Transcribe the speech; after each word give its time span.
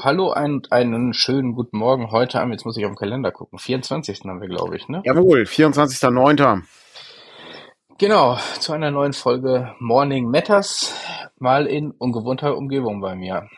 Hallo 0.00 0.32
und 0.32 0.70
einen 0.70 1.12
schönen 1.12 1.54
guten 1.54 1.78
Morgen. 1.78 2.12
Heute 2.12 2.38
haben, 2.38 2.52
jetzt 2.52 2.64
muss 2.64 2.76
ich 2.76 2.84
auf 2.84 2.92
den 2.92 2.96
Kalender 2.96 3.32
gucken, 3.32 3.58
24. 3.58 4.20
haben 4.26 4.40
wir, 4.40 4.46
glaube 4.46 4.76
ich, 4.76 4.88
ne? 4.88 5.02
Jawohl, 5.04 5.42
24.09. 5.42 6.62
Genau, 7.98 8.38
zu 8.60 8.72
einer 8.72 8.92
neuen 8.92 9.12
Folge 9.12 9.74
Morning 9.80 10.30
Matters, 10.30 10.94
mal 11.38 11.66
in 11.66 11.90
ungewohnter 11.90 12.56
Umgebung 12.56 13.00
bei 13.00 13.16
mir. 13.16 13.48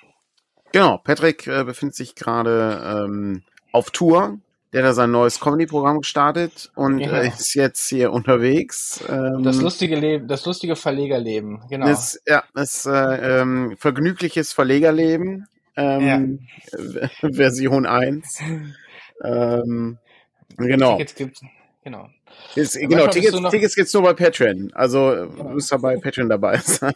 Genau, 0.72 0.98
Patrick 0.98 1.46
äh, 1.46 1.64
befindet 1.64 1.96
sich 1.96 2.14
gerade 2.14 3.04
ähm, 3.06 3.42
auf 3.72 3.90
Tour. 3.90 4.38
Der 4.72 4.86
hat 4.86 4.94
sein 4.94 5.10
neues 5.10 5.40
Comedy-Programm 5.40 5.98
gestartet 5.98 6.70
und 6.74 7.00
äh, 7.00 7.28
ist 7.28 7.54
jetzt 7.54 7.86
hier 7.88 8.12
unterwegs. 8.12 9.04
Ähm, 9.10 9.42
Das 9.42 9.60
lustige 9.60 9.96
Leben, 9.96 10.26
das 10.26 10.46
lustige 10.46 10.76
Verlegerleben, 10.76 11.64
genau. 11.68 11.86
Das, 11.86 12.18
ja, 12.26 12.44
das 12.54 12.86
äh, 12.86 13.40
ähm, 13.40 13.76
vergnügliches 13.76 14.52
Verlegerleben, 14.52 15.46
ähm, 15.80 16.40
Version 17.34 17.86
1. 17.86 18.38
Ähm, 19.24 19.98
genau. 20.56 20.96
Tickets 20.96 21.14
gibt's, 21.14 21.40
genau. 21.84 22.08
Ist, 22.54 22.74
Ja, 22.76 22.86
genau, 22.88 23.06
Tickets, 23.08 23.32
du 23.32 23.40
noch- 23.40 23.50
Tickets 23.50 23.74
gibt's 23.74 23.92
nur 23.94 24.02
bei 24.02 24.12
Patreon. 24.14 24.70
Also 24.74 25.28
Genau. 25.36 25.50
müsst 25.50 25.72
ihr 25.72 25.78
bei 25.78 25.96
Patreon 25.96 26.28
dabei 26.28 26.56
sein. 26.64 26.94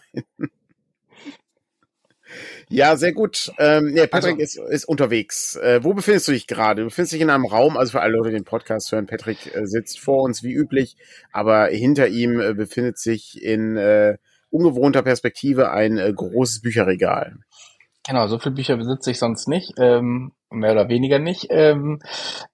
ja, 2.68 2.96
sehr 2.96 3.12
gut. 3.12 3.52
Ähm, 3.58 3.94
ja, 3.96 4.06
Patrick 4.06 4.40
Also- 4.40 4.64
ist, 4.64 4.72
ist 4.72 4.84
unterwegs. 4.86 5.56
Äh, 5.56 5.84
wo 5.84 5.92
befindest 5.94 6.28
du 6.28 6.32
dich 6.32 6.46
gerade? 6.46 6.82
Du 6.82 6.88
befindest 6.88 7.12
dich 7.12 7.20
in 7.20 7.30
einem 7.30 7.44
Raum, 7.46 7.76
also 7.76 7.92
für 7.92 8.00
alle 8.00 8.16
Leute, 8.16 8.30
die 8.30 8.36
den 8.36 8.44
Podcast 8.44 8.90
hören, 8.92 9.06
Patrick 9.06 9.54
äh, 9.54 9.66
sitzt 9.66 10.00
vor 10.00 10.22
uns 10.22 10.42
wie 10.42 10.52
üblich, 10.52 10.96
aber 11.32 11.66
hinter 11.68 12.08
ihm 12.08 12.40
äh, 12.40 12.54
befindet 12.54 12.98
sich 12.98 13.42
in 13.42 13.76
äh, 13.76 14.16
ungewohnter 14.50 15.02
Perspektive 15.02 15.70
ein 15.72 15.98
äh, 15.98 16.12
großes 16.12 16.62
Bücherregal. 16.62 17.36
Genau, 18.06 18.26
so 18.26 18.38
viele 18.38 18.54
Bücher 18.54 18.76
besitze 18.76 19.10
ich 19.10 19.18
sonst 19.18 19.48
nicht, 19.48 19.72
ähm, 19.78 20.32
mehr 20.50 20.72
oder 20.72 20.90
weniger 20.90 21.18
nicht. 21.18 21.46
Ähm, 21.48 22.00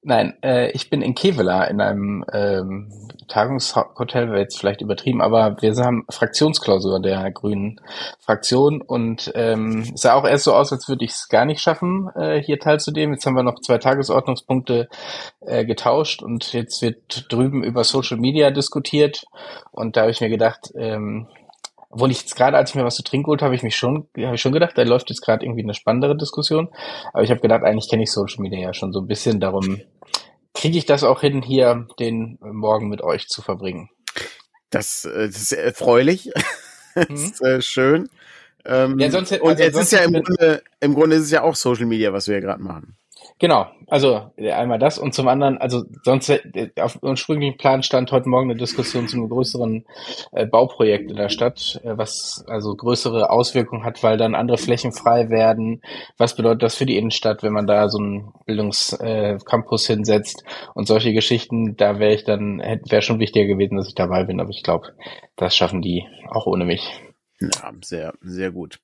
nein, 0.00 0.34
äh, 0.44 0.70
ich 0.70 0.90
bin 0.90 1.02
in 1.02 1.16
Kevela 1.16 1.64
in 1.64 1.80
einem 1.80 2.24
ähm, 2.32 2.92
Tagungshotel, 3.26 4.28
wäre 4.28 4.38
jetzt 4.38 4.60
vielleicht 4.60 4.80
übertrieben, 4.80 5.20
aber 5.20 5.56
wir 5.60 5.74
haben 5.74 6.04
Fraktionsklausur 6.08 7.00
der 7.00 7.32
Grünen 7.32 7.80
Fraktion 8.20 8.80
und 8.80 9.32
ähm, 9.34 9.90
es 9.92 10.02
sah 10.02 10.14
auch 10.14 10.24
erst 10.24 10.44
so 10.44 10.54
aus, 10.54 10.72
als 10.72 10.88
würde 10.88 11.04
ich 11.04 11.10
es 11.10 11.28
gar 11.28 11.44
nicht 11.44 11.60
schaffen, 11.60 12.08
äh, 12.14 12.40
hier 12.40 12.60
teilzunehmen. 12.60 13.14
Jetzt 13.14 13.26
haben 13.26 13.34
wir 13.34 13.42
noch 13.42 13.58
zwei 13.60 13.78
Tagesordnungspunkte 13.78 14.88
äh, 15.40 15.64
getauscht 15.64 16.22
und 16.22 16.52
jetzt 16.52 16.80
wird 16.80 17.26
drüben 17.28 17.64
über 17.64 17.82
Social 17.82 18.18
Media 18.18 18.52
diskutiert 18.52 19.24
und 19.72 19.96
da 19.96 20.02
habe 20.02 20.12
ich 20.12 20.20
mir 20.20 20.30
gedacht, 20.30 20.70
ähm, 20.76 21.26
obwohl 21.90 22.12
ich 22.12 22.20
jetzt 22.20 22.36
gerade, 22.36 22.56
als 22.56 22.70
ich 22.70 22.76
mir 22.76 22.84
was 22.84 22.94
zu 22.94 23.02
trinken 23.02 23.26
holte, 23.26 23.44
habe 23.44 23.54
ich 23.54 23.64
mich 23.64 23.76
schon, 23.76 24.06
habe 24.16 24.36
ich 24.36 24.40
schon 24.40 24.52
gedacht, 24.52 24.78
da 24.78 24.82
läuft 24.82 25.10
jetzt 25.10 25.22
gerade 25.22 25.44
irgendwie 25.44 25.64
eine 25.64 25.74
spannendere 25.74 26.16
Diskussion. 26.16 26.68
Aber 27.12 27.24
ich 27.24 27.30
habe 27.30 27.40
gedacht, 27.40 27.64
eigentlich 27.64 27.90
kenne 27.90 28.04
ich 28.04 28.12
Social 28.12 28.40
Media 28.40 28.60
ja 28.60 28.72
schon 28.72 28.92
so 28.92 29.00
ein 29.00 29.08
bisschen. 29.08 29.40
Darum 29.40 29.80
kriege 30.54 30.78
ich 30.78 30.86
das 30.86 31.02
auch 31.02 31.20
hin, 31.20 31.42
hier 31.42 31.88
den 31.98 32.38
Morgen 32.40 32.88
mit 32.88 33.02
euch 33.02 33.28
zu 33.28 33.42
verbringen. 33.42 33.90
Das, 34.70 35.04
äh, 35.04 35.26
das 35.26 35.36
ist 35.36 35.52
erfreulich. 35.52 36.30
das 36.94 37.08
ist 37.10 37.42
äh, 37.42 37.60
schön. 37.60 38.08
Ähm, 38.64 38.98
Ja, 38.98 39.10
sonst 39.10 39.32
hätte- 39.32 39.42
und 39.42 39.60
also 39.60 39.80
es 39.80 39.86
ist 39.86 39.92
ja 39.92 40.00
im 40.00 40.12
Grunde, 40.12 40.62
im 40.78 40.94
Grunde 40.94 41.16
ist 41.16 41.22
es 41.22 41.30
ja 41.32 41.42
auch 41.42 41.56
Social 41.56 41.86
Media, 41.86 42.12
was 42.12 42.28
wir 42.28 42.36
ja 42.36 42.40
gerade 42.40 42.62
machen. 42.62 42.96
Genau, 43.40 43.68
also 43.86 44.30
äh, 44.36 44.52
einmal 44.52 44.78
das 44.78 44.98
und 44.98 45.14
zum 45.14 45.26
anderen, 45.26 45.56
also 45.56 45.84
sonst 46.04 46.28
äh, 46.28 46.70
auf 46.78 47.02
ursprünglichen 47.02 47.56
Plan 47.56 47.82
stand 47.82 48.12
heute 48.12 48.28
Morgen 48.28 48.50
eine 48.50 48.60
Diskussion 48.60 49.08
zu 49.08 49.16
einem 49.16 49.30
größeren 49.30 49.86
äh, 50.32 50.44
Bauprojekt 50.44 51.10
in 51.10 51.16
der 51.16 51.30
Stadt, 51.30 51.80
äh, 51.82 51.96
was 51.96 52.44
also 52.46 52.76
größere 52.76 53.30
Auswirkungen 53.30 53.82
hat, 53.82 54.02
weil 54.02 54.18
dann 54.18 54.34
andere 54.34 54.58
Flächen 54.58 54.92
frei 54.92 55.30
werden. 55.30 55.80
Was 56.18 56.36
bedeutet 56.36 56.64
das 56.64 56.74
für 56.74 56.84
die 56.84 56.98
Innenstadt, 56.98 57.42
wenn 57.42 57.54
man 57.54 57.66
da 57.66 57.88
so 57.88 57.96
einen 57.96 58.30
Bildungscampus 58.44 59.88
äh, 59.88 59.94
hinsetzt 59.94 60.44
und 60.74 60.86
solche 60.86 61.14
Geschichten? 61.14 61.76
Da 61.78 61.98
wäre 61.98 62.12
ich 62.12 62.24
dann, 62.24 62.58
wäre 62.58 63.00
schon 63.00 63.20
wichtiger 63.20 63.46
gewesen, 63.46 63.78
dass 63.78 63.88
ich 63.88 63.94
dabei 63.94 64.24
bin, 64.24 64.38
aber 64.38 64.50
ich 64.50 64.62
glaube, 64.62 64.88
das 65.36 65.56
schaffen 65.56 65.80
die 65.80 66.06
auch 66.28 66.46
ohne 66.46 66.66
mich. 66.66 67.09
Ja, 67.42 67.72
sehr, 67.82 68.12
sehr 68.20 68.52
gut. 68.52 68.80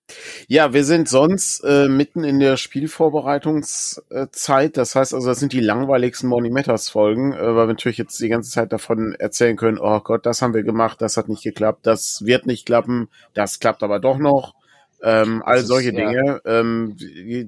Ja, 0.49 0.73
wir 0.73 0.85
sind 0.85 1.11
sonst 1.11 1.61
äh, 1.61 1.89
mitten 1.89 2.25
in 2.25 2.41
der 2.41 2.57
Spielvorbereitungszeit. 2.57 4.79
Das 4.79 4.95
heißt 4.95 5.13
also, 5.13 5.29
das 5.29 5.41
sind 5.41 5.53
die 5.53 5.61
langweiligsten 5.61 6.31
Morning 6.31 6.55
Matters 6.55 6.89
Folgen, 6.89 7.35
äh, 7.35 7.39
weil 7.39 7.67
wir 7.67 7.67
natürlich 7.67 7.99
jetzt 7.99 8.19
die 8.19 8.31
ganze 8.31 8.51
Zeit 8.51 8.73
davon 8.73 9.15
erzählen 9.15 9.59
können, 9.59 9.77
oh 9.79 10.01
Gott, 10.01 10.25
das 10.25 10.41
haben 10.41 10.55
wir 10.55 10.63
gemacht, 10.63 11.03
das 11.03 11.19
hat 11.19 11.29
nicht 11.29 11.43
geklappt, 11.43 11.87
das 11.87 12.25
wird 12.25 12.47
nicht 12.47 12.65
klappen, 12.65 13.11
das 13.35 13.61
klappt 13.61 13.83
aber 13.83 14.01
doch 14.01 14.17
noch. 14.17 14.55
Ähm, 15.03 15.43
all 15.45 15.59
ist, 15.59 15.67
solche 15.67 15.93
ja. 15.93 16.09
Dinge. 16.09 16.41
Ähm, 16.47 16.97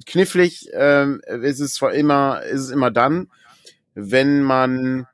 knifflig 0.05 0.69
ähm, 0.73 1.21
ist 1.25 1.59
es 1.59 1.73
zwar 1.73 1.93
immer, 1.93 2.43
ist 2.43 2.61
es 2.61 2.69
immer 2.69 2.91
dann, 2.91 3.31
wenn 3.95 4.43
man 4.43 5.07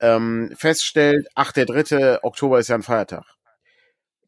ähm, 0.00 0.54
feststellt, 0.56 1.26
ach, 1.34 1.52
der 1.52 1.66
dritte 1.66 2.20
Oktober 2.22 2.58
ist 2.58 2.68
ja 2.68 2.76
ein 2.76 2.82
Feiertag. 2.82 3.35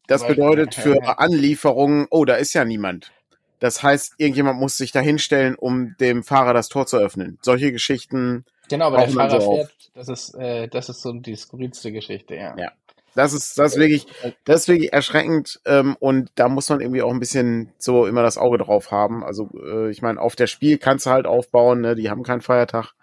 Das 0.09 0.27
bedeutet 0.27 0.75
für 0.75 0.97
Anlieferungen, 1.19 2.07
oh, 2.09 2.25
da 2.25 2.35
ist 2.35 2.53
ja 2.53 2.65
niemand. 2.65 3.11
Das 3.59 3.83
heißt, 3.83 4.15
irgendjemand 4.17 4.59
muss 4.59 4.77
sich 4.77 4.91
da 4.91 4.99
hinstellen, 4.99 5.55
um 5.55 5.95
dem 5.99 6.23
Fahrer 6.23 6.53
das 6.53 6.69
Tor 6.69 6.87
zu 6.87 6.97
öffnen. 6.97 7.37
Solche 7.41 7.71
Geschichten, 7.71 8.45
Genau, 8.69 8.87
aber 8.87 8.97
der 8.97 9.09
Fahrer 9.09 9.41
so 9.41 9.47
auf. 9.51 9.57
fährt, 9.57 9.71
das 9.95 10.09
ist, 10.09 10.35
äh, 10.35 10.67
das 10.67 10.89
ist 10.89 11.01
so 11.01 11.11
die 11.13 11.35
skurrilste 11.35 11.91
Geschichte, 11.91 12.35
ja. 12.35 12.55
Ja. 12.57 12.71
das 13.15 13.33
ist, 13.33 13.57
das 13.57 13.73
ist 13.73 13.79
wirklich, 13.79 14.05
das 14.45 14.61
ist 14.61 14.67
wirklich 14.67 14.93
erschreckend 14.93 15.59
ähm, 15.65 15.97
und 15.99 16.31
da 16.35 16.47
muss 16.47 16.69
man 16.69 16.79
irgendwie 16.79 17.01
auch 17.01 17.11
ein 17.11 17.19
bisschen 17.19 17.73
so 17.77 18.05
immer 18.05 18.21
das 18.21 18.37
Auge 18.37 18.59
drauf 18.59 18.91
haben. 18.91 19.23
Also 19.23 19.49
äh, 19.61 19.89
ich 19.89 20.01
meine, 20.01 20.21
auf 20.21 20.35
der 20.35 20.47
Spiel 20.47 20.77
kannst 20.77 21.05
du 21.07 21.09
halt 21.09 21.25
aufbauen, 21.25 21.81
ne? 21.81 21.95
die 21.95 22.09
haben 22.09 22.23
keinen 22.23 22.41
Feiertag, 22.41 22.93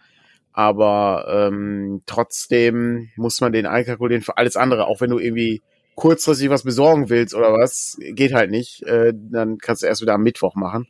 aber 0.53 1.27
ähm, 1.29 2.03
trotzdem 2.07 3.11
muss 3.17 3.41
man 3.41 3.53
den 3.53 3.67
einkalkulieren 3.67 4.23
für 4.23 4.39
alles 4.39 4.57
andere, 4.57 4.87
auch 4.87 5.01
wenn 5.01 5.11
du 5.11 5.19
irgendwie 5.19 5.63
kurzfristig 5.97 6.51
was 6.51 6.63
besorgen 6.63 7.09
willst 7.09 7.35
oder 7.35 7.53
was, 7.53 7.99
geht 8.01 8.33
halt 8.33 8.51
nicht. 8.51 8.83
Äh, 8.85 9.13
dann 9.15 9.59
kannst 9.59 9.83
du 9.83 9.87
erst 9.87 10.03
wieder 10.03 10.15
am 10.15 10.23
Mittwoch 10.23 10.55
machen, 10.55 10.87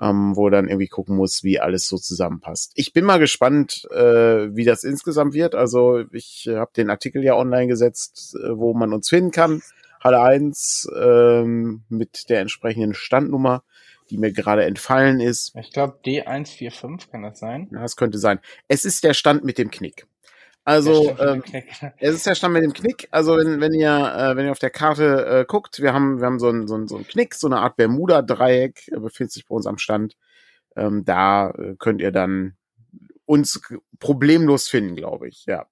ähm, 0.00 0.36
wo 0.36 0.50
dann 0.50 0.68
irgendwie 0.68 0.88
gucken 0.88 1.16
muss, 1.16 1.42
wie 1.44 1.60
alles 1.60 1.86
so 1.86 1.96
zusammenpasst. 1.96 2.72
Ich 2.74 2.92
bin 2.92 3.04
mal 3.04 3.18
gespannt, 3.18 3.88
äh, 3.92 4.54
wie 4.54 4.64
das 4.64 4.84
insgesamt 4.84 5.32
wird. 5.32 5.54
Also 5.54 6.02
ich 6.12 6.46
äh, 6.48 6.56
habe 6.56 6.72
den 6.76 6.90
Artikel 6.90 7.24
ja 7.24 7.36
online 7.36 7.68
gesetzt, 7.68 8.36
äh, 8.36 8.58
wo 8.58 8.74
man 8.74 8.92
uns 8.92 9.08
finden 9.08 9.30
kann. 9.30 9.62
Halle 10.00 10.20
1 10.20 10.88
ähm, 10.94 11.84
mit 11.88 12.28
der 12.28 12.40
entsprechenden 12.40 12.94
Standnummer, 12.94 13.62
die 14.10 14.18
mir 14.18 14.32
gerade 14.32 14.64
entfallen 14.64 15.20
ist. 15.20 15.54
Ich 15.56 15.72
glaube 15.72 15.98
D145 16.04 17.10
kann 17.10 17.22
das 17.22 17.38
sein. 17.38 17.68
Ja, 17.72 17.80
Das 17.80 17.96
könnte 17.96 18.18
sein. 18.18 18.40
Es 18.68 18.84
ist 18.84 19.04
der 19.04 19.14
Stand 19.14 19.44
mit 19.44 19.56
dem 19.56 19.70
Knick. 19.70 20.06
Also 20.66 21.16
ähm, 21.20 21.44
es 21.98 22.16
ist 22.16 22.26
der 22.26 22.34
Stand 22.34 22.52
mit 22.52 22.64
dem 22.64 22.72
Knick. 22.72 23.06
Also 23.12 23.36
wenn, 23.36 23.60
wenn 23.60 23.72
ihr 23.72 23.88
äh, 23.88 24.36
wenn 24.36 24.46
ihr 24.46 24.50
auf 24.50 24.58
der 24.58 24.70
Karte 24.70 25.24
äh, 25.24 25.44
guckt, 25.46 25.80
wir 25.80 25.94
haben 25.94 26.18
wir 26.18 26.26
haben 26.26 26.40
so 26.40 26.48
einen 26.48 26.66
so 26.66 26.74
einen, 26.74 26.88
so 26.88 26.96
einen 26.96 27.06
Knick, 27.06 27.34
so 27.34 27.46
eine 27.46 27.58
Art 27.58 27.76
Bermuda-Dreieck 27.76 28.88
äh, 28.88 28.98
befindet 28.98 29.30
sich 29.32 29.46
bei 29.46 29.54
uns 29.54 29.66
am 29.66 29.78
Stand. 29.78 30.16
Ähm, 30.74 31.04
da 31.04 31.50
äh, 31.50 31.76
könnt 31.78 32.00
ihr 32.00 32.10
dann 32.10 32.56
uns 33.26 33.60
problemlos 34.00 34.66
finden, 34.66 34.96
glaube 34.96 35.28
ich. 35.28 35.46
Ja. 35.46 35.66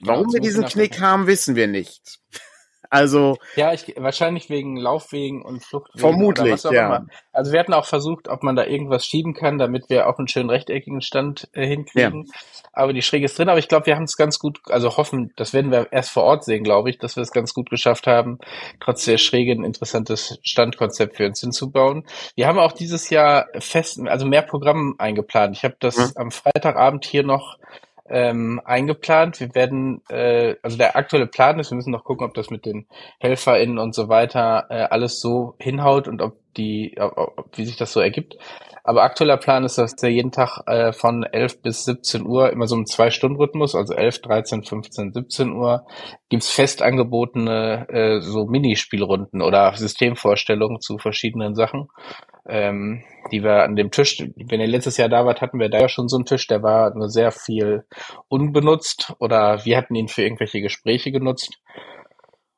Warum 0.00 0.28
Ja, 0.28 0.32
wir 0.34 0.40
diesen. 0.40 0.64
Knick 0.64 1.00
haben, 1.00 1.26
wissen 1.26 1.54
wir 1.54 1.66
nicht. 1.66 2.18
Also 2.94 3.38
Ja, 3.56 3.72
ich, 3.72 3.92
wahrscheinlich 3.96 4.48
wegen 4.50 4.76
Laufwegen 4.76 5.42
und 5.42 5.64
Fluchtwegen. 5.64 6.00
Vermutlich, 6.00 6.62
ja. 6.62 6.86
Immer. 6.86 7.06
Also 7.32 7.52
wir 7.52 7.58
hatten 7.58 7.74
auch 7.74 7.86
versucht, 7.86 8.28
ob 8.28 8.42
man 8.42 8.54
da 8.54 8.64
irgendwas 8.64 9.04
schieben 9.04 9.34
kann, 9.34 9.58
damit 9.58 9.90
wir 9.90 10.08
auch 10.08 10.18
einen 10.18 10.28
schönen 10.28 10.48
rechteckigen 10.50 11.00
Stand 11.00 11.48
äh, 11.52 11.66
hinkriegen. 11.66 12.30
Aber 12.72 12.92
die 12.92 13.02
Schräge 13.02 13.26
ist 13.26 13.38
drin. 13.38 13.48
Aber 13.48 13.58
ich 13.58 13.68
glaube, 13.68 13.86
wir 13.86 13.96
haben 13.96 14.04
es 14.04 14.16
ganz 14.16 14.38
gut, 14.38 14.60
also 14.68 14.96
hoffen, 14.96 15.32
das 15.36 15.52
werden 15.52 15.70
wir 15.72 15.92
erst 15.92 16.10
vor 16.10 16.22
Ort 16.22 16.44
sehen, 16.44 16.62
glaube 16.62 16.90
ich, 16.90 16.98
dass 16.98 17.16
wir 17.16 17.22
es 17.22 17.32
ganz 17.32 17.52
gut 17.54 17.68
geschafft 17.70 18.06
haben, 18.06 18.38
trotz 18.80 19.04
der 19.04 19.18
Schräge 19.18 19.52
ein 19.52 19.64
interessantes 19.64 20.38
Standkonzept 20.42 21.16
für 21.16 21.26
uns 21.26 21.40
hinzubauen. 21.40 22.04
Wir 22.36 22.46
haben 22.46 22.58
auch 22.58 22.72
dieses 22.72 23.10
Jahr 23.10 23.46
fest, 23.58 24.00
also 24.06 24.26
mehr 24.26 24.42
Programm 24.42 24.94
eingeplant. 24.98 25.56
Ich 25.56 25.64
habe 25.64 25.76
das 25.80 25.96
Mhm. 25.96 26.12
am 26.16 26.30
Freitagabend 26.30 27.04
hier 27.04 27.24
noch 27.24 27.58
ähm, 28.08 28.60
eingeplant. 28.64 29.40
Wir 29.40 29.54
werden, 29.54 30.02
äh, 30.08 30.56
also 30.62 30.76
der 30.76 30.96
aktuelle 30.96 31.26
Plan 31.26 31.58
ist, 31.58 31.70
wir 31.70 31.76
müssen 31.76 31.90
noch 31.90 32.04
gucken, 32.04 32.26
ob 32.26 32.34
das 32.34 32.50
mit 32.50 32.66
den 32.66 32.86
HelferInnen 33.18 33.78
und 33.78 33.94
so 33.94 34.08
weiter 34.08 34.66
äh, 34.68 34.82
alles 34.90 35.20
so 35.20 35.54
hinhaut 35.58 36.08
und 36.08 36.22
ob 36.22 36.36
die, 36.56 36.96
ob, 36.98 37.48
wie 37.56 37.64
sich 37.64 37.76
das 37.76 37.92
so 37.92 38.00
ergibt. 38.00 38.36
Aber 38.86 39.02
aktueller 39.02 39.38
Plan 39.38 39.64
ist, 39.64 39.78
dass 39.78 39.96
der 39.96 40.10
jeden 40.10 40.30
Tag 40.30 40.60
äh, 40.66 40.92
von 40.92 41.22
11 41.22 41.62
bis 41.62 41.84
17 41.84 42.26
Uhr 42.26 42.52
immer 42.52 42.66
so 42.66 42.76
im 42.76 42.84
Zwei-Stunden-Rhythmus, 42.84 43.74
also 43.74 43.94
11, 43.94 44.20
13, 44.20 44.64
15, 44.64 45.12
17 45.14 45.52
Uhr, 45.52 45.86
gibt's 46.28 46.50
fest 46.50 46.82
angebotene 46.82 47.88
äh, 47.88 48.20
so 48.20 48.44
Minispielrunden 48.44 49.40
oder 49.40 49.74
Systemvorstellungen 49.74 50.80
zu 50.80 50.98
verschiedenen 50.98 51.54
Sachen 51.54 51.88
ähm, 52.46 53.02
die 53.32 53.42
wir 53.42 53.62
an 53.62 53.76
dem 53.76 53.90
Tisch, 53.90 54.22
wenn 54.36 54.60
ihr 54.60 54.66
letztes 54.66 54.96
Jahr 54.96 55.08
da 55.08 55.24
wart, 55.24 55.40
hatten 55.40 55.58
wir 55.58 55.70
da 55.70 55.80
ja 55.80 55.88
schon 55.88 56.08
so 56.08 56.16
einen 56.16 56.26
Tisch, 56.26 56.46
der 56.46 56.62
war 56.62 56.94
nur 56.94 57.08
sehr 57.08 57.30
viel 57.30 57.84
unbenutzt 58.28 59.14
oder 59.18 59.64
wir 59.64 59.76
hatten 59.76 59.94
ihn 59.94 60.08
für 60.08 60.22
irgendwelche 60.22 60.60
Gespräche 60.60 61.10
genutzt. 61.10 61.58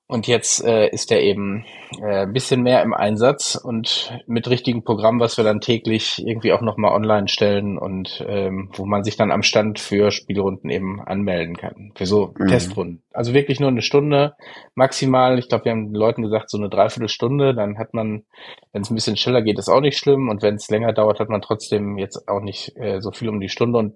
Und 0.09 0.29
jetzt 0.29 0.65
äh, 0.65 0.89
ist 0.89 1.11
er 1.11 1.21
eben 1.21 1.65
äh, 2.01 2.23
ein 2.23 2.33
bisschen 2.33 2.63
mehr 2.63 2.83
im 2.83 2.95
Einsatz 2.95 3.57
und 3.57 4.17
mit 4.29 4.49
richtigen 4.49 4.85
Programm, 4.85 5.19
was 5.19 5.37
wir 5.37 5.45
dann 5.45 5.61
täglich 5.61 6.23
irgendwie 6.25 6.53
auch 6.53 6.61
nochmal 6.61 6.93
online 6.93 7.27
stellen 7.27 7.77
und 7.77 8.25
ähm, 8.29 8.71
wo 8.75 8.87
man 8.87 9.03
sich 9.03 9.17
dann 9.17 9.33
am 9.33 9.43
Stand 9.43 9.81
für 9.81 10.13
Spielrunden 10.13 10.71
eben 10.71 11.01
anmelden 11.01 11.57
kann, 11.57 11.93
für 11.97 12.07
so 12.07 12.33
mhm. 12.39 12.47
Testrunden. 12.47 13.03
Also 13.17 13.33
wirklich 13.33 13.61
nur 13.61 13.71
eine 13.71 13.83
Stunde 13.83 14.35
maximal. 14.75 15.39
Ich 15.39 15.49
glaube, 15.49 15.65
wir 15.65 15.73
haben 15.73 15.87
den 15.87 15.95
Leuten 15.95 16.23
gesagt, 16.23 16.51
so 16.51 16.59
eine 16.59 16.69
Dreiviertelstunde. 16.69 17.55
Dann 17.55 17.79
hat 17.79 17.95
man, 17.95 18.25
wenn 18.73 18.83
es 18.83 18.91
ein 18.91 18.95
bisschen 18.95 19.17
schneller 19.17 19.43
geht, 19.43 19.59
ist 19.59 19.69
auch 19.69 19.81
nicht 19.81 19.99
schlimm. 19.99 20.29
Und 20.29 20.43
wenn 20.43 20.57
es 20.57 20.69
länger 20.69 20.93
dauert, 20.93 21.19
hat 21.19 21.29
man 21.29 21.41
trotzdem 21.41 21.99
jetzt 21.99 22.29
auch 22.29 22.41
nicht 22.41 22.77
äh, 22.77 23.01
so 23.01 23.13
viel 23.13 23.29
um 23.29 23.41
die 23.41 23.49
Stunde. 23.49 23.79
Und 23.79 23.95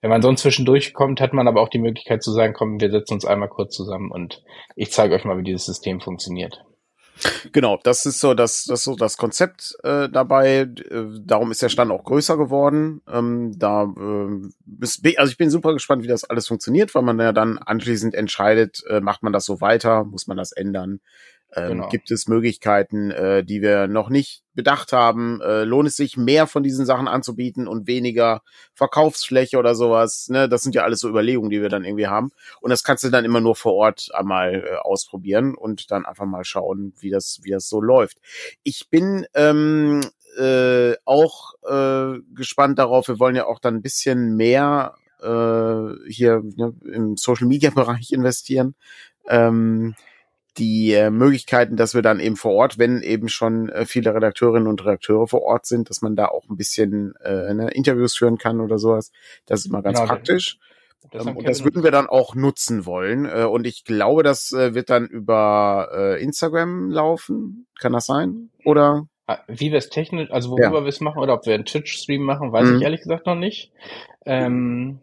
wenn 0.00 0.10
man 0.10 0.22
sonst 0.22 0.42
zwischendurch 0.42 0.94
kommt, 0.94 1.20
hat 1.20 1.32
man 1.32 1.48
aber 1.48 1.60
auch 1.60 1.68
die 1.68 1.80
Möglichkeit 1.80 2.22
zu 2.22 2.32
sagen, 2.32 2.54
komm, 2.54 2.80
wir 2.80 2.90
setzen 2.90 3.14
uns 3.14 3.24
einmal 3.24 3.48
kurz 3.48 3.74
zusammen 3.74 4.10
und 4.10 4.42
ich 4.76 4.92
zeige 4.92 5.14
euch 5.14 5.24
mal, 5.24 5.38
wie 5.38 5.42
dieses 5.42 5.66
System 5.66 6.00
funktioniert. 6.00 6.64
Genau, 7.52 7.78
das 7.82 8.04
ist 8.06 8.20
so 8.20 8.34
das, 8.34 8.64
das 8.64 8.80
ist 8.80 8.84
so 8.84 8.94
das 8.94 9.16
Konzept 9.16 9.76
äh, 9.82 10.08
dabei. 10.08 10.60
Äh, 10.60 11.04
darum 11.20 11.50
ist 11.50 11.62
der 11.62 11.68
Stand 11.68 11.90
auch 11.90 12.04
größer 12.04 12.36
geworden. 12.36 13.00
Ähm, 13.10 13.58
da 13.58 13.84
äh, 13.84 14.48
bis, 14.64 15.00
also 15.16 15.30
ich 15.30 15.38
bin 15.38 15.50
super 15.50 15.72
gespannt, 15.72 16.02
wie 16.02 16.08
das 16.08 16.24
alles 16.24 16.46
funktioniert, 16.48 16.94
weil 16.94 17.02
man 17.02 17.18
ja 17.18 17.32
dann 17.32 17.58
anschließend 17.58 18.14
entscheidet, 18.14 18.84
äh, 18.88 19.00
macht 19.00 19.22
man 19.22 19.32
das 19.32 19.44
so 19.44 19.60
weiter, 19.60 20.04
muss 20.04 20.26
man 20.26 20.36
das 20.36 20.52
ändern. 20.52 21.00
Ähm, 21.54 21.68
genau. 21.68 21.88
Gibt 21.88 22.10
es 22.10 22.28
Möglichkeiten, 22.28 23.10
äh, 23.10 23.44
die 23.44 23.62
wir 23.62 23.86
noch 23.86 24.08
nicht 24.08 24.42
bedacht 24.54 24.92
haben? 24.92 25.40
Äh, 25.40 25.64
lohnt 25.64 25.88
es 25.88 25.96
sich, 25.96 26.16
mehr 26.16 26.46
von 26.46 26.62
diesen 26.62 26.84
Sachen 26.84 27.08
anzubieten 27.08 27.68
und 27.68 27.86
weniger 27.86 28.42
Verkaufsfläche 28.74 29.58
oder 29.58 29.74
sowas? 29.74 30.28
Ne? 30.28 30.48
Das 30.48 30.62
sind 30.62 30.74
ja 30.74 30.82
alles 30.82 31.00
so 31.00 31.08
Überlegungen, 31.08 31.50
die 31.50 31.62
wir 31.62 31.68
dann 31.68 31.84
irgendwie 31.84 32.08
haben. 32.08 32.32
Und 32.60 32.70
das 32.70 32.82
kannst 32.82 33.04
du 33.04 33.10
dann 33.10 33.24
immer 33.24 33.40
nur 33.40 33.54
vor 33.54 33.74
Ort 33.74 34.08
einmal 34.12 34.64
äh, 34.66 34.76
ausprobieren 34.76 35.54
und 35.54 35.90
dann 35.90 36.04
einfach 36.04 36.26
mal 36.26 36.44
schauen, 36.44 36.92
wie 36.98 37.10
das, 37.10 37.40
wie 37.42 37.50
das 37.50 37.68
so 37.68 37.80
läuft. 37.80 38.18
Ich 38.62 38.90
bin 38.90 39.26
ähm, 39.34 40.00
äh, 40.36 40.94
auch 41.04 41.54
äh, 41.66 42.18
gespannt 42.34 42.78
darauf. 42.78 43.08
Wir 43.08 43.18
wollen 43.18 43.36
ja 43.36 43.46
auch 43.46 43.60
dann 43.60 43.76
ein 43.76 43.82
bisschen 43.82 44.36
mehr 44.36 44.94
äh, 45.22 46.10
hier 46.10 46.42
ne, 46.56 46.74
im 46.92 47.16
Social 47.16 47.46
Media 47.46 47.70
Bereich 47.70 48.10
investieren. 48.12 48.74
Ähm, 49.28 49.94
die 50.58 50.92
äh, 50.92 51.10
Möglichkeiten, 51.10 51.76
dass 51.76 51.94
wir 51.94 52.02
dann 52.02 52.20
eben 52.20 52.36
vor 52.36 52.52
Ort, 52.52 52.78
wenn 52.78 53.02
eben 53.02 53.28
schon 53.28 53.68
äh, 53.68 53.84
viele 53.86 54.14
Redakteurinnen 54.14 54.66
und 54.66 54.84
Redakteure 54.84 55.26
vor 55.26 55.42
Ort 55.42 55.66
sind, 55.66 55.90
dass 55.90 56.02
man 56.02 56.16
da 56.16 56.26
auch 56.26 56.48
ein 56.48 56.56
bisschen 56.56 57.14
äh, 57.22 57.52
ne, 57.52 57.70
Interviews 57.70 58.16
führen 58.16 58.38
kann 58.38 58.60
oder 58.60 58.78
sowas. 58.78 59.12
Das 59.46 59.60
ist 59.60 59.66
immer 59.66 59.82
ganz 59.82 59.98
genau, 59.98 60.08
praktisch. 60.08 60.58
Das 61.12 61.26
ähm, 61.26 61.36
und 61.36 61.48
das 61.48 61.64
würden 61.64 61.84
wir 61.84 61.90
dann 61.90 62.06
auch 62.06 62.34
nutzen 62.34 62.86
wollen. 62.86 63.26
Äh, 63.26 63.44
und 63.44 63.66
ich 63.66 63.84
glaube, 63.84 64.22
das 64.22 64.52
äh, 64.52 64.74
wird 64.74 64.90
dann 64.90 65.06
über 65.06 65.90
äh, 65.94 66.22
Instagram 66.22 66.90
laufen. 66.90 67.66
Kann 67.78 67.92
das 67.92 68.06
sein? 68.06 68.50
Oder? 68.64 69.06
Ah, 69.28 69.38
wie 69.48 69.72
wir 69.72 69.78
es 69.78 69.88
technisch, 69.88 70.30
also 70.30 70.50
worüber 70.50 70.78
ja. 70.78 70.84
wir 70.84 70.88
es 70.88 71.00
machen 71.00 71.18
oder 71.18 71.34
ob 71.34 71.46
wir 71.46 71.54
einen 71.54 71.64
Twitch-Stream 71.64 72.22
machen, 72.22 72.52
weiß 72.52 72.68
mhm. 72.68 72.76
ich 72.76 72.82
ehrlich 72.82 73.00
gesagt 73.00 73.26
noch 73.26 73.34
nicht. 73.34 73.72
Ähm, 74.24 75.00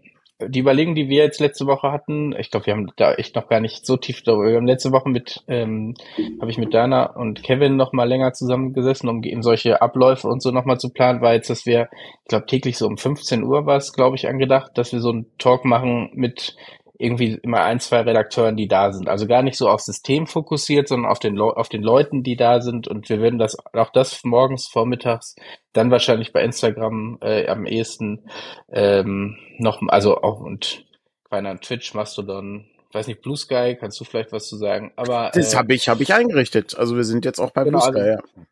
die 0.50 0.60
Überlegung, 0.60 0.95
die 0.95 1.10
wir 1.10 1.24
jetzt 1.24 1.40
letzte 1.40 1.66
Woche 1.66 1.92
hatten, 1.92 2.36
ich 2.38 2.51
glaube, 2.51 2.66
wir 2.66 2.74
haben 2.74 2.92
da 2.95 3.13
echt 3.13 3.36
noch 3.36 3.48
gar 3.48 3.60
nicht 3.60 3.86
so 3.86 3.98
tief 3.98 4.24
darüber. 4.24 4.50
Wir 4.50 4.57
haben 4.57 4.68
letzte 4.68 4.92
Woche 4.92 5.10
mit, 5.10 5.44
ähm, 5.48 5.95
habe 6.40 6.51
ich 6.51 6.57
mit 6.57 6.74
Dana 6.74 7.06
und 7.16 7.44
Kevin 7.44 7.75
noch 7.75 7.94
mal 7.94 8.07
länger 8.07 8.34
zusammengesessen, 8.34 9.10
um 9.10 9.24
eben 9.24 9.44
solche 9.44 9.81
Abläufe 9.81 10.28
und 10.28 10.42
so 10.42 10.51
noch 10.51 10.66
mal 10.66 10.80
zu 10.80 10.90
planen, 10.90 11.22
war 11.22 11.34
jetzt, 11.34 11.50
dass 11.50 11.66
wir, 11.66 11.90
ich 12.24 12.30
glaube, 12.30 12.45
täglich 12.45 12.78
so 12.78 12.88
um 12.88 12.98
15 12.98 13.44
Uhr 13.44 13.66
war 13.66 13.78
es, 13.78 13.94
glaube 13.94 14.16
ich, 14.16 14.28
angedacht, 14.28 14.72
dass 14.75 14.94
wir 14.94 15.00
so 15.00 15.10
einen 15.10 15.25
Talk 15.38 15.66
machen 15.66 16.10
mit 16.13 16.56
irgendwie 16.98 17.40
immer 17.42 17.63
ein, 17.63 17.80
zwei 17.80 18.01
Redakteuren, 18.01 18.56
die 18.56 18.68
da 18.68 18.92
sind. 18.92 19.10
Also 19.10 19.25
gar 19.25 19.42
nicht 19.42 19.57
so 19.57 19.68
aufs 19.68 19.86
System 19.86 20.28
fokussiert, 20.28 20.88
sondern 20.88 21.12
auf 21.12 21.19
den, 21.19 21.40
auf 21.40 21.69
den 21.69 21.81
Leuten, 21.81 22.24
die 22.24 22.36
da 22.36 22.62
sind. 22.62 22.88
Und 22.88 23.10
wir 23.10 23.19
würden 23.19 23.40
das, 23.40 23.57
auch 23.74 23.92
das 23.92 24.24
morgens, 24.24 24.68
vormittags, 24.68 25.36
dann 25.74 25.92
wahrscheinlich 25.92 26.34
bei 26.34 26.44
Instagram 26.44 27.18
äh, 27.22 27.48
am 27.48 27.66
ehesten 27.66 28.30
ähm, 28.72 29.38
noch, 29.57 29.81
also 29.88 30.22
auch 30.22 30.40
und 30.40 30.86
kleiner 31.28 31.60
Twitch, 31.60 31.95
Mastodon, 31.95 32.66
weiß 32.92 33.07
nicht, 33.07 33.22
Blue 33.22 33.38
Sky, 33.38 33.75
kannst 33.80 34.00
du 34.00 34.04
vielleicht 34.04 34.31
was 34.31 34.48
zu 34.48 34.56
sagen? 34.56 34.92
Aber 34.95 35.31
das 35.34 35.54
äh, 35.54 35.57
habe 35.57 35.74
ich, 35.74 35.90
habe 35.90 36.04
ich 36.04 36.13
eingerichtet. 36.13 36.78
Also 36.78 36.95
wir 36.95 37.06
sind 37.06 37.25
jetzt 37.25 37.40
auch 37.40 37.51
bei 37.51 37.63
genau, 37.63 37.80
Blue 37.80 37.92
Sky. 37.92 38.00
Also, 38.00 38.24
ja 38.38 38.44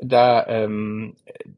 da, 0.00 0.46
ähm, 0.46 1.14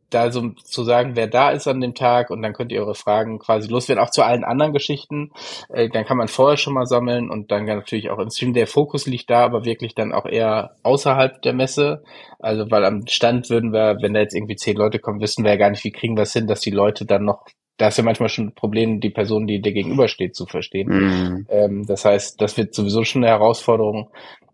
da 0.08 0.30
so 0.30 0.50
zu 0.50 0.84
sagen, 0.84 1.12
wer 1.14 1.26
da 1.26 1.50
ist 1.50 1.68
an 1.68 1.80
dem 1.80 1.94
Tag 1.94 2.30
und 2.30 2.42
dann 2.42 2.52
könnt 2.52 2.72
ihr 2.72 2.80
eure 2.80 2.94
Fragen 2.94 3.38
quasi 3.38 3.68
loswerden, 3.68 4.02
auch 4.02 4.10
zu 4.10 4.24
allen 4.24 4.44
anderen 4.44 4.72
Geschichten. 4.72 5.30
Äh, 5.68 5.88
dann 5.88 6.04
kann 6.04 6.16
man 6.16 6.28
vorher 6.28 6.56
schon 6.56 6.74
mal 6.74 6.86
sammeln 6.86 7.30
und 7.30 7.50
dann 7.50 7.66
natürlich 7.66 8.10
auch 8.10 8.18
im 8.18 8.30
Stream. 8.30 8.54
Der 8.54 8.66
Fokus 8.66 9.06
liegt 9.06 9.30
da, 9.30 9.44
aber 9.44 9.64
wirklich 9.64 9.94
dann 9.94 10.12
auch 10.12 10.26
eher 10.26 10.76
außerhalb 10.82 11.42
der 11.42 11.52
Messe. 11.52 12.02
Also 12.38 12.70
weil 12.70 12.84
am 12.84 13.06
Stand 13.06 13.50
würden 13.50 13.72
wir, 13.72 13.98
wenn 14.00 14.14
da 14.14 14.20
jetzt 14.20 14.34
irgendwie 14.34 14.56
zehn 14.56 14.76
Leute 14.76 14.98
kommen, 14.98 15.20
wissen 15.20 15.44
wir 15.44 15.52
ja 15.52 15.58
gar 15.58 15.70
nicht, 15.70 15.84
wie 15.84 15.92
kriegen 15.92 16.16
wir 16.16 16.22
es 16.22 16.32
hin, 16.32 16.46
dass 16.46 16.60
die 16.60 16.70
Leute 16.70 17.04
dann 17.04 17.24
noch 17.24 17.44
da 17.76 17.88
ist 17.88 17.96
ja 17.96 18.04
manchmal 18.04 18.28
schon 18.28 18.48
ein 18.48 18.54
Problem, 18.54 19.00
die 19.00 19.08
Person, 19.08 19.46
die 19.46 19.62
dir 19.62 19.72
gegenübersteht, 19.72 20.36
zu 20.36 20.44
verstehen. 20.44 20.88
Mhm. 20.88 21.46
Ähm, 21.48 21.86
das 21.86 22.04
heißt, 22.04 22.38
das 22.38 22.58
wird 22.58 22.74
sowieso 22.74 23.04
schon 23.04 23.24
eine 23.24 23.32
Herausforderung. 23.32 24.10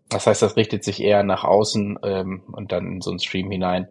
Das 0.09 0.27
heißt, 0.27 0.41
das 0.41 0.55
richtet 0.55 0.83
sich 0.83 1.01
eher 1.01 1.23
nach 1.23 1.43
außen 1.43 1.99
ähm, 2.03 2.43
und 2.51 2.71
dann 2.71 2.87
in 2.87 3.01
so 3.01 3.09
einen 3.09 3.19
Stream 3.19 3.51
hinein. 3.51 3.87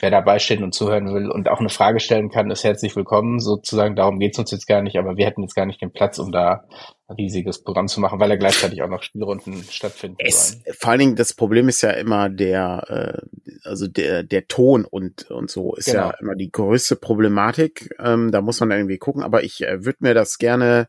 Wer 0.00 0.10
dabei 0.10 0.38
steht 0.38 0.62
und 0.62 0.72
zuhören 0.72 1.12
will 1.12 1.30
und 1.30 1.50
auch 1.50 1.60
eine 1.60 1.68
Frage 1.68 2.00
stellen 2.00 2.30
kann, 2.30 2.50
ist 2.50 2.64
herzlich 2.64 2.96
willkommen. 2.96 3.38
Sozusagen, 3.38 3.96
darum 3.96 4.18
geht's 4.18 4.38
uns 4.38 4.50
jetzt 4.50 4.66
gar 4.66 4.80
nicht, 4.80 4.96
aber 4.96 5.18
wir 5.18 5.26
hätten 5.26 5.42
jetzt 5.42 5.54
gar 5.54 5.66
nicht 5.66 5.82
den 5.82 5.92
Platz, 5.92 6.18
um 6.18 6.32
da 6.32 6.64
ein 7.06 7.16
riesiges 7.16 7.62
Programm 7.62 7.86
zu 7.86 8.00
machen, 8.00 8.18
weil 8.18 8.30
er 8.30 8.38
gleichzeitig 8.38 8.82
auch 8.82 8.88
noch 8.88 9.02
Spielrunden 9.02 9.62
stattfinden 9.68 10.16
es, 10.20 10.52
sollen. 10.52 10.64
Vor 10.78 10.90
allen 10.90 11.00
Dingen, 11.00 11.16
das 11.16 11.34
Problem 11.34 11.68
ist 11.68 11.82
ja 11.82 11.90
immer 11.90 12.30
der, 12.30 13.22
äh, 13.44 13.58
also 13.68 13.88
der, 13.88 14.22
der 14.22 14.48
Ton 14.48 14.86
und, 14.86 15.30
und 15.30 15.50
so 15.50 15.74
ist 15.74 15.86
genau. 15.86 16.06
ja 16.06 16.14
immer 16.18 16.34
die 16.34 16.50
größte 16.50 16.96
Problematik. 16.96 17.94
Ähm, 18.02 18.32
da 18.32 18.40
muss 18.40 18.58
man 18.60 18.70
irgendwie 18.70 18.98
gucken, 18.98 19.22
aber 19.22 19.44
ich 19.44 19.60
äh, 19.60 19.84
würde 19.84 19.98
mir 20.00 20.14
das 20.14 20.38
gerne, 20.38 20.88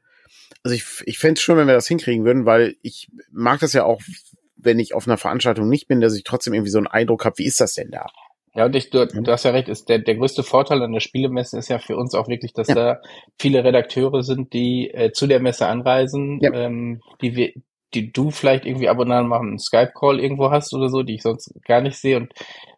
also 0.63 0.73
ich, 0.73 0.85
ich 1.05 1.19
fände 1.19 1.33
es 1.33 1.41
schön, 1.41 1.57
wenn 1.57 1.67
wir 1.67 1.73
das 1.73 1.87
hinkriegen 1.87 2.23
würden, 2.23 2.45
weil 2.45 2.77
ich 2.81 3.09
mag 3.29 3.59
das 3.59 3.73
ja 3.73 3.83
auch, 3.83 3.99
wenn 4.63 4.79
ich 4.79 4.93
auf 4.93 5.07
einer 5.07 5.17
Veranstaltung 5.17 5.69
nicht 5.69 5.87
bin, 5.87 6.01
dass 6.01 6.15
ich 6.15 6.23
trotzdem 6.23 6.53
irgendwie 6.53 6.71
so 6.71 6.77
einen 6.77 6.87
Eindruck 6.87 7.25
habe, 7.25 7.37
wie 7.37 7.45
ist 7.45 7.59
das 7.59 7.73
denn 7.73 7.91
da? 7.91 8.07
Ja, 8.53 8.65
und 8.65 8.75
ich, 8.75 8.89
du, 8.89 9.05
du 9.07 9.31
hast 9.31 9.45
ja 9.45 9.51
recht, 9.51 9.69
ist 9.69 9.87
der, 9.87 9.99
der 9.99 10.15
größte 10.15 10.43
Vorteil 10.43 10.81
an 10.81 10.91
der 10.91 10.99
Spielemesse 10.99 11.57
ist 11.57 11.69
ja 11.69 11.79
für 11.79 11.95
uns 11.95 12.13
auch 12.13 12.27
wirklich, 12.27 12.53
dass 12.53 12.67
ja. 12.67 12.75
da 12.75 13.01
viele 13.39 13.63
Redakteure 13.63 14.23
sind, 14.23 14.51
die 14.53 14.91
äh, 14.93 15.13
zu 15.13 15.25
der 15.25 15.39
Messe 15.39 15.67
anreisen, 15.67 16.39
ja. 16.41 16.51
ähm, 16.53 17.01
die 17.21 17.35
wir, 17.35 17.53
die 17.93 18.11
du 18.11 18.29
vielleicht 18.29 18.65
irgendwie 18.65 18.89
ab 18.89 18.99
und 18.99 19.11
an 19.11 19.27
mal 19.27 19.39
einen 19.39 19.59
Skype-Call 19.59 20.19
irgendwo 20.19 20.51
hast 20.51 20.73
oder 20.73 20.89
so, 20.89 21.01
die 21.03 21.15
ich 21.15 21.21
sonst 21.21 21.53
gar 21.65 21.81
nicht 21.81 21.97
sehe 21.97 22.17
und 22.17 22.33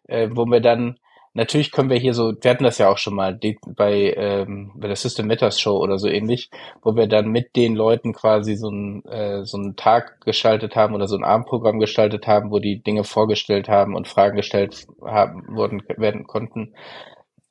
äh, 0.06 0.28
wo 0.32 0.44
wir 0.46 0.60
dann 0.60 0.96
natürlich 1.34 1.72
können 1.72 1.90
wir 1.90 1.98
hier 1.98 2.14
so, 2.14 2.32
wir 2.40 2.50
hatten 2.50 2.64
das 2.64 2.78
ja 2.78 2.88
auch 2.88 2.98
schon 2.98 3.14
mal 3.14 3.38
bei, 3.76 4.14
ähm, 4.16 4.72
bei 4.76 4.86
der 4.86 4.96
System 4.96 5.26
Matters 5.26 5.60
Show 5.60 5.76
oder 5.76 5.98
so 5.98 6.08
ähnlich, 6.08 6.50
wo 6.82 6.96
wir 6.96 7.06
dann 7.06 7.28
mit 7.28 7.56
den 7.56 7.74
Leuten 7.74 8.12
quasi 8.12 8.56
so 8.56 8.68
einen, 8.68 9.04
äh, 9.04 9.44
so 9.44 9.58
einen 9.58 9.76
Tag 9.76 10.20
gestaltet 10.22 10.76
haben 10.76 10.94
oder 10.94 11.08
so 11.08 11.16
ein 11.16 11.24
Abendprogramm 11.24 11.80
gestaltet 11.80 12.26
haben, 12.26 12.50
wo 12.50 12.60
die 12.60 12.82
Dinge 12.82 13.04
vorgestellt 13.04 13.68
haben 13.68 13.94
und 13.94 14.08
Fragen 14.08 14.36
gestellt 14.36 14.86
haben, 15.04 15.44
wurden, 15.54 15.82
werden 15.96 16.26
konnten. 16.26 16.74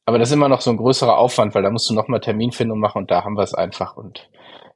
Aber 0.06 0.18
das 0.18 0.30
ist 0.30 0.34
immer 0.34 0.50
noch 0.50 0.62
so 0.62 0.72
ein 0.72 0.78
größerer 0.78 1.18
Aufwand, 1.18 1.54
weil 1.56 1.63
da 1.63 1.70
musst 1.70 1.90
du 1.90 1.94
nochmal 1.94 2.20
Terminfindung 2.20 2.80
machen 2.80 3.00
und 3.00 3.12
da 3.12 3.24
haben 3.24 3.38
wir 3.38 3.44
es 3.44 3.54
einfach 3.54 3.96
und 3.96 4.30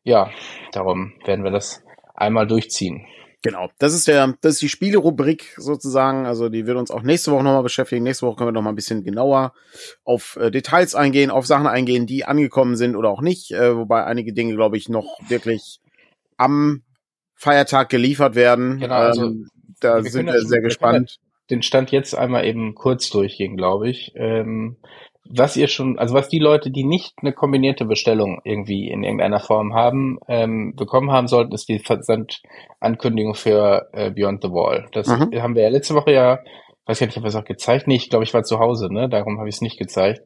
ja, 0.04 0.30
darum 0.72 1.14
werden 1.26 1.44
wir 1.44 1.52
das 1.52 1.84
einmal 2.16 2.48
durchziehen. 2.48 3.06
Genau, 3.44 3.70
das 3.78 3.94
ist 3.94 4.08
der, 4.08 4.36
das 4.42 4.54
ist 4.54 4.62
die 4.62 4.70
Spielerubrik 4.70 5.54
sozusagen. 5.58 6.26
Also 6.26 6.50
die 6.50 6.66
wird 6.66 6.78
uns 6.78 6.90
auch 6.90 7.04
nächste 7.04 7.32
Woche 7.32 7.44
nochmal 7.44 7.64
beschäftigen. 7.64 8.04
Nächste 8.04 8.26
Woche 8.26 8.38
können 8.38 8.48
wir 8.50 8.54
nochmal 8.54 8.74
ein 8.74 8.78
bisschen 8.78 9.04
genauer 9.04 9.54
auf 10.04 10.38
äh, 10.38 10.50
Details 10.50 10.96
eingehen, 10.96 11.30
auf 11.30 11.46
Sachen 11.46 11.68
eingehen, 11.68 12.08
die 12.08 12.26
angekommen 12.26 12.76
sind 12.76 12.96
oder 12.96 13.10
auch 13.10 13.22
nicht. 13.22 13.52
Äh, 13.52 13.78
wobei 13.78 14.06
einige 14.06 14.34
Dinge, 14.34 14.56
glaube 14.56 14.78
ich, 14.78 14.90
noch 14.90 15.20
wirklich 15.30 15.80
am 16.38 16.82
Feiertag 17.36 17.90
geliefert 17.90 18.36
werden. 18.36 18.80
Genau, 18.80 18.96
also 18.96 19.26
ähm, 19.26 19.48
da 19.80 20.04
wir 20.04 20.10
sind 20.10 20.26
wir 20.26 20.42
sehr 20.42 20.62
gespannt. 20.62 21.20
Den 21.52 21.62
Stand 21.62 21.92
jetzt 21.92 22.16
einmal 22.16 22.44
eben 22.46 22.76
kurz 22.76 23.10
durchgehen, 23.10 23.56
glaube 23.56 23.90
ich. 23.90 24.12
Ähm, 24.16 24.78
was 25.30 25.58
ihr 25.58 25.68
schon, 25.68 25.98
also 25.98 26.14
was 26.14 26.30
die 26.30 26.40
Leute, 26.40 26.72
die 26.72 26.84
nicht 26.84 27.16
eine 27.22 27.34
kombinierte 27.34 27.86
Bestellung 27.86 28.42
irgendwie 28.44 28.90
in 28.90 29.04
irgendeiner 29.04 29.40
Form 29.40 29.74
haben, 29.74 30.20
ähm, 30.28 30.74
bekommen 30.76 31.12
haben 31.12 31.28
sollten, 31.28 31.54
ist 31.54 31.70
die 31.70 31.80
Versandankündigung 31.80 33.36
für 33.36 33.90
äh, 33.94 34.12
Beyond 34.12 34.44
the 34.44 34.50
Wall. 34.50 34.88
Das 34.92 35.08
mhm. 35.08 35.42
haben 35.42 35.56
wir 35.56 35.64
ja 35.64 35.70
letzte 35.70 35.96
Woche 35.96 36.12
ja, 36.12 36.40
weiß 36.86 37.02
ich 37.02 37.08
nicht, 37.08 37.18
ob 37.18 37.24
wir 37.24 37.30
es 37.30 37.36
auch 37.36 37.46
gezeigt? 37.46 37.88
Nee, 37.88 37.96
ich 37.96 38.10
glaube, 38.10 38.24
ich 38.24 38.34
war 38.34 38.44
zu 38.44 38.60
Hause, 38.60 38.92
ne? 38.92 39.10
Darum 39.10 39.40
habe 39.40 39.50
ich 39.50 39.56
es 39.56 39.62
nicht 39.62 39.78
gezeigt. 39.78 40.22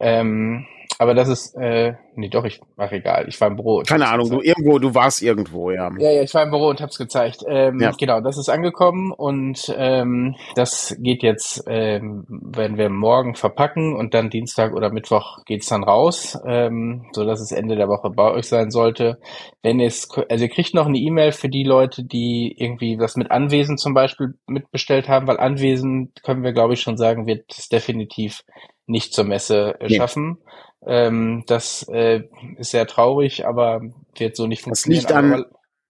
Ähm, 0.00 0.66
aber 0.98 1.14
das 1.14 1.28
ist, 1.28 1.54
äh, 1.56 1.94
nee, 2.14 2.28
doch, 2.28 2.44
ich, 2.44 2.60
ach 2.76 2.92
egal, 2.92 3.26
ich 3.28 3.40
war 3.40 3.48
im 3.48 3.56
Büro. 3.56 3.82
Keine 3.86 4.08
Ahnung, 4.08 4.30
du 4.30 4.40
irgendwo, 4.40 4.78
du 4.78 4.94
warst 4.94 5.22
irgendwo, 5.22 5.70
ja. 5.70 5.90
Ja, 5.98 6.10
ja, 6.10 6.22
ich 6.22 6.32
war 6.34 6.42
im 6.42 6.50
Büro 6.50 6.68
und 6.68 6.80
hab's 6.80 6.98
gezeigt. 6.98 7.42
Ähm, 7.48 7.80
ja. 7.80 7.90
Genau, 7.98 8.20
das 8.20 8.38
ist 8.38 8.48
angekommen 8.48 9.12
und 9.12 9.74
ähm, 9.76 10.36
das 10.54 10.96
geht 11.00 11.22
jetzt, 11.22 11.64
ähm, 11.66 12.24
werden 12.28 12.78
wir 12.78 12.90
morgen 12.90 13.34
verpacken 13.34 13.96
und 13.96 14.14
dann 14.14 14.30
Dienstag 14.30 14.74
oder 14.74 14.90
Mittwoch 14.90 15.44
geht's 15.44 15.68
dann 15.68 15.84
raus, 15.84 16.38
ähm, 16.46 17.06
so 17.12 17.24
dass 17.24 17.40
es 17.40 17.52
Ende 17.52 17.76
der 17.76 17.88
Woche 17.88 18.10
bei 18.10 18.30
euch 18.30 18.46
sein 18.46 18.70
sollte. 18.70 19.18
Wenn 19.62 19.80
es, 19.80 20.08
also 20.28 20.44
ihr 20.44 20.50
kriegt 20.50 20.74
noch 20.74 20.86
eine 20.86 20.98
E-Mail 20.98 21.32
für 21.32 21.48
die 21.48 21.64
Leute, 21.64 22.04
die 22.04 22.54
irgendwie 22.56 22.98
was 22.98 23.16
mit 23.16 23.30
Anwesen 23.30 23.78
zum 23.78 23.94
Beispiel 23.94 24.34
mitbestellt 24.46 25.08
haben, 25.08 25.26
weil 25.26 25.38
Anwesen 25.38 26.12
können 26.22 26.44
wir, 26.44 26.52
glaube 26.52 26.74
ich, 26.74 26.80
schon 26.80 26.96
sagen, 26.96 27.26
wird 27.26 27.44
es 27.50 27.68
definitiv 27.68 28.44
nicht 28.86 29.14
zur 29.14 29.24
Messe 29.24 29.80
äh, 29.80 29.94
schaffen. 29.94 30.38
Ähm, 30.86 31.44
das 31.46 31.86
äh, 31.88 32.24
ist 32.58 32.70
sehr 32.70 32.86
traurig, 32.86 33.46
aber 33.46 33.80
wird 34.16 34.36
so 34.36 34.46
nicht 34.46 34.62
funktionieren. 34.62 35.02
Das 35.02 35.10
liegt 35.10 35.16
an, 35.16 35.44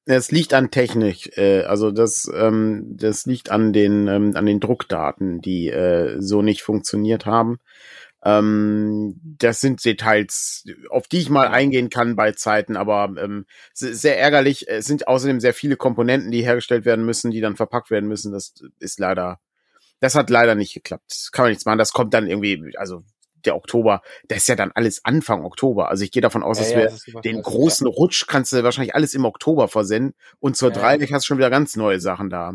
es 0.07 0.31
liegt 0.31 0.55
an 0.55 0.71
Technik, 0.71 1.37
äh, 1.37 1.63
also 1.63 1.91
das, 1.91 2.31
ähm, 2.35 2.97
das 2.97 3.27
liegt 3.27 3.51
an 3.51 3.73
den, 3.73 4.07
ähm, 4.07 4.33
an 4.35 4.47
den 4.47 4.61
Druckdaten, 4.61 5.41
die 5.41 5.69
äh, 5.69 6.21
so 6.21 6.43
nicht 6.43 6.63
funktioniert 6.63 7.27
haben. 7.27 7.59
Ähm, 8.25 9.21
das 9.23 9.61
sind 9.61 9.85
Details, 9.85 10.65
auf 10.91 11.09
die 11.09 11.19
ich 11.19 11.31
mal 11.31 11.49
eingehen 11.49 11.91
kann 11.91 12.17
bei 12.17 12.33
Zeiten, 12.33 12.77
aber 12.77 13.15
ähm, 13.19 13.45
sehr 13.73 14.19
ärgerlich. 14.19 14.67
Es 14.69 14.87
sind 14.87 15.09
außerdem 15.09 15.41
sehr 15.41 15.55
viele 15.55 15.77
Komponenten, 15.77 16.31
die 16.31 16.43
hergestellt 16.43 16.85
werden 16.85 17.05
müssen, 17.05 17.31
die 17.31 17.41
dann 17.41 17.57
verpackt 17.57 17.91
werden 17.91 18.09
müssen. 18.09 18.33
Das 18.33 18.55
ist 18.79 18.99
leider, 18.99 19.41
das 20.01 20.15
hat 20.15 20.31
leider 20.31 20.55
nicht 20.55 20.75
geklappt. 20.75 21.05
Das 21.09 21.31
kann 21.33 21.45
man 21.45 21.51
nichts 21.51 21.65
machen. 21.65 21.79
Das 21.79 21.93
kommt 21.93 22.15
dann 22.15 22.27
irgendwie, 22.27 22.75
also 22.77 23.03
der 23.45 23.57
Oktober, 23.57 24.03
das 24.29 24.39
ist 24.39 24.49
ja 24.49 24.57
dann 24.57 24.73
alles 24.75 25.05
Anfang 25.05 25.45
Oktober. 25.45 25.89
Also 25.89 26.05
ich 26.05 26.11
gehe 26.11 26.23
davon 26.23 26.43
aus, 26.43 26.59
ja, 26.59 26.65
dass 26.65 26.73
ja, 26.73 26.79
wir 26.79 26.85
das 26.87 27.23
den 27.25 27.43
großen 27.43 27.87
ja. 27.87 27.93
Rutsch 27.93 28.27
kannst 28.27 28.53
du 28.53 28.63
wahrscheinlich 28.63 28.95
alles 28.95 29.15
im 29.15 29.25
Oktober 29.25 29.69
versenden 29.69 30.15
und 30.41 30.57
zur 30.57 30.71
ja. 30.71 30.75
Dreieck 30.75 31.13
hast 31.13 31.25
du 31.25 31.27
schon 31.29 31.39
wieder 31.39 31.51
ganz 31.51 31.77
neue 31.77 32.01
Sachen 32.01 32.31
da. 32.31 32.55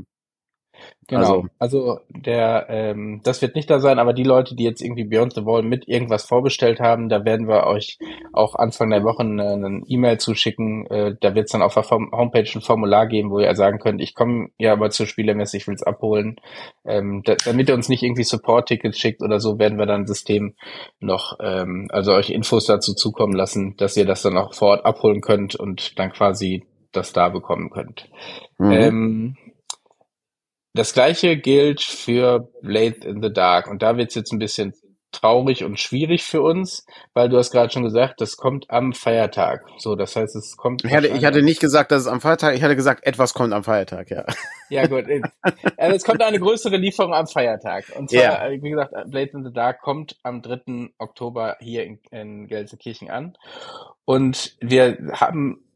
Genau, 1.09 1.21
also, 1.21 1.47
also 1.57 1.99
der, 2.09 2.67
ähm, 2.69 3.21
das 3.23 3.41
wird 3.41 3.55
nicht 3.55 3.69
da 3.69 3.79
sein, 3.79 3.97
aber 3.97 4.13
die 4.13 4.23
Leute, 4.23 4.55
die 4.55 4.63
jetzt 4.63 4.81
irgendwie 4.81 5.05
Beyond 5.05 5.33
the 5.33 5.45
Wall 5.45 5.63
mit 5.63 5.87
irgendwas 5.87 6.25
vorbestellt 6.25 6.79
haben, 6.79 7.09
da 7.09 7.25
werden 7.25 7.47
wir 7.47 7.65
euch 7.65 7.97
auch 8.31 8.53
Anfang 8.53 8.91
der 8.91 9.03
Woche 9.03 9.23
eine, 9.23 9.53
eine 9.53 9.81
E-Mail 9.87 10.19
zuschicken. 10.19 10.85
Äh, 10.85 11.15
da 11.19 11.33
wird 11.33 11.45
es 11.45 11.51
dann 11.51 11.63
auf 11.63 11.73
der 11.73 11.89
Homepage 11.89 12.47
ein 12.53 12.61
Formular 12.61 13.07
geben, 13.07 13.31
wo 13.31 13.39
ihr 13.39 13.55
sagen 13.55 13.79
könnt, 13.79 14.01
ich 14.01 14.13
komme 14.13 14.49
ja 14.59 14.71
aber 14.73 14.91
zur 14.91 15.07
Spielermesse, 15.07 15.57
ich 15.57 15.67
will 15.67 15.73
es 15.73 15.83
abholen. 15.83 16.39
Ähm, 16.85 17.23
da, 17.25 17.35
damit 17.43 17.69
ihr 17.69 17.75
uns 17.75 17.89
nicht 17.89 18.03
irgendwie 18.03 18.23
Support-Tickets 18.23 18.99
schickt 18.99 19.23
oder 19.23 19.39
so, 19.39 19.57
werden 19.57 19.79
wir 19.79 19.87
dann 19.87 20.05
System 20.05 20.53
noch, 20.99 21.37
ähm, 21.41 21.87
also 21.89 22.13
euch 22.13 22.29
Infos 22.29 22.65
dazu 22.65 22.93
zukommen 22.93 23.33
lassen, 23.33 23.75
dass 23.77 23.97
ihr 23.97 24.05
das 24.05 24.21
dann 24.21 24.37
auch 24.37 24.53
vor 24.53 24.69
Ort 24.69 24.85
abholen 24.85 25.21
könnt 25.21 25.55
und 25.55 25.97
dann 25.97 26.11
quasi 26.11 26.65
das 26.91 27.13
da 27.13 27.29
bekommen 27.29 27.71
könnt. 27.71 28.09
Mhm. 28.59 28.71
Ähm, 28.71 29.37
das 30.73 30.93
gleiche 30.93 31.37
gilt 31.37 31.81
für 31.81 32.49
Blade 32.61 32.97
in 33.05 33.21
the 33.21 33.31
Dark. 33.31 33.67
Und 33.67 33.81
da 33.81 33.97
wird's 33.97 34.15
jetzt 34.15 34.31
ein 34.31 34.39
bisschen 34.39 34.73
traurig 35.11 35.63
und 35.63 35.79
schwierig 35.79 36.23
für 36.23 36.41
uns, 36.41 36.85
weil 37.13 37.29
du 37.29 37.37
hast 37.37 37.51
gerade 37.51 37.71
schon 37.71 37.83
gesagt, 37.83 38.21
das 38.21 38.37
kommt 38.37 38.69
am 38.69 38.93
Feiertag. 38.93 39.65
So, 39.77 39.95
das 39.95 40.15
heißt, 40.15 40.35
es 40.35 40.55
kommt. 40.55 40.83
Ich 40.85 40.93
hatte, 40.93 41.07
ich 41.07 41.25
hatte 41.25 41.41
nicht 41.41 41.59
gesagt, 41.59 41.91
dass 41.91 42.01
es 42.01 42.07
am 42.07 42.21
Feiertag, 42.21 42.55
ich 42.55 42.63
hatte 42.63 42.75
gesagt, 42.75 43.05
etwas 43.05 43.33
kommt 43.33 43.53
am 43.53 43.63
Feiertag, 43.63 44.09
ja. 44.11 44.25
Ja, 44.69 44.85
gut. 44.85 45.05
Also 45.77 45.95
es 45.95 46.03
kommt 46.03 46.21
eine 46.21 46.39
größere 46.39 46.77
Lieferung 46.77 47.13
am 47.13 47.25
Feiertag. 47.25 47.85
Und 47.97 48.09
zwar, 48.09 48.21
ja. 48.21 48.47
Äh, 48.47 48.61
wie 48.61 48.69
gesagt, 48.69 48.93
Blade 49.07 49.31
in 49.33 49.43
the 49.43 49.51
Dark 49.51 49.81
kommt 49.81 50.17
am 50.23 50.41
3. 50.41 50.89
Oktober 50.99 51.57
hier 51.59 51.85
in, 51.85 51.99
in 52.11 52.47
Gelsenkirchen 52.47 53.09
an. 53.09 53.35
Und 54.05 54.57
wir 54.61 54.97
haben 55.13 55.68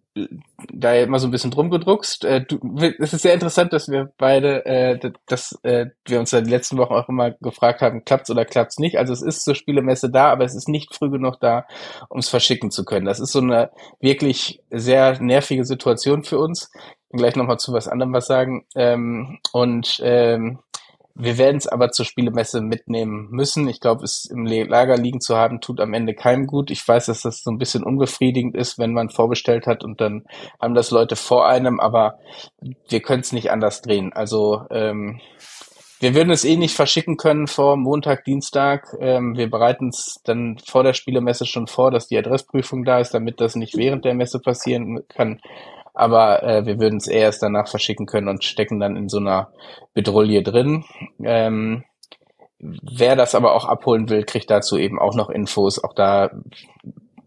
da 0.71 0.93
immer 0.95 1.19
so 1.19 1.27
ein 1.27 1.31
bisschen 1.31 1.51
drum 1.51 1.69
gedruckst. 1.69 2.23
Äh, 2.25 2.45
du, 2.45 2.59
es 2.99 3.13
ist 3.13 3.21
sehr 3.21 3.33
interessant, 3.33 3.73
dass 3.73 3.89
wir 3.89 4.11
beide, 4.17 4.65
äh, 4.65 5.11
dass 5.27 5.57
äh, 5.63 5.87
wir 6.05 6.19
uns 6.19 6.33
in 6.33 6.43
den 6.43 6.51
letzten 6.51 6.77
Wochen 6.77 6.93
auch 6.93 7.09
immer 7.09 7.31
gefragt 7.31 7.81
haben, 7.81 8.05
klappt's 8.05 8.29
oder 8.29 8.45
klappt's 8.45 8.77
nicht. 8.77 8.97
Also 8.97 9.13
es 9.13 9.21
ist 9.21 9.43
zur 9.43 9.55
Spielemesse 9.55 10.11
da, 10.11 10.29
aber 10.29 10.45
es 10.45 10.55
ist 10.55 10.69
nicht 10.69 10.95
früh 10.95 11.09
genug 11.09 11.39
da, 11.39 11.65
um 12.09 12.19
es 12.19 12.29
verschicken 12.29 12.69
zu 12.69 12.85
können. 12.85 13.05
Das 13.05 13.19
ist 13.19 13.31
so 13.31 13.39
eine 13.39 13.71
wirklich 13.99 14.61
sehr 14.69 15.19
nervige 15.19 15.65
Situation 15.65 16.23
für 16.23 16.37
uns. 16.39 16.71
Ich 17.09 17.17
gleich 17.17 17.35
nochmal 17.35 17.59
zu 17.59 17.73
was 17.73 17.87
anderem 17.87 18.13
was 18.13 18.27
sagen. 18.27 18.65
Ähm, 18.75 19.39
und 19.51 19.99
ähm, 20.03 20.59
wir 21.15 21.37
werden 21.37 21.57
es 21.57 21.67
aber 21.67 21.91
zur 21.91 22.05
Spielemesse 22.05 22.61
mitnehmen 22.61 23.27
müssen. 23.29 23.67
Ich 23.67 23.79
glaube, 23.79 24.03
es 24.03 24.25
im 24.25 24.45
Lager 24.45 24.97
liegen 24.97 25.21
zu 25.21 25.35
haben, 25.37 25.61
tut 25.61 25.79
am 25.79 25.93
Ende 25.93 26.15
keinem 26.15 26.47
gut. 26.47 26.71
Ich 26.71 26.87
weiß, 26.87 27.05
dass 27.05 27.21
das 27.21 27.43
so 27.43 27.51
ein 27.51 27.59
bisschen 27.59 27.83
unbefriedigend 27.83 28.55
ist, 28.55 28.79
wenn 28.79 28.93
man 28.93 29.09
vorbestellt 29.09 29.67
hat 29.67 29.83
und 29.83 30.01
dann 30.01 30.25
haben 30.59 30.73
das 30.73 30.89
Leute 30.89 31.15
vor 31.15 31.47
einem, 31.47 31.79
aber 31.79 32.17
wir 32.89 33.01
können 33.01 33.21
es 33.21 33.31
nicht 33.31 33.51
anders 33.51 33.81
drehen. 33.81 34.11
Also 34.11 34.63
ähm, 34.71 35.21
wir 35.99 36.15
würden 36.15 36.31
es 36.31 36.45
eh 36.45 36.57
nicht 36.57 36.75
verschicken 36.75 37.15
können 37.15 37.47
vor 37.47 37.77
Montag, 37.77 38.25
Dienstag. 38.25 38.87
Ähm, 38.99 39.37
wir 39.37 39.49
bereiten 39.49 39.89
es 39.89 40.19
dann 40.23 40.57
vor 40.65 40.83
der 40.83 40.93
Spielemesse 40.93 41.45
schon 41.45 41.67
vor, 41.67 41.91
dass 41.91 42.07
die 42.07 42.17
Adressprüfung 42.17 42.85
da 42.85 42.99
ist, 42.99 43.13
damit 43.13 43.39
das 43.39 43.55
nicht 43.55 43.77
während 43.77 44.03
der 44.03 44.15
Messe 44.15 44.39
passieren 44.39 45.03
kann 45.09 45.39
aber 45.93 46.43
äh, 46.43 46.65
wir 46.65 46.79
würden 46.79 46.97
es 46.97 47.07
erst 47.07 47.43
danach 47.43 47.67
verschicken 47.67 48.05
können 48.05 48.27
und 48.27 48.43
stecken 48.43 48.79
dann 48.79 48.95
in 48.95 49.09
so 49.09 49.17
einer 49.17 49.49
Bedrulle 49.93 50.41
drin. 50.41 50.85
Ähm, 51.23 51.83
wer 52.59 53.15
das 53.15 53.35
aber 53.35 53.55
auch 53.55 53.65
abholen 53.65 54.09
will, 54.09 54.23
kriegt 54.23 54.49
dazu 54.49 54.77
eben 54.77 54.99
auch 54.99 55.15
noch 55.15 55.29
Infos. 55.29 55.83
Auch 55.83 55.93
da 55.93 56.31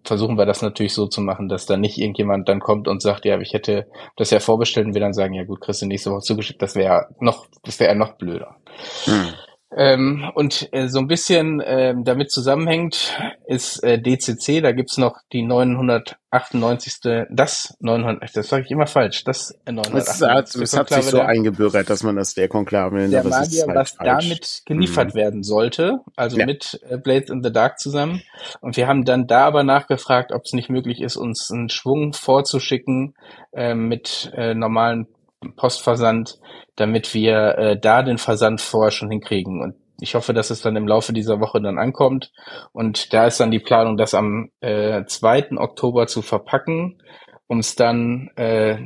versuchen 0.04 0.38
wir 0.38 0.46
das 0.46 0.62
natürlich 0.62 0.94
so 0.94 1.06
zu 1.06 1.20
machen, 1.20 1.48
dass 1.48 1.66
da 1.66 1.76
nicht 1.76 1.98
irgendjemand 1.98 2.48
dann 2.48 2.60
kommt 2.60 2.88
und 2.88 3.02
sagt, 3.02 3.24
ja, 3.24 3.38
ich 3.40 3.52
hätte 3.52 3.86
das 4.16 4.30
ja 4.30 4.40
vorbestellt 4.40 4.86
und 4.86 4.94
wir 4.94 5.00
dann 5.00 5.14
sagen, 5.14 5.34
ja 5.34 5.44
gut, 5.44 5.60
kriegst 5.60 5.82
du 5.82 5.86
nächste 5.86 6.10
Woche 6.10 6.20
zugeschickt, 6.20 6.62
das 6.62 6.74
wäre 6.76 7.08
noch, 7.20 7.46
das 7.64 7.80
wäre 7.80 7.96
noch 7.96 8.12
blöder. 8.12 8.56
Hm. 9.04 9.34
Ähm, 9.74 10.30
und 10.34 10.68
äh, 10.72 10.86
so 10.88 11.00
ein 11.00 11.08
bisschen 11.08 11.60
ähm, 11.64 12.04
damit 12.04 12.30
zusammenhängt 12.30 13.18
ist 13.46 13.82
äh, 13.82 14.00
DCC, 14.00 14.60
da 14.60 14.70
gibt's 14.70 14.96
noch 14.96 15.18
die 15.32 15.42
998. 15.42 17.26
Das 17.30 17.76
900, 17.80 18.36
das 18.36 18.48
sage 18.48 18.62
ich 18.64 18.70
immer 18.70 18.86
falsch, 18.86 19.24
das 19.24 19.58
998. 19.68 20.60
Das, 20.60 20.70
das 20.70 20.78
hat 20.78 20.88
sich 20.90 21.10
so 21.10 21.20
eingebürgert, 21.20 21.90
dass 21.90 22.04
man 22.04 22.14
das 22.14 22.34
der 22.34 22.46
Konklave 22.48 22.94
nennt. 22.94 23.12
Der 23.12 23.24
Magier, 23.24 23.66
halt 23.66 23.76
was 23.76 23.90
falsch. 23.90 24.08
damit 24.08 24.62
geliefert 24.66 25.14
mhm. 25.14 25.18
werden 25.18 25.42
sollte, 25.42 25.98
also 26.14 26.38
ja. 26.38 26.46
mit 26.46 26.80
äh, 26.88 26.96
Blades 26.96 27.30
in 27.30 27.42
the 27.42 27.52
Dark 27.52 27.80
zusammen. 27.80 28.22
Und 28.60 28.76
wir 28.76 28.86
haben 28.86 29.04
dann 29.04 29.26
da 29.26 29.46
aber 29.46 29.64
nachgefragt, 29.64 30.30
ob 30.30 30.44
es 30.44 30.52
nicht 30.52 30.70
möglich 30.70 31.00
ist, 31.00 31.16
uns 31.16 31.50
einen 31.50 31.70
Schwung 31.70 32.12
vorzuschicken 32.12 33.14
äh, 33.52 33.74
mit 33.74 34.30
äh, 34.36 34.54
normalen 34.54 35.08
Postversand, 35.54 36.38
damit 36.76 37.14
wir 37.14 37.58
äh, 37.58 37.78
da 37.78 38.02
den 38.02 38.18
Versand 38.18 38.60
vorher 38.60 38.90
schon 38.90 39.10
hinkriegen. 39.10 39.62
Und 39.62 39.74
ich 40.00 40.14
hoffe, 40.14 40.34
dass 40.34 40.50
es 40.50 40.60
dann 40.62 40.76
im 40.76 40.88
Laufe 40.88 41.12
dieser 41.12 41.40
Woche 41.40 41.60
dann 41.60 41.78
ankommt. 41.78 42.32
Und 42.72 43.12
da 43.12 43.26
ist 43.26 43.40
dann 43.40 43.50
die 43.50 43.60
Planung, 43.60 43.96
das 43.96 44.14
am 44.14 44.50
äh, 44.60 45.04
2. 45.04 45.52
Oktober 45.56 46.06
zu 46.06 46.22
verpacken, 46.22 47.02
um 47.46 47.60
es 47.60 47.76
dann 47.76 48.30
äh, 48.36 48.78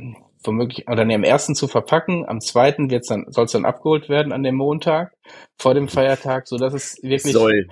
womöglich, 0.43 0.87
oder 0.87 1.05
nee, 1.05 1.15
am 1.15 1.23
ersten 1.23 1.55
zu 1.55 1.67
verpacken, 1.67 2.25
am 2.27 2.39
zweiten 2.39 2.89
wird's 2.89 3.07
dann, 3.07 3.25
soll 3.29 3.45
es 3.45 3.51
dann 3.51 3.65
abgeholt 3.65 4.09
werden 4.09 4.31
an 4.31 4.43
dem 4.43 4.55
Montag 4.55 5.13
vor 5.57 5.73
dem 5.73 5.87
Feiertag, 5.87 6.47
so 6.47 6.55
es 6.55 6.97
wirklich. 7.01 7.33
Soll 7.33 7.67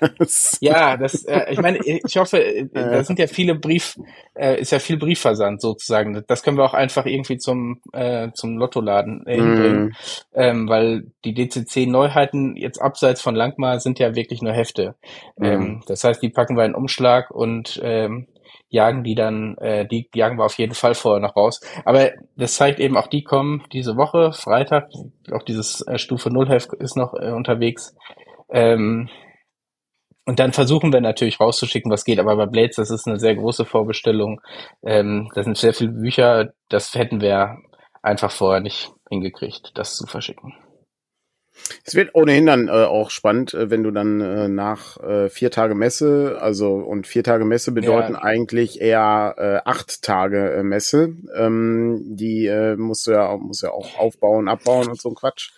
ja, 0.60 0.96
das, 0.96 1.24
äh, 1.24 1.52
ich 1.52 1.60
meine, 1.60 1.78
ich 1.84 2.16
hoffe, 2.16 2.42
äh, 2.42 2.66
da 2.72 3.04
sind 3.04 3.18
ja 3.18 3.26
viele 3.26 3.54
Brief, 3.54 3.96
äh, 4.34 4.60
ist 4.60 4.72
ja 4.72 4.78
viel 4.78 4.96
Briefversand 4.96 5.60
sozusagen. 5.60 6.22
Das 6.26 6.42
können 6.42 6.56
wir 6.56 6.64
auch 6.64 6.74
einfach 6.74 7.06
irgendwie 7.06 7.38
zum 7.38 7.80
äh, 7.92 8.30
zum 8.32 8.58
Lottoladen 8.58 9.26
äh, 9.26 9.36
hinbringen, 9.36 9.84
mm. 9.86 9.92
ähm, 10.34 10.68
weil 10.68 11.06
die 11.24 11.34
DCC 11.34 11.86
Neuheiten 11.86 12.56
jetzt 12.56 12.80
abseits 12.80 13.20
von 13.20 13.34
Langmar 13.34 13.80
sind 13.80 13.98
ja 13.98 14.14
wirklich 14.14 14.42
nur 14.42 14.52
Hefte. 14.52 14.94
Mm. 15.36 15.44
Ähm, 15.44 15.82
das 15.86 16.04
heißt, 16.04 16.22
die 16.22 16.30
packen 16.30 16.56
wir 16.56 16.64
in 16.64 16.74
Umschlag 16.74 17.30
und 17.30 17.80
ähm, 17.82 18.26
jagen 18.74 19.04
die 19.04 19.14
dann, 19.14 19.56
äh, 19.58 19.86
die 19.86 20.08
jagen 20.14 20.36
wir 20.36 20.44
auf 20.44 20.58
jeden 20.58 20.74
Fall 20.74 20.94
vorher 20.94 21.20
noch 21.20 21.36
raus. 21.36 21.60
Aber 21.84 22.10
das 22.36 22.56
zeigt 22.56 22.80
eben 22.80 22.96
auch, 22.96 23.06
die 23.06 23.22
kommen 23.22 23.62
diese 23.72 23.96
Woche, 23.96 24.32
Freitag, 24.32 24.88
auch 25.32 25.44
dieses 25.44 25.80
äh, 25.86 25.96
Stufe 25.96 26.30
Null 26.30 26.48
Heft 26.48 26.72
ist 26.74 26.96
noch 26.96 27.14
äh, 27.14 27.30
unterwegs. 27.30 27.94
Ähm, 28.50 29.08
und 30.26 30.38
dann 30.38 30.52
versuchen 30.52 30.92
wir 30.92 31.00
natürlich 31.00 31.38
rauszuschicken, 31.38 31.90
was 31.90 32.04
geht. 32.04 32.18
Aber 32.18 32.36
bei 32.36 32.46
Blades, 32.46 32.76
das 32.76 32.90
ist 32.90 33.06
eine 33.06 33.18
sehr 33.18 33.34
große 33.34 33.64
Vorbestellung. 33.64 34.40
Ähm, 34.82 35.30
das 35.34 35.44
sind 35.44 35.58
sehr 35.58 35.74
viele 35.74 35.92
Bücher. 35.92 36.52
Das 36.68 36.94
hätten 36.94 37.20
wir 37.20 37.58
einfach 38.02 38.30
vorher 38.30 38.60
nicht 38.60 38.90
hingekriegt, 39.10 39.72
das 39.74 39.96
zu 39.96 40.06
verschicken. 40.06 40.54
Es 41.84 41.94
wird 41.94 42.14
ohnehin 42.14 42.46
dann 42.46 42.68
äh, 42.68 42.70
auch 42.70 43.10
spannend, 43.10 43.54
äh, 43.54 43.70
wenn 43.70 43.82
du 43.82 43.90
dann 43.90 44.20
äh, 44.20 44.48
nach 44.48 45.02
äh, 45.02 45.28
vier 45.28 45.50
Tage 45.50 45.74
Messe, 45.74 46.38
also 46.40 46.74
und 46.74 47.06
vier 47.06 47.24
Tage 47.24 47.44
Messe 47.44 47.72
bedeuten 47.72 48.14
ja. 48.14 48.22
eigentlich 48.22 48.80
eher 48.80 49.34
äh, 49.38 49.68
acht 49.68 50.02
Tage 50.02 50.52
äh, 50.52 50.62
Messe. 50.62 51.14
Ähm, 51.34 52.02
die 52.16 52.46
äh, 52.46 52.76
musst 52.76 53.06
du 53.06 53.12
ja, 53.12 53.36
musst 53.36 53.62
ja 53.62 53.70
auch 53.70 53.98
aufbauen, 53.98 54.48
abbauen 54.48 54.88
und 54.88 55.00
so 55.00 55.10
ein 55.10 55.14
Quatsch. 55.14 55.52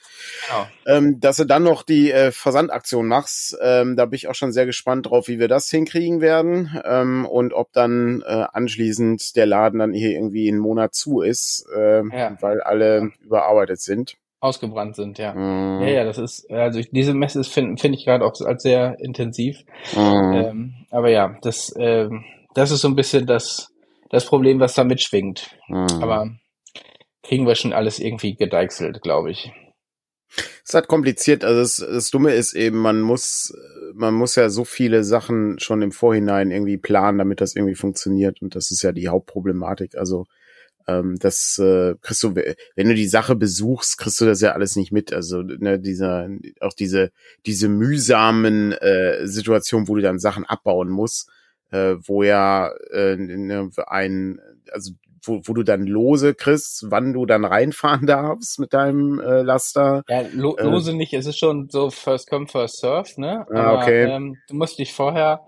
Genau. 0.48 0.66
Ähm, 0.86 1.20
dass 1.20 1.36
du 1.36 1.44
dann 1.44 1.62
noch 1.62 1.82
die 1.82 2.10
äh, 2.10 2.32
Versandaktion 2.32 3.06
machst, 3.06 3.56
ähm, 3.60 3.96
da 3.96 4.06
bin 4.06 4.16
ich 4.16 4.28
auch 4.28 4.34
schon 4.34 4.52
sehr 4.52 4.66
gespannt 4.66 5.06
drauf, 5.06 5.28
wie 5.28 5.38
wir 5.38 5.48
das 5.48 5.68
hinkriegen 5.70 6.20
werden 6.20 6.78
ähm, 6.84 7.26
und 7.26 7.52
ob 7.52 7.72
dann 7.72 8.22
äh, 8.26 8.46
anschließend 8.52 9.36
der 9.36 9.46
Laden 9.46 9.78
dann 9.78 9.92
hier 9.92 10.10
irgendwie 10.10 10.48
einen 10.48 10.58
Monat 10.58 10.94
zu 10.94 11.20
ist, 11.20 11.66
äh, 11.74 12.02
ja. 12.04 12.36
weil 12.40 12.60
alle 12.60 12.98
ja. 13.00 13.08
überarbeitet 13.24 13.80
sind 13.80 14.16
ausgebrannt 14.46 14.96
sind, 14.96 15.18
ja. 15.18 15.34
Mm. 15.34 15.82
Ja, 15.82 15.88
ja, 15.88 16.04
das 16.04 16.18
ist, 16.18 16.50
also 16.50 16.78
ich, 16.78 16.90
diese 16.90 17.14
Messe 17.14 17.44
finde 17.44 17.80
find 17.80 17.94
ich 17.94 18.04
gerade 18.04 18.24
auch 18.24 18.34
als 18.40 18.62
sehr 18.62 18.96
intensiv. 19.00 19.58
Mm. 19.94 20.32
Ähm, 20.34 20.74
aber 20.90 21.10
ja, 21.10 21.36
das, 21.42 21.74
ähm, 21.78 22.24
das 22.54 22.70
ist 22.70 22.80
so 22.80 22.88
ein 22.88 22.96
bisschen 22.96 23.26
das, 23.26 23.72
das 24.10 24.24
Problem, 24.24 24.60
was 24.60 24.74
da 24.74 24.84
mitschwingt. 24.84 25.50
Mm. 25.68 25.86
Aber 26.00 26.30
kriegen 27.22 27.46
wir 27.46 27.54
schon 27.54 27.72
alles 27.72 27.98
irgendwie 27.98 28.34
gedeichselt, 28.34 29.02
glaube 29.02 29.30
ich. 29.30 29.52
Es 30.28 30.70
ist 30.70 30.74
halt 30.74 30.88
kompliziert. 30.88 31.44
Also 31.44 31.60
das, 31.60 31.76
das 31.94 32.10
Dumme 32.10 32.32
ist 32.32 32.54
eben, 32.54 32.78
man 32.78 33.00
muss, 33.00 33.54
man 33.94 34.14
muss 34.14 34.34
ja 34.34 34.48
so 34.48 34.64
viele 34.64 35.04
Sachen 35.04 35.58
schon 35.58 35.82
im 35.82 35.92
Vorhinein 35.92 36.50
irgendwie 36.50 36.78
planen, 36.78 37.18
damit 37.18 37.40
das 37.40 37.54
irgendwie 37.54 37.74
funktioniert. 37.74 38.42
Und 38.42 38.54
das 38.54 38.70
ist 38.70 38.82
ja 38.82 38.92
die 38.92 39.08
Hauptproblematik. 39.08 39.96
Also 39.96 40.26
ähm, 40.86 41.16
das 41.18 41.58
äh, 41.58 41.94
kriegst 42.00 42.22
du, 42.22 42.34
wenn 42.34 42.88
du 42.88 42.94
die 42.94 43.08
Sache 43.08 43.34
besuchst, 43.34 43.98
kriegst 43.98 44.20
du 44.20 44.24
das 44.24 44.40
ja 44.40 44.52
alles 44.52 44.76
nicht 44.76 44.92
mit. 44.92 45.12
Also 45.12 45.42
ne, 45.42 45.78
dieser, 45.78 46.28
auch 46.60 46.72
diese, 46.72 47.10
diese 47.44 47.68
mühsamen 47.68 48.72
äh, 48.72 49.26
Situationen, 49.26 49.88
wo 49.88 49.96
du 49.96 50.02
dann 50.02 50.18
Sachen 50.18 50.44
abbauen 50.44 50.88
musst, 50.88 51.28
äh, 51.70 51.96
wo 52.04 52.22
ja 52.22 52.70
äh, 52.92 53.16
ne, 53.16 53.70
ein, 53.86 54.40
also 54.70 54.92
wo, 55.22 55.40
wo 55.44 55.54
du 55.54 55.64
dann 55.64 55.86
Lose 55.86 56.34
kriegst, 56.34 56.90
wann 56.90 57.12
du 57.12 57.26
dann 57.26 57.44
reinfahren 57.44 58.06
darfst 58.06 58.60
mit 58.60 58.72
deinem 58.72 59.18
äh, 59.18 59.42
Laster. 59.42 60.04
Ja, 60.08 60.22
lo 60.32 60.56
äh, 60.56 60.64
Lose 60.64 60.92
äh, 60.92 60.94
nicht, 60.94 61.12
es 61.14 61.26
ist 61.26 61.38
schon 61.38 61.68
so 61.68 61.90
First 61.90 62.30
Come, 62.30 62.46
First 62.46 62.78
Serve, 62.78 63.10
ne? 63.16 63.46
Ah, 63.50 63.60
Aber, 63.60 63.82
okay. 63.82 64.04
Ähm, 64.04 64.36
du 64.48 64.54
musst 64.54 64.78
dich 64.78 64.92
vorher 64.92 65.40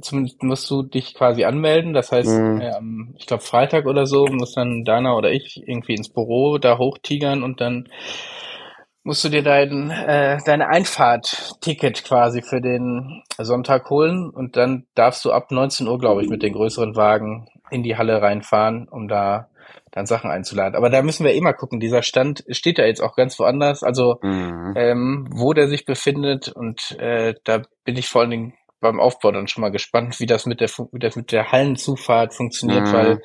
zumindest 0.00 0.42
musst 0.42 0.70
du 0.70 0.82
dich 0.82 1.14
quasi 1.14 1.44
anmelden. 1.44 1.94
Das 1.94 2.12
heißt, 2.12 2.28
mhm. 2.28 2.60
ähm, 2.60 3.14
ich 3.18 3.26
glaube 3.26 3.42
Freitag 3.42 3.86
oder 3.86 4.06
so 4.06 4.26
muss 4.26 4.54
dann 4.54 4.84
Dana 4.84 5.16
oder 5.16 5.30
ich 5.32 5.62
irgendwie 5.66 5.94
ins 5.94 6.10
Büro 6.10 6.58
da 6.58 6.78
hochtigern 6.78 7.42
und 7.42 7.60
dann 7.60 7.88
musst 9.02 9.24
du 9.24 9.30
dir 9.30 9.42
dein 9.42 9.90
äh, 9.90 10.38
deine 10.44 10.68
Einfahrt-Ticket 10.68 12.04
quasi 12.04 12.42
für 12.42 12.60
den 12.60 13.22
Sonntag 13.38 13.88
holen 13.88 14.28
und 14.28 14.56
dann 14.56 14.86
darfst 14.94 15.24
du 15.24 15.32
ab 15.32 15.50
19 15.50 15.88
Uhr, 15.88 15.98
glaube 15.98 16.22
ich, 16.22 16.28
mit 16.28 16.42
den 16.42 16.52
größeren 16.52 16.96
Wagen 16.96 17.48
in 17.70 17.82
die 17.82 17.96
Halle 17.96 18.20
reinfahren, 18.20 18.88
um 18.88 19.08
da 19.08 19.48
dann 19.90 20.06
Sachen 20.06 20.30
einzuladen. 20.30 20.76
Aber 20.76 20.90
da 20.90 21.02
müssen 21.02 21.24
wir 21.24 21.34
immer 21.34 21.52
gucken. 21.52 21.80
Dieser 21.80 22.02
Stand 22.02 22.44
steht 22.48 22.78
ja 22.78 22.86
jetzt 22.86 23.02
auch 23.02 23.16
ganz 23.16 23.38
woanders. 23.38 23.82
Also 23.82 24.18
mhm. 24.22 24.74
ähm, 24.76 25.28
wo 25.32 25.52
der 25.52 25.68
sich 25.68 25.84
befindet 25.84 26.48
und 26.48 26.96
äh, 26.98 27.34
da 27.44 27.62
bin 27.84 27.96
ich 27.96 28.08
vor 28.08 28.22
allen 28.22 28.30
Dingen 28.30 28.54
beim 28.80 29.00
Aufbau 29.00 29.32
dann 29.32 29.48
schon 29.48 29.62
mal 29.62 29.70
gespannt, 29.70 30.20
wie 30.20 30.26
das 30.26 30.46
mit 30.46 30.60
der, 30.60 30.68
wie 30.68 30.98
das 30.98 31.16
mit 31.16 31.32
der 31.32 31.52
Hallenzufahrt 31.52 32.34
funktioniert, 32.34 32.88
mhm. 32.88 32.92
weil 32.92 33.22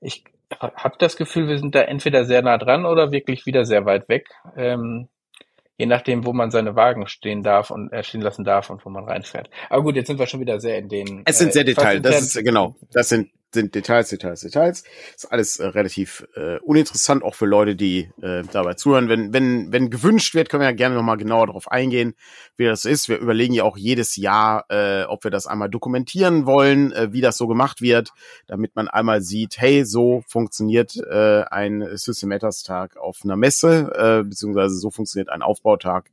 ich 0.00 0.24
habe 0.60 0.96
das 0.98 1.16
Gefühl, 1.16 1.48
wir 1.48 1.58
sind 1.58 1.74
da 1.74 1.82
entweder 1.82 2.24
sehr 2.24 2.42
nah 2.42 2.58
dran 2.58 2.86
oder 2.86 3.12
wirklich 3.12 3.46
wieder 3.46 3.64
sehr 3.64 3.84
weit 3.84 4.08
weg. 4.08 4.28
Ähm, 4.56 5.08
je 5.76 5.86
nachdem, 5.86 6.26
wo 6.26 6.32
man 6.32 6.50
seine 6.50 6.74
Wagen 6.74 7.06
stehen 7.06 7.42
darf 7.42 7.70
und 7.70 7.92
äh, 7.92 8.02
stehen 8.02 8.20
lassen 8.20 8.44
darf 8.44 8.70
und 8.70 8.84
wo 8.84 8.90
man 8.90 9.04
reinfährt. 9.04 9.48
Aber 9.70 9.82
gut, 9.82 9.96
jetzt 9.96 10.08
sind 10.08 10.18
wir 10.18 10.26
schon 10.26 10.40
wieder 10.40 10.58
sehr 10.60 10.78
in 10.78 10.88
den. 10.88 11.22
Es 11.24 11.38
sind 11.38 11.52
sehr 11.52 11.62
äh, 11.62 11.66
Details. 11.66 12.02
Das 12.02 12.20
ist 12.20 12.44
genau. 12.44 12.74
Das 12.92 13.08
sind 13.08 13.30
sind 13.52 13.74
Details, 13.74 14.10
Details, 14.10 14.40
Details. 14.40 14.84
Ist 15.14 15.32
alles 15.32 15.58
äh, 15.58 15.66
relativ 15.66 16.26
äh, 16.34 16.58
uninteressant, 16.58 17.22
auch 17.22 17.34
für 17.34 17.46
Leute, 17.46 17.76
die 17.76 18.10
äh, 18.20 18.42
dabei 18.52 18.74
zuhören. 18.74 19.08
Wenn, 19.08 19.32
wenn, 19.32 19.72
wenn 19.72 19.90
gewünscht 19.90 20.34
wird, 20.34 20.48
können 20.48 20.60
wir 20.60 20.68
ja 20.68 20.76
gerne 20.76 20.94
nochmal 20.94 21.16
genauer 21.16 21.46
darauf 21.46 21.70
eingehen, 21.70 22.14
wie 22.56 22.66
das 22.66 22.84
ist. 22.84 23.08
Wir 23.08 23.18
überlegen 23.18 23.54
ja 23.54 23.64
auch 23.64 23.76
jedes 23.76 24.16
Jahr, 24.16 24.66
äh, 24.68 25.04
ob 25.04 25.24
wir 25.24 25.30
das 25.30 25.46
einmal 25.46 25.70
dokumentieren 25.70 26.46
wollen, 26.46 26.92
äh, 26.92 27.12
wie 27.12 27.20
das 27.20 27.38
so 27.38 27.46
gemacht 27.46 27.80
wird, 27.80 28.12
damit 28.46 28.76
man 28.76 28.88
einmal 28.88 29.22
sieht, 29.22 29.58
hey, 29.58 29.84
so 29.84 30.22
funktioniert 30.26 30.96
äh, 30.96 31.44
ein 31.50 31.96
System 31.96 32.28
Matters 32.28 32.62
Tag 32.62 32.96
auf 32.96 33.20
einer 33.24 33.36
Messe, 33.36 33.92
äh, 33.94 34.24
beziehungsweise 34.24 34.76
so 34.76 34.90
funktioniert 34.90 35.30
ein 35.30 35.42
Aufbautag 35.42 36.10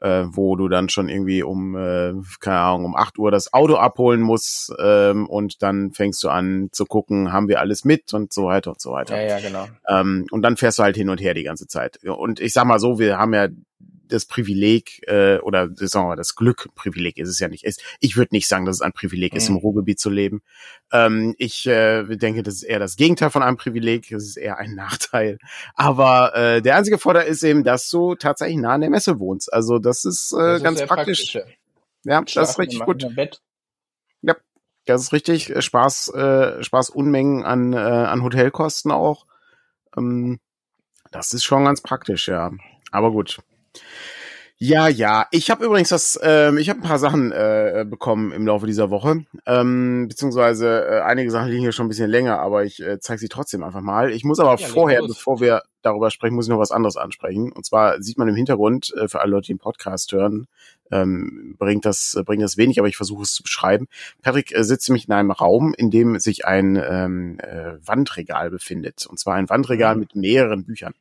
äh, 0.00 0.24
wo 0.26 0.56
du 0.56 0.68
dann 0.68 0.88
schon 0.88 1.08
irgendwie 1.08 1.42
um, 1.42 1.76
äh, 1.76 2.12
keine 2.40 2.58
Ahnung, 2.58 2.84
um 2.86 2.96
acht 2.96 3.18
Uhr 3.18 3.30
das 3.30 3.52
Auto 3.52 3.76
abholen 3.76 4.20
musst 4.20 4.72
ähm, 4.78 5.26
und 5.28 5.62
dann 5.62 5.92
fängst 5.92 6.22
du 6.22 6.28
an 6.28 6.68
zu 6.72 6.84
gucken, 6.84 7.32
haben 7.32 7.48
wir 7.48 7.60
alles 7.60 7.84
mit 7.84 8.12
und 8.12 8.32
so 8.32 8.46
weiter 8.46 8.70
und 8.70 8.80
so 8.80 8.92
weiter. 8.92 9.20
Ja, 9.20 9.38
ja, 9.38 9.40
genau. 9.40 9.66
Ähm, 9.88 10.26
und 10.30 10.42
dann 10.42 10.56
fährst 10.56 10.78
du 10.78 10.82
halt 10.82 10.96
hin 10.96 11.08
und 11.08 11.20
her 11.20 11.34
die 11.34 11.44
ganze 11.44 11.66
Zeit. 11.66 11.98
Und 12.04 12.40
ich 12.40 12.52
sag 12.52 12.66
mal 12.66 12.78
so, 12.78 12.98
wir 12.98 13.18
haben 13.18 13.34
ja 13.34 13.48
das 14.08 14.26
Privileg 14.26 15.02
äh, 15.08 15.38
oder 15.38 15.68
sagen 15.74 16.04
wir 16.04 16.08
mal, 16.10 16.16
das 16.16 16.34
Glück, 16.34 16.68
Privileg 16.74 17.18
ist 17.18 17.28
es 17.28 17.38
ja 17.38 17.48
nicht. 17.48 17.64
Ist. 17.64 17.82
Ich 18.00 18.16
würde 18.16 18.34
nicht 18.34 18.48
sagen, 18.48 18.64
dass 18.64 18.76
es 18.76 18.82
ein 18.82 18.92
Privileg 18.92 19.32
mhm. 19.32 19.36
ist, 19.36 19.48
im. 19.48 19.56
Ruhrgebiet 19.56 19.98
zu 19.98 20.10
leben. 20.10 20.42
Ähm, 20.92 21.34
ich 21.38 21.66
äh, 21.66 22.04
denke, 22.16 22.42
das 22.42 22.54
ist 22.54 22.62
eher 22.62 22.78
das 22.78 22.96
Gegenteil 22.96 23.30
von 23.30 23.42
einem 23.42 23.56
Privileg. 23.56 24.08
Das 24.10 24.24
ist 24.24 24.36
eher 24.36 24.58
ein 24.58 24.74
Nachteil. 24.76 25.38
Aber 25.74 26.34
äh, 26.34 26.62
der 26.62 26.76
einzige 26.76 26.98
Vorteil 26.98 27.26
ist 27.26 27.42
eben, 27.42 27.64
dass 27.64 27.88
du 27.90 28.14
tatsächlich 28.14 28.58
nah 28.58 28.74
an 28.74 28.82
der 28.82 28.90
Messe 28.90 29.18
wohnst. 29.18 29.52
Also 29.52 29.78
das 29.78 30.04
ist, 30.04 30.32
äh, 30.32 30.36
das 30.36 30.56
ist 30.58 30.64
ganz 30.64 30.82
praktisch. 30.84 31.32
praktisch. 31.32 31.56
Ja, 32.04 32.20
das 32.22 32.50
ist 32.50 32.58
richtig 32.58 32.80
gut. 32.80 33.04
Ja, 34.22 34.34
das 34.84 35.02
ist 35.02 35.12
richtig. 35.12 35.52
Spaß, 35.58 36.14
äh, 36.14 36.62
Spaß 36.62 36.90
Unmengen 36.90 37.44
an, 37.44 37.72
äh, 37.72 37.76
an 37.76 38.22
Hotelkosten 38.22 38.92
auch. 38.92 39.26
Ähm, 39.96 40.38
das 41.10 41.32
ist 41.32 41.44
schon 41.44 41.64
ganz 41.64 41.80
praktisch, 41.80 42.28
ja. 42.28 42.52
Aber 42.92 43.10
gut. 43.10 43.38
Ja, 44.58 44.88
ja. 44.88 45.26
Ich 45.32 45.50
habe 45.50 45.64
übrigens 45.64 45.90
das, 45.90 46.18
ähm, 46.22 46.56
ich 46.56 46.70
habe 46.70 46.80
ein 46.80 46.82
paar 46.82 46.98
Sachen 46.98 47.30
äh, 47.30 47.84
bekommen 47.86 48.32
im 48.32 48.46
Laufe 48.46 48.66
dieser 48.66 48.88
Woche. 48.88 49.24
Ähm, 49.44 50.06
beziehungsweise 50.08 50.86
äh, 50.86 51.00
einige 51.02 51.30
Sachen 51.30 51.50
liegen 51.50 51.60
hier 51.60 51.72
schon 51.72 51.86
ein 51.86 51.90
bisschen 51.90 52.10
länger, 52.10 52.38
aber 52.38 52.64
ich 52.64 52.82
äh, 52.82 52.98
zeige 52.98 53.20
sie 53.20 53.28
trotzdem 53.28 53.62
einfach 53.62 53.82
mal. 53.82 54.10
Ich 54.10 54.24
muss 54.24 54.40
aber 54.40 54.56
ja, 54.56 54.66
vorher, 54.66 55.02
bevor 55.02 55.40
wir 55.40 55.62
darüber 55.86 56.10
sprechen, 56.10 56.34
muss 56.34 56.46
ich 56.46 56.50
noch 56.50 56.58
was 56.58 56.72
anderes 56.72 56.96
ansprechen. 56.96 57.52
Und 57.52 57.64
zwar 57.64 58.02
sieht 58.02 58.18
man 58.18 58.28
im 58.28 58.34
Hintergrund, 58.34 58.92
äh, 58.94 59.08
für 59.08 59.20
alle 59.20 59.30
Leute, 59.32 59.46
die 59.46 59.54
den 59.54 59.58
Podcast 59.58 60.12
hören, 60.12 60.46
ähm, 60.90 61.56
bringt 61.58 61.84
das 61.84 62.20
bringt 62.24 62.42
das 62.42 62.56
wenig, 62.56 62.78
aber 62.78 62.88
ich 62.88 62.96
versuche 62.96 63.22
es 63.22 63.32
zu 63.32 63.42
beschreiben. 63.42 63.88
Patrick 64.22 64.54
äh, 64.54 64.62
sitzt 64.62 64.88
nämlich 64.88 65.08
in 65.08 65.14
einem 65.14 65.30
Raum, 65.30 65.74
in 65.76 65.90
dem 65.90 66.18
sich 66.18 66.46
ein 66.46 66.76
ähm, 66.76 67.38
äh, 67.40 67.74
Wandregal 67.84 68.50
befindet. 68.50 69.06
Und 69.06 69.18
zwar 69.18 69.34
ein 69.34 69.48
Wandregal 69.48 69.94
mhm. 69.94 70.00
mit 70.00 70.16
mehreren 70.16 70.64
Büchern. 70.64 70.94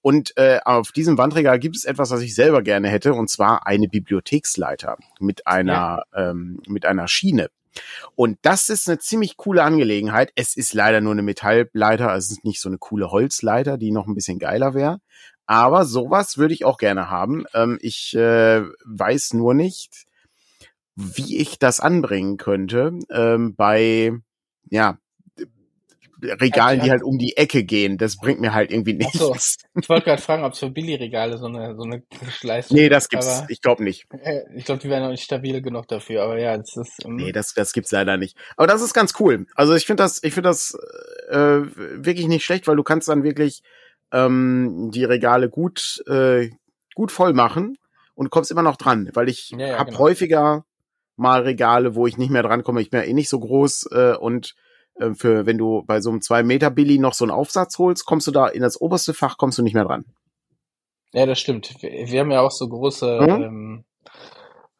Und 0.00 0.36
äh, 0.36 0.60
auf 0.64 0.92
diesem 0.92 1.18
Wandregal 1.18 1.58
gibt 1.58 1.76
es 1.76 1.84
etwas, 1.84 2.10
was 2.10 2.20
ich 2.20 2.34
selber 2.34 2.62
gerne 2.62 2.88
hätte, 2.88 3.14
und 3.14 3.28
zwar 3.28 3.66
eine 3.66 3.88
Bibliotheksleiter 3.88 4.96
mit 5.18 5.46
einer 5.46 6.04
ja. 6.12 6.30
ähm, 6.30 6.60
mit 6.66 6.86
einer 6.86 7.08
Schiene. 7.08 7.50
Und 8.14 8.38
das 8.42 8.68
ist 8.68 8.88
eine 8.88 8.98
ziemlich 8.98 9.36
coole 9.36 9.62
Angelegenheit. 9.62 10.32
Es 10.34 10.56
ist 10.56 10.74
leider 10.74 11.00
nur 11.00 11.12
eine 11.12 11.22
Metallleiter, 11.22 12.10
also 12.10 12.26
es 12.26 12.38
ist 12.38 12.44
nicht 12.44 12.60
so 12.60 12.68
eine 12.68 12.78
coole 12.78 13.10
Holzleiter, 13.10 13.78
die 13.78 13.90
noch 13.92 14.06
ein 14.06 14.14
bisschen 14.14 14.38
geiler 14.38 14.74
wäre. 14.74 14.98
Aber 15.46 15.84
sowas 15.84 16.38
würde 16.38 16.54
ich 16.54 16.64
auch 16.64 16.78
gerne 16.78 17.10
haben. 17.10 17.44
Ähm, 17.54 17.78
ich 17.82 18.14
äh, 18.14 18.62
weiß 18.84 19.34
nur 19.34 19.54
nicht, 19.54 20.06
wie 20.94 21.38
ich 21.38 21.58
das 21.58 21.80
anbringen 21.80 22.36
könnte 22.36 22.98
ähm, 23.10 23.54
bei 23.54 24.12
ja 24.70 24.98
Regalen, 26.22 26.80
die 26.80 26.90
halt 26.90 27.02
um 27.02 27.18
die 27.18 27.36
Ecke 27.36 27.64
gehen. 27.64 27.98
Das 27.98 28.16
bringt 28.16 28.40
mir 28.40 28.54
halt 28.54 28.70
irgendwie 28.70 28.94
nichts. 28.94 29.18
So, 29.18 29.34
ich 29.34 29.88
wollte 29.88 30.04
gerade 30.04 30.22
fragen, 30.22 30.44
ob 30.44 30.52
es 30.52 30.58
für 30.58 30.70
Billigregale 30.70 31.38
so 31.38 31.46
eine 31.46 31.74
so 31.76 31.82
eine 31.82 32.02
Leistung 32.42 32.76
Nee, 32.76 32.88
das 32.88 33.08
gibt's. 33.08 33.28
Aber, 33.28 33.50
ich 33.50 33.60
glaube 33.60 33.82
nicht. 33.82 34.06
Äh, 34.22 34.42
ich 34.54 34.64
glaube, 34.64 34.80
die 34.80 34.88
wären 34.88 35.02
noch 35.02 35.10
nicht 35.10 35.24
stabil 35.24 35.60
genug 35.60 35.88
dafür. 35.88 36.22
Aber 36.22 36.38
ja, 36.38 36.56
das 36.56 36.76
ist. 36.76 37.04
Um 37.04 37.16
nee, 37.16 37.32
das 37.32 37.54
das 37.54 37.72
gibt's 37.72 37.90
leider 37.90 38.16
nicht. 38.16 38.36
Aber 38.56 38.66
das 38.66 38.82
ist 38.82 38.94
ganz 38.94 39.14
cool. 39.18 39.46
Also 39.54 39.74
ich 39.74 39.86
finde 39.86 40.02
das 40.02 40.22
ich 40.22 40.34
finde 40.34 40.48
das 40.48 40.78
äh, 41.28 41.36
wirklich 41.36 42.28
nicht 42.28 42.44
schlecht, 42.44 42.66
weil 42.66 42.76
du 42.76 42.82
kannst 42.82 43.08
dann 43.08 43.24
wirklich 43.24 43.62
ähm, 44.12 44.90
die 44.92 45.04
Regale 45.04 45.48
gut, 45.48 46.02
äh, 46.06 46.50
gut 46.94 47.10
voll 47.10 47.32
machen 47.32 47.78
und 48.14 48.30
kommst 48.30 48.50
immer 48.50 48.62
noch 48.62 48.76
dran, 48.76 49.10
weil 49.14 49.28
ich 49.28 49.50
ja, 49.50 49.66
ja, 49.66 49.78
habe 49.78 49.90
genau. 49.90 50.00
häufiger 50.00 50.64
mal 51.16 51.42
Regale, 51.42 51.94
wo 51.94 52.06
ich 52.06 52.18
nicht 52.18 52.30
mehr 52.30 52.42
dran 52.42 52.62
komme. 52.62 52.80
Ich 52.80 52.90
bin 52.90 53.00
ja 53.00 53.06
eh 53.06 53.12
nicht 53.12 53.28
so 53.28 53.40
groß 53.40 53.90
äh, 53.92 54.16
und 54.16 54.54
äh, 55.02 55.14
für 55.14 55.46
wenn 55.46 55.58
du 55.58 55.82
bei 55.86 56.00
so 56.00 56.10
einem 56.10 56.22
2 56.22 56.42
Meter 56.42 56.70
Billy 56.70 56.98
noch 56.98 57.14
so 57.14 57.24
einen 57.24 57.32
Aufsatz 57.32 57.78
holst, 57.78 58.06
kommst 58.06 58.26
du 58.26 58.30
da 58.30 58.46
in 58.48 58.62
das 58.62 58.80
oberste 58.80 59.14
Fach, 59.14 59.36
kommst 59.36 59.58
du 59.58 59.62
nicht 59.62 59.74
mehr 59.74 59.84
dran. 59.84 60.04
Ja, 61.12 61.26
das 61.26 61.38
stimmt. 61.38 61.74
Wir, 61.80 61.90
wir 62.08 62.20
haben 62.20 62.30
ja 62.30 62.40
auch 62.40 62.50
so 62.50 62.68
große 62.68 63.20
mhm. 63.20 63.42
ähm, 63.42 63.84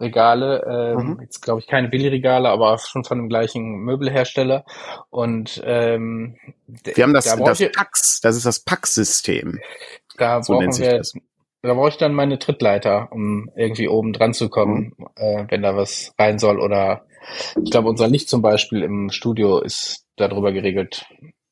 Regale, 0.00 0.64
ähm, 0.98 1.06
mhm. 1.06 1.18
jetzt 1.20 1.40
glaube 1.42 1.60
ich 1.60 1.66
keine 1.66 1.88
Billigregale, 1.88 2.48
aber 2.48 2.76
schon 2.78 3.04
von 3.04 3.18
dem 3.18 3.28
gleichen 3.28 3.78
Möbelhersteller. 3.84 4.64
Und 5.10 5.62
ähm, 5.64 6.36
wir 6.66 7.04
haben 7.04 7.14
das, 7.14 7.24
da 7.26 7.36
das 7.36 7.62
Pax, 7.72 8.20
das 8.20 8.36
ist 8.36 8.46
das 8.46 8.60
Pax-System. 8.60 9.60
Da 10.18 10.42
so 10.42 10.54
brauchen 10.54 10.76
wir, 10.78 10.98
das. 10.98 11.12
da 11.62 11.74
brauche 11.74 11.90
ich 11.90 11.98
dann 11.98 12.14
meine 12.14 12.38
Trittleiter, 12.38 13.08
um 13.12 13.50
irgendwie 13.54 13.88
oben 13.88 14.12
dran 14.12 14.34
zu 14.34 14.48
kommen, 14.48 14.94
mhm. 14.96 15.06
äh, 15.16 15.46
wenn 15.48 15.62
da 15.62 15.76
was 15.76 16.12
rein 16.18 16.38
soll. 16.38 16.58
Oder 16.58 17.04
ich 17.62 17.70
glaube, 17.70 17.88
unser 17.88 18.08
Licht 18.08 18.28
zum 18.28 18.42
Beispiel 18.42 18.82
im 18.82 19.10
Studio 19.10 19.60
ist 19.60 20.04
darüber 20.16 20.52
geregelt. 20.52 21.06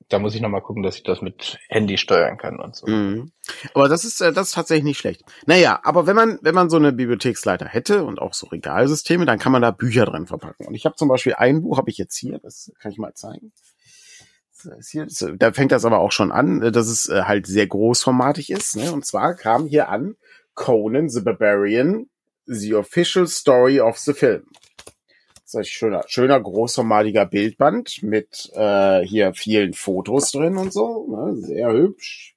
Da 0.09 0.19
muss 0.19 0.35
ich 0.35 0.41
nochmal 0.41 0.63
gucken, 0.63 0.83
dass 0.83 0.97
ich 0.97 1.05
das 1.05 1.23
mit 1.23 1.59
Handy 1.69 1.97
steuern 1.97 2.37
kann 2.37 2.59
und 2.59 2.75
so. 2.75 2.89
Mhm. 2.89 3.31
Aber 3.75 3.89
das 3.89 4.05
ist, 4.05 4.21
äh, 4.21 4.33
das 4.33 4.49
ist 4.49 4.55
tatsächlich 4.55 4.85
nicht 4.85 4.99
schlecht. 4.99 5.23
Naja, 5.47 5.79
aber 5.85 6.09
wenn 6.09 6.17
man, 6.17 6.39
wenn 6.43 6.55
man 6.55 6.69
so 6.69 6.79
eine 6.79 6.93
Bibliotheksleiter 6.93 7.67
hätte 7.67 8.05
und 8.05 8.21
auch 8.21 8.35
so 8.35 8.49
Regalsysteme, 8.49 9.25
dann 9.25 9.39
kann 9.39 9.53
man 9.53 9.63
da 9.63 9.71
Bücher 9.71 10.07
drin 10.07 10.27
verpacken. 10.27 10.67
Und 10.67 10.75
ich 10.75 10.85
habe 10.85 10.97
zum 10.97 11.09
Beispiel 11.09 11.35
ein 11.35 11.63
Buch, 11.63 11.79
habe 11.79 11.91
ich 11.91 11.99
jetzt 11.99 12.17
hier, 12.17 12.41
das 12.41 12.73
kann 12.81 12.91
ich 12.91 12.99
mal 12.99 13.15
zeigen. 13.15 13.53
Hier, 14.91 15.07
da 15.39 15.53
fängt 15.53 15.73
das 15.73 15.85
aber 15.85 16.01
auch 16.01 16.13
schon 16.13 16.33
an, 16.33 16.61
dass 16.73 16.89
es 16.89 17.09
äh, 17.09 17.23
halt 17.23 17.47
sehr 17.47 17.67
großformatig 17.67 18.51
ist. 18.51 18.77
Ne? 18.77 18.93
Und 18.93 19.07
zwar 19.07 19.35
kam 19.35 19.67
hier 19.67 19.89
an 19.89 20.17
Conan 20.55 21.09
the 21.09 21.21
Barbarian, 21.21 22.11
The 22.47 22.75
Official 22.75 23.27
Story 23.27 23.81
of 23.81 23.97
the 23.99 24.13
Film. 24.13 24.43
Ein 25.55 25.65
schöner, 25.65 26.05
schöner 26.07 26.41
großformatiger 26.41 27.27
Bildband 27.27 28.03
mit 28.03 28.51
äh, 28.55 29.01
hier 29.01 29.35
vielen 29.35 29.75
Fotos 29.75 30.33
drin 30.33 30.57
und 30.57 30.73
so. 30.73 31.07
Ne? 31.09 31.37
Sehr 31.37 31.73
hübsch, 31.73 32.37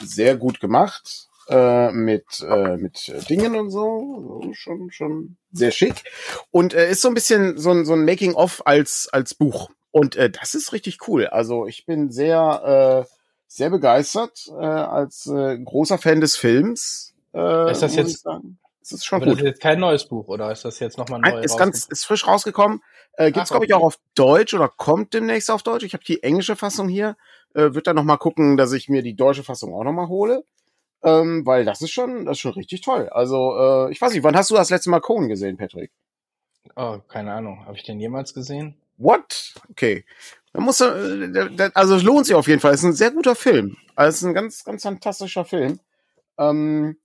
sehr 0.00 0.36
gut 0.36 0.60
gemacht 0.60 1.28
äh, 1.48 1.92
mit 1.92 2.44
äh, 2.48 2.76
mit 2.76 3.12
Dingen 3.28 3.56
und 3.56 3.70
so. 3.70 4.40
so, 4.42 4.52
schon 4.54 4.90
schon 4.90 5.36
sehr 5.52 5.70
schick 5.70 6.04
und 6.50 6.74
äh, 6.74 6.90
ist 6.90 7.02
so 7.02 7.08
ein 7.08 7.14
bisschen 7.14 7.58
so 7.58 7.70
ein 7.70 7.84
so 7.84 7.92
ein 7.92 8.04
Making 8.04 8.34
of 8.34 8.62
als 8.64 9.08
als 9.12 9.34
Buch 9.34 9.70
und 9.92 10.16
äh, 10.16 10.30
das 10.30 10.54
ist 10.54 10.72
richtig 10.72 11.06
cool. 11.06 11.26
Also 11.26 11.66
ich 11.66 11.86
bin 11.86 12.10
sehr, 12.10 13.06
äh, 13.06 13.12
sehr 13.46 13.70
begeistert 13.70 14.48
äh, 14.48 14.64
als 14.64 15.26
äh, 15.26 15.58
großer 15.58 15.98
Fan 15.98 16.20
des 16.20 16.34
Films. 16.34 17.14
Äh, 17.34 17.70
ist 17.70 17.82
das 17.82 17.94
jetzt? 17.94 18.26
Das 18.82 18.92
ist 18.92 19.04
schon 19.04 19.22
aber 19.22 19.26
gut. 19.26 19.34
Das 19.34 19.42
ist 19.42 19.46
jetzt 19.46 19.60
kein 19.60 19.78
neues 19.78 20.06
Buch 20.06 20.28
oder 20.28 20.50
ist 20.50 20.64
das 20.64 20.78
jetzt 20.80 20.98
nochmal 20.98 21.20
neu? 21.20 21.40
Ist 21.40 21.56
ganz, 21.56 21.86
ist 21.86 22.04
frisch 22.04 22.26
rausgekommen. 22.26 22.82
Äh, 23.14 23.30
gibt's 23.30 23.50
glaube 23.50 23.64
ich 23.64 23.74
auch 23.74 23.82
auf 23.82 23.98
Deutsch 24.14 24.54
oder 24.54 24.68
kommt 24.68 25.14
demnächst 25.14 25.50
auf 25.50 25.62
Deutsch. 25.62 25.84
Ich 25.84 25.94
habe 25.94 26.04
die 26.04 26.22
englische 26.22 26.56
Fassung 26.56 26.88
hier. 26.88 27.16
Äh, 27.54 27.74
wird 27.74 27.86
dann 27.86 27.96
noch 27.96 28.04
mal 28.04 28.16
gucken, 28.16 28.56
dass 28.56 28.72
ich 28.72 28.88
mir 28.88 29.02
die 29.02 29.14
deutsche 29.14 29.44
Fassung 29.44 29.72
auch 29.74 29.84
noch 29.84 29.92
mal 29.92 30.08
hole. 30.08 30.44
Ähm, 31.04 31.44
weil 31.46 31.64
das 31.64 31.80
ist 31.80 31.90
schon, 31.90 32.24
das 32.24 32.38
ist 32.38 32.40
schon 32.40 32.52
richtig 32.52 32.80
toll. 32.80 33.08
Also 33.10 33.56
äh, 33.58 33.92
ich 33.92 34.00
weiß 34.00 34.12
nicht, 34.12 34.22
wann 34.22 34.36
hast 34.36 34.50
du 34.50 34.54
das 34.54 34.70
letzte 34.70 34.90
Mal 34.90 35.00
Cohen 35.00 35.28
gesehen, 35.28 35.56
Patrick? 35.56 35.92
Oh, 36.76 36.98
keine 37.08 37.32
Ahnung. 37.32 37.64
Habe 37.66 37.76
ich 37.76 37.82
den 37.82 38.00
jemals 38.00 38.34
gesehen? 38.34 38.76
What? 38.98 39.54
Okay. 39.70 40.04
Da 40.52 40.60
muss 40.60 40.80
also 40.80 41.96
es 41.96 42.02
lohnt 42.02 42.26
sich 42.26 42.34
auf 42.34 42.46
jeden 42.46 42.60
Fall. 42.60 42.74
Es 42.74 42.80
ist 42.80 42.86
ein 42.86 42.92
sehr 42.92 43.10
guter 43.10 43.34
Film. 43.34 43.76
Also 43.96 44.08
es 44.10 44.16
ist 44.16 44.24
ein 44.24 44.34
ganz, 44.34 44.64
ganz 44.64 44.82
fantastischer 44.82 45.44
Film. 45.44 45.80
Ähm, 46.38 46.98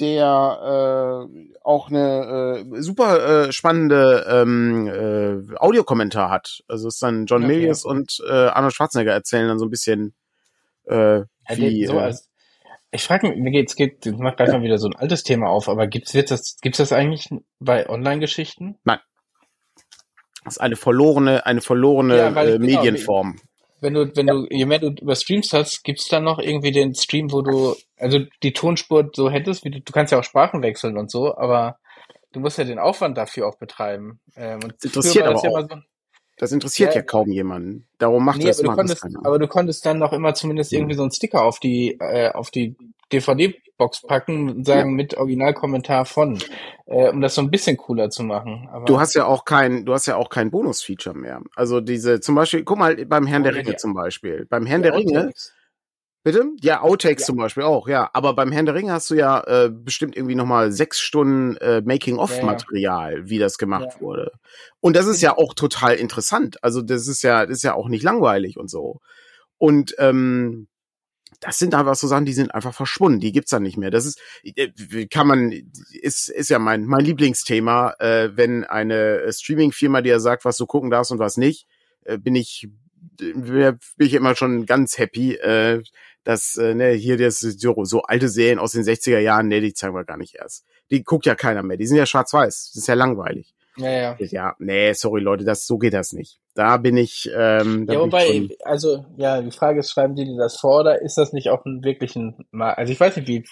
der 0.00 1.28
äh, 1.28 1.58
auch 1.62 1.88
eine 1.88 2.64
äh, 2.74 2.82
super 2.82 3.46
äh, 3.48 3.52
spannende 3.52 4.26
ähm, 4.28 4.86
äh, 4.86 5.56
Audiokommentar 5.56 6.30
hat. 6.30 6.62
Also 6.68 6.88
es 6.88 6.94
ist 6.94 7.02
dann 7.02 7.26
John 7.26 7.44
okay. 7.44 7.54
Milius 7.54 7.84
und 7.84 8.18
äh, 8.28 8.32
Arnold 8.32 8.74
Schwarzenegger 8.74 9.12
erzählen 9.12 9.48
dann 9.48 9.58
so 9.58 9.66
ein 9.66 9.70
bisschen 9.70 10.14
äh, 10.84 11.22
wie, 11.48 11.86
so 11.86 11.98
äh, 11.98 12.14
ich 12.90 13.02
frage 13.02 13.28
mich, 13.28 13.38
mir 13.38 13.50
geht's 13.50 13.76
geht, 13.76 14.06
ich 14.06 14.16
mach 14.16 14.36
gleich 14.36 14.48
mal 14.48 14.62
wieder 14.62 14.78
so 14.78 14.88
ein 14.88 14.96
altes 14.96 15.22
Thema 15.22 15.48
auf, 15.48 15.68
aber 15.68 15.86
gibt's 15.86 16.14
wird 16.14 16.30
das 16.30 16.56
gibt's 16.60 16.78
das 16.78 16.92
eigentlich 16.92 17.28
bei 17.58 17.88
Online-Geschichten? 17.88 18.78
Nein. 18.84 18.98
Das 20.44 20.54
ist 20.54 20.60
eine 20.60 20.76
verlorene, 20.76 21.44
eine 21.44 21.60
verlorene 21.60 22.16
ja, 22.16 22.28
äh, 22.28 22.58
genau, 22.58 22.58
Medienform. 22.58 23.38
Wenn 23.80 23.94
du, 23.94 24.16
wenn 24.16 24.26
du, 24.26 24.46
je 24.50 24.66
mehr 24.66 24.78
du 24.78 24.88
über 24.88 25.14
Streams 25.14 25.52
hast, 25.52 25.84
gibt's 25.84 26.08
dann 26.08 26.24
noch 26.24 26.38
irgendwie 26.38 26.72
den 26.72 26.94
Stream, 26.94 27.32
wo 27.32 27.42
du, 27.42 27.76
also 27.96 28.20
die 28.42 28.52
Tonspur 28.52 29.10
so 29.14 29.30
hättest, 29.30 29.64
wie 29.64 29.70
du, 29.70 29.80
du 29.80 29.92
kannst 29.92 30.12
ja 30.12 30.18
auch 30.18 30.24
Sprachen 30.24 30.62
wechseln 30.62 30.98
und 30.98 31.10
so, 31.10 31.36
aber 31.36 31.78
du 32.32 32.40
musst 32.40 32.58
ja 32.58 32.64
den 32.64 32.78
Aufwand 32.78 33.16
dafür 33.16 33.46
auch 33.46 33.56
betreiben. 33.56 34.20
Ähm, 34.36 34.60
und 34.62 34.74
das 34.74 34.84
interessiert 34.84 35.26
aber 35.26 35.42
ja 35.42 35.50
auch. 35.50 35.68
So, 35.68 35.76
das 36.38 36.52
interessiert 36.52 36.94
ja, 36.94 37.00
ja, 37.00 37.02
kaum 37.02 37.30
jemanden. 37.30 37.88
Darum 37.98 38.24
macht 38.24 38.38
nee, 38.38 38.46
das 38.46 38.60
aber 38.60 38.68
du 38.68 38.76
konntest, 38.76 39.04
Aber 39.24 39.38
du 39.38 39.48
konntest 39.48 39.84
dann 39.84 39.98
noch 39.98 40.12
immer 40.12 40.34
zumindest 40.34 40.72
irgendwie 40.72 40.94
so 40.94 41.02
einen 41.02 41.10
Sticker 41.10 41.42
auf 41.42 41.58
die, 41.58 41.96
äh, 42.00 42.30
auf 42.30 42.50
die 42.50 42.76
DVD-Box 43.12 44.02
packen 44.02 44.50
und 44.50 44.66
sagen 44.66 44.90
ja. 44.90 44.96
mit 44.96 45.16
Originalkommentar 45.16 46.04
von, 46.04 46.38
äh, 46.86 47.08
um 47.10 47.20
das 47.20 47.34
so 47.34 47.42
ein 47.42 47.50
bisschen 47.50 47.76
cooler 47.76 48.10
zu 48.10 48.22
machen. 48.22 48.68
Aber 48.70 48.84
du 48.84 49.00
hast 49.00 49.14
ja 49.14 49.24
auch 49.24 49.44
kein, 49.44 49.84
du 49.84 49.94
hast 49.94 50.06
ja 50.06 50.16
auch 50.16 50.28
kein 50.28 50.50
Bonus-Feature 50.50 51.16
mehr. 51.16 51.40
Also 51.56 51.80
diese, 51.80 52.20
zum 52.20 52.34
Beispiel, 52.34 52.64
guck 52.64 52.78
mal 52.78 52.96
beim 53.06 53.26
Herrn 53.26 53.42
oh, 53.42 53.44
der 53.44 53.54
Ringe 53.54 53.70
ja. 53.72 53.76
zum 53.76 53.94
Beispiel. 53.94 54.46
Beim 54.48 54.66
Herrn 54.66 54.82
der 54.82 54.94
Ringe. 54.94 55.32
Bitte? 56.24 56.44
Ja, 56.60 56.82
Outtakes 56.82 57.22
ja. 57.22 57.26
zum 57.26 57.36
Beispiel 57.36 57.62
auch, 57.62 57.88
ja. 57.88 58.10
Aber 58.12 58.34
beim 58.34 58.52
Herrn 58.52 58.66
der 58.66 58.74
Ringe 58.74 58.92
hast 58.92 59.08
du 59.08 59.14
ja 59.14 59.40
äh, 59.46 59.70
bestimmt 59.70 60.16
irgendwie 60.16 60.34
nochmal 60.34 60.72
sechs 60.72 61.00
Stunden 61.00 61.56
äh, 61.56 61.80
Making-of-Material, 61.80 63.30
wie 63.30 63.38
das 63.38 63.56
gemacht 63.56 64.00
wurde. 64.00 64.32
Und 64.80 64.96
das 64.96 65.06
ist 65.06 65.22
ja 65.22 65.38
auch 65.38 65.54
total 65.54 65.94
interessant. 65.94 66.62
Also 66.62 66.82
das 66.82 67.06
ist 67.08 67.22
ja, 67.22 67.46
das 67.46 67.58
ist 67.58 67.62
ja 67.62 67.74
auch 67.74 67.88
nicht 67.88 68.02
langweilig 68.02 68.58
und 68.58 68.68
so. 68.68 69.00
Und 69.56 69.94
ähm, 69.98 70.68
das 71.40 71.58
sind 71.58 71.74
einfach 71.74 71.94
so 71.94 72.06
Sachen, 72.06 72.24
die 72.24 72.32
sind 72.32 72.54
einfach 72.54 72.74
verschwunden, 72.74 73.20
die 73.20 73.32
gibt's 73.32 73.50
dann 73.50 73.62
nicht 73.62 73.76
mehr. 73.76 73.90
Das 73.90 74.06
ist, 74.06 74.20
äh, 74.42 75.06
kann 75.06 75.26
man, 75.26 75.52
ist, 75.92 76.28
ist 76.28 76.50
ja 76.50 76.58
mein, 76.58 76.84
mein 76.84 77.04
Lieblingsthema, 77.04 77.94
äh, 78.00 78.30
wenn 78.36 78.64
eine 78.64 79.32
Streaming-Firma 79.32 80.00
dir 80.02 80.20
sagt, 80.20 80.44
was 80.44 80.56
du 80.56 80.66
gucken 80.66 80.90
darfst 80.90 81.12
und 81.12 81.18
was 81.18 81.36
nicht, 81.36 81.66
äh, 82.04 82.18
bin 82.18 82.34
ich, 82.34 82.68
bin 83.16 83.78
ich 83.98 84.14
immer 84.14 84.34
schon 84.34 84.66
ganz 84.66 84.98
happy, 84.98 85.34
äh, 85.34 85.82
dass, 86.24 86.56
äh, 86.56 86.74
ne, 86.74 86.90
hier 86.90 87.16
das, 87.16 87.38
so, 87.40 87.84
so 87.84 88.02
alte 88.02 88.28
Serien 88.28 88.58
aus 88.58 88.72
den 88.72 88.82
60er 88.82 89.18
Jahren, 89.18 89.48
ne, 89.48 89.60
die 89.60 89.74
zeigen 89.74 89.94
wir 89.94 90.04
gar 90.04 90.16
nicht 90.16 90.34
erst. 90.34 90.64
Die 90.90 91.02
guckt 91.04 91.26
ja 91.26 91.34
keiner 91.34 91.62
mehr, 91.62 91.76
die 91.76 91.86
sind 91.86 91.96
ja 91.96 92.06
schwarz-weiß, 92.06 92.72
das 92.72 92.82
ist 92.82 92.88
ja 92.88 92.94
langweilig. 92.94 93.54
Ja, 93.78 93.90
ja. 93.90 94.16
Ja, 94.18 94.56
nee, 94.58 94.92
sorry 94.92 95.20
Leute, 95.20 95.44
das 95.44 95.66
so 95.66 95.78
geht 95.78 95.94
das 95.94 96.12
nicht. 96.12 96.40
Da 96.54 96.76
bin 96.76 96.96
ich. 96.96 97.30
Ähm, 97.32 97.86
da 97.86 97.94
ja, 97.94 98.00
wobei, 98.00 98.26
ich 98.26 98.66
also 98.66 99.04
ja, 99.16 99.40
die 99.40 99.52
Frage 99.52 99.80
ist, 99.80 99.90
schreiben 99.90 100.16
die 100.16 100.24
dir 100.24 100.36
das 100.36 100.58
vor 100.58 100.80
oder 100.80 101.00
ist 101.00 101.16
das 101.16 101.32
nicht 101.32 101.50
auch 101.50 101.64
ein 101.64 101.84
wirklichen 101.84 102.46
Mal? 102.50 102.72
Also 102.74 102.92
ich 102.92 102.98
weiß 102.98 103.16
nicht, 103.16 103.28
wie 103.28 103.44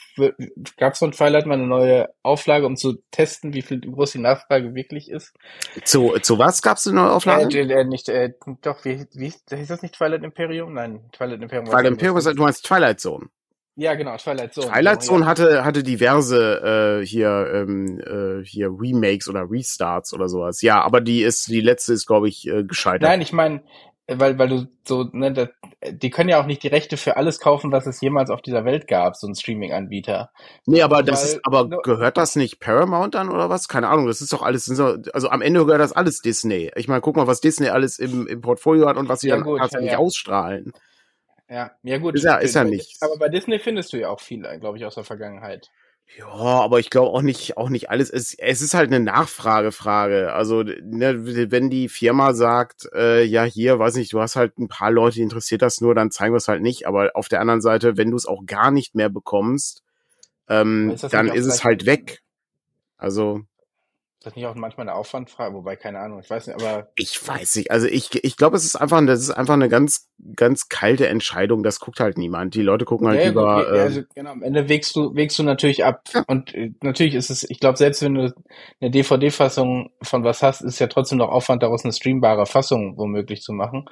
gab 0.77 0.95
es 0.95 0.99
von 0.99 1.12
Twilight 1.12 1.47
mal 1.47 1.55
eine 1.55 1.69
neue 1.69 2.09
Auflage, 2.23 2.67
um 2.67 2.77
zu 2.77 2.95
testen, 3.12 3.55
wie 3.55 3.62
viel 3.62 3.81
wie 3.83 3.93
groß 3.93 4.12
die 4.12 4.19
Nachfrage 4.19 4.75
wirklich 4.75 5.09
ist? 5.09 5.35
Zu 5.85 6.15
zu 6.21 6.39
was 6.39 6.62
gab's 6.62 6.87
eine 6.87 6.97
neue 6.97 7.12
Auflage? 7.12 7.57
Äh, 7.57 7.81
äh, 7.81 7.85
nicht, 7.85 8.09
äh, 8.09 8.33
doch 8.62 8.85
wie 8.85 9.07
wie 9.15 9.27
ist 9.27 9.71
das 9.71 9.83
nicht 9.83 9.95
Twilight 9.95 10.25
Imperium? 10.25 10.75
Nein, 10.75 11.09
Twilight 11.12 11.43
Imperium. 11.43 11.67
Twilight 11.67 11.93
Imperium, 11.93 12.21
du 12.21 12.43
meinst 12.43 12.65
Twilight 12.65 12.99
Zone. 12.99 13.29
Ja, 13.79 13.95
genau, 13.95 14.17
Twilight 14.17 14.55
Zone. 14.55 14.69
Twilight 14.69 15.03
Zone 15.03 15.21
ja. 15.21 15.27
hatte, 15.27 15.65
hatte 15.65 15.83
diverse 15.83 17.01
äh, 17.03 17.07
hier, 17.07 17.51
ähm, 17.53 18.01
äh, 18.01 18.43
hier 18.43 18.69
Remakes 18.71 19.29
oder 19.29 19.51
Restarts 19.51 20.15
oder 20.15 20.29
sowas. 20.29 20.62
Ja, 20.62 20.81
aber 20.81 21.03
die 21.03 21.23
ist, 21.23 21.49
die 21.49 21.61
letzte 21.61 21.93
ist, 21.93 22.07
glaube 22.07 22.29
ich, 22.29 22.49
äh, 22.49 22.65
gescheitert. 22.65 23.03
Nein, 23.03 23.21
ich 23.21 23.35
meine, 23.35 23.62
weil, 24.09 24.39
weil 24.39 24.49
du 24.49 24.67
so, 24.85 25.09
ne, 25.12 25.33
das, 25.33 25.49
die 25.91 26.11
können 26.11 26.31
ja 26.31 26.41
auch 26.41 26.47
nicht 26.47 26.62
die 26.62 26.69
Rechte 26.69 26.97
für 26.97 27.19
alles 27.19 27.39
kaufen, 27.39 27.71
was 27.71 27.87
es 27.87 28.01
jemals 28.01 28.31
auf 28.31 28.41
dieser 28.41 28.65
Welt 28.65 28.87
gab, 28.87 29.17
so 29.17 29.27
ein 29.27 29.35
Streaming-Anbieter. 29.35 30.31
Nee, 30.65 30.81
aber 30.83 30.99
weil, 30.99 31.05
das 31.05 31.25
ist, 31.25 31.41
aber 31.45 31.69
gehört 31.69 32.17
das 32.17 32.37
nicht 32.37 32.61
Paramount 32.61 33.15
dann 33.15 33.29
oder 33.29 33.51
was? 33.51 33.69
Keine 33.69 33.89
Ahnung, 33.89 34.07
das 34.07 34.23
ist 34.23 34.33
doch 34.33 34.43
alles, 34.43 34.71
also 34.71 35.29
am 35.29 35.43
Ende 35.43 35.65
gehört 35.67 35.81
das 35.81 35.93
alles 35.93 36.21
Disney. 36.21 36.71
Ich 36.77 36.89
meine, 36.89 37.01
guck 37.01 37.17
mal, 37.17 37.27
was 37.27 37.41
Disney 37.41 37.69
alles 37.69 37.99
im, 37.99 38.27
im 38.27 38.41
Portfolio 38.41 38.87
hat 38.87 38.97
und 38.97 39.09
was 39.09 39.21
sie 39.21 39.29
ja, 39.29 39.35
dann 39.35 39.45
gut, 39.45 39.59
tatsächlich 39.59 39.93
ja. 39.93 39.99
ausstrahlen. 39.99 40.73
Ja, 41.49 41.73
ja 41.83 41.99
gut. 41.99 42.15
Ist 42.15 42.25
ja, 42.25 42.37
ist 42.37 42.55
ja 42.55 42.65
nicht. 42.65 42.97
Aber 43.01 43.17
bei 43.19 43.29
Disney 43.29 43.59
findest 43.59 43.93
du 43.93 43.99
ja 43.99 44.09
auch 44.09 44.21
viel, 44.21 44.43
glaube 44.59 44.79
ich, 44.79 44.85
aus 44.85 44.97
der 44.97 45.05
Vergangenheit. 45.05 45.71
Ja, 46.19 46.27
aber 46.27 46.79
ich 46.79 46.89
glaube 46.89 47.11
auch 47.11 47.23
nicht, 47.23 47.57
auch 47.57 47.69
nicht 47.69 47.91
alles. 47.91 48.11
Es, 48.11 48.35
es 48.35 48.63
ist 48.63 48.75
halt 48.75 48.93
eine 48.93 49.01
Nachfragefrage. 49.01 50.33
Also, 50.33 50.63
ne, 50.63 51.51
wenn 51.51 51.69
die 51.69 51.89
Firma 51.89 52.33
sagt, 52.33 52.89
äh, 52.95 53.25
ja, 53.25 53.43
hier, 53.43 53.79
weiß 53.79 53.97
nicht, 53.97 54.13
du 54.13 54.21
hast 54.21 54.37
halt 54.37 54.57
ein 54.59 54.69
paar 54.69 54.91
Leute, 54.91 55.17
die 55.17 55.23
interessiert 55.23 55.63
das 55.63 55.81
nur, 55.81 55.95
dann 55.95 56.13
zeigen 56.13 56.33
wir 56.33 56.39
es 56.39 56.49
halt 56.49 56.63
nicht. 56.63 56.87
Aber 56.87 57.11
auf 57.15 57.29
der 57.29 57.41
anderen 57.41 57.61
Seite, 57.61 57.97
wenn 57.97 58.11
du 58.11 58.17
es 58.17 58.27
auch 58.27 58.47
gar 58.47 58.71
nicht 58.71 58.95
mehr 58.95 59.09
bekommst, 59.09 59.83
ähm, 60.49 60.91
ist 60.91 61.03
dann 61.13 61.29
ist 61.29 61.47
es 61.47 61.65
halt 61.65 61.87
weg. 61.87 62.23
Also 62.99 63.43
das 64.27 64.37
nicht 64.37 64.47
auch 64.47 64.55
manchmal 64.55 64.89
eine 64.89 64.97
Aufwandfrage? 64.97 65.55
Wobei, 65.55 65.77
keine 65.77 66.01
Ahnung, 66.01 66.21
ich 66.21 66.29
weiß 66.29 66.49
nicht, 66.49 66.61
aber. 66.61 66.89
Ich 66.97 67.27
weiß 67.27 67.57
nicht. 67.57 67.71
Also 67.71 67.87
ich, 67.87 68.25
ich 68.25 68.37
glaube, 68.37 68.57
es 68.57 68.65
ist 68.65 68.77
einfach, 68.77 69.05
das 69.07 69.21
ist 69.21 69.31
einfach 69.31 69.55
eine 69.55 69.69
ganz, 69.69 70.11
ganz 70.35 70.69
kalte 70.69 71.09
Entscheidung. 71.09 71.62
Das 71.62 71.81
guckt 71.81 72.01
halt 72.01 72.19
niemand. 72.19 72.55
Die 72.55 72.62
Leute 72.62 72.85
gucken 72.85 73.09
halt 73.09 73.23
ja, 73.23 73.31
über. 73.31 73.59
Okay, 73.59 73.77
äh, 73.77 73.81
also, 73.81 74.01
genau, 74.15 74.31
am 74.31 74.43
Ende 74.43 74.69
wägst 74.69 74.97
du, 74.97 75.15
wägst 75.15 75.39
du 75.39 75.43
natürlich 75.45 75.85
ab. 75.85 76.03
Ja. 76.12 76.25
Und 76.27 76.55
äh, 76.55 76.73
natürlich 76.83 77.15
ist 77.15 77.31
es, 77.31 77.49
ich 77.49 77.61
glaube, 77.61 77.79
selbst 77.79 78.03
wenn 78.03 78.15
du 78.15 78.35
eine 78.81 78.91
DVD-Fassung 78.91 79.91
von 80.03 80.25
was 80.25 80.43
hast, 80.43 80.61
ist 80.61 80.79
ja 80.79 80.89
trotzdem 80.89 81.19
noch 81.19 81.29
Aufwand, 81.29 81.62
daraus 81.62 81.85
eine 81.85 81.93
streambare 81.93 82.47
Fassung 82.47 82.99
womöglich 82.99 83.43
zu 83.43 83.53
machen. 83.53 83.89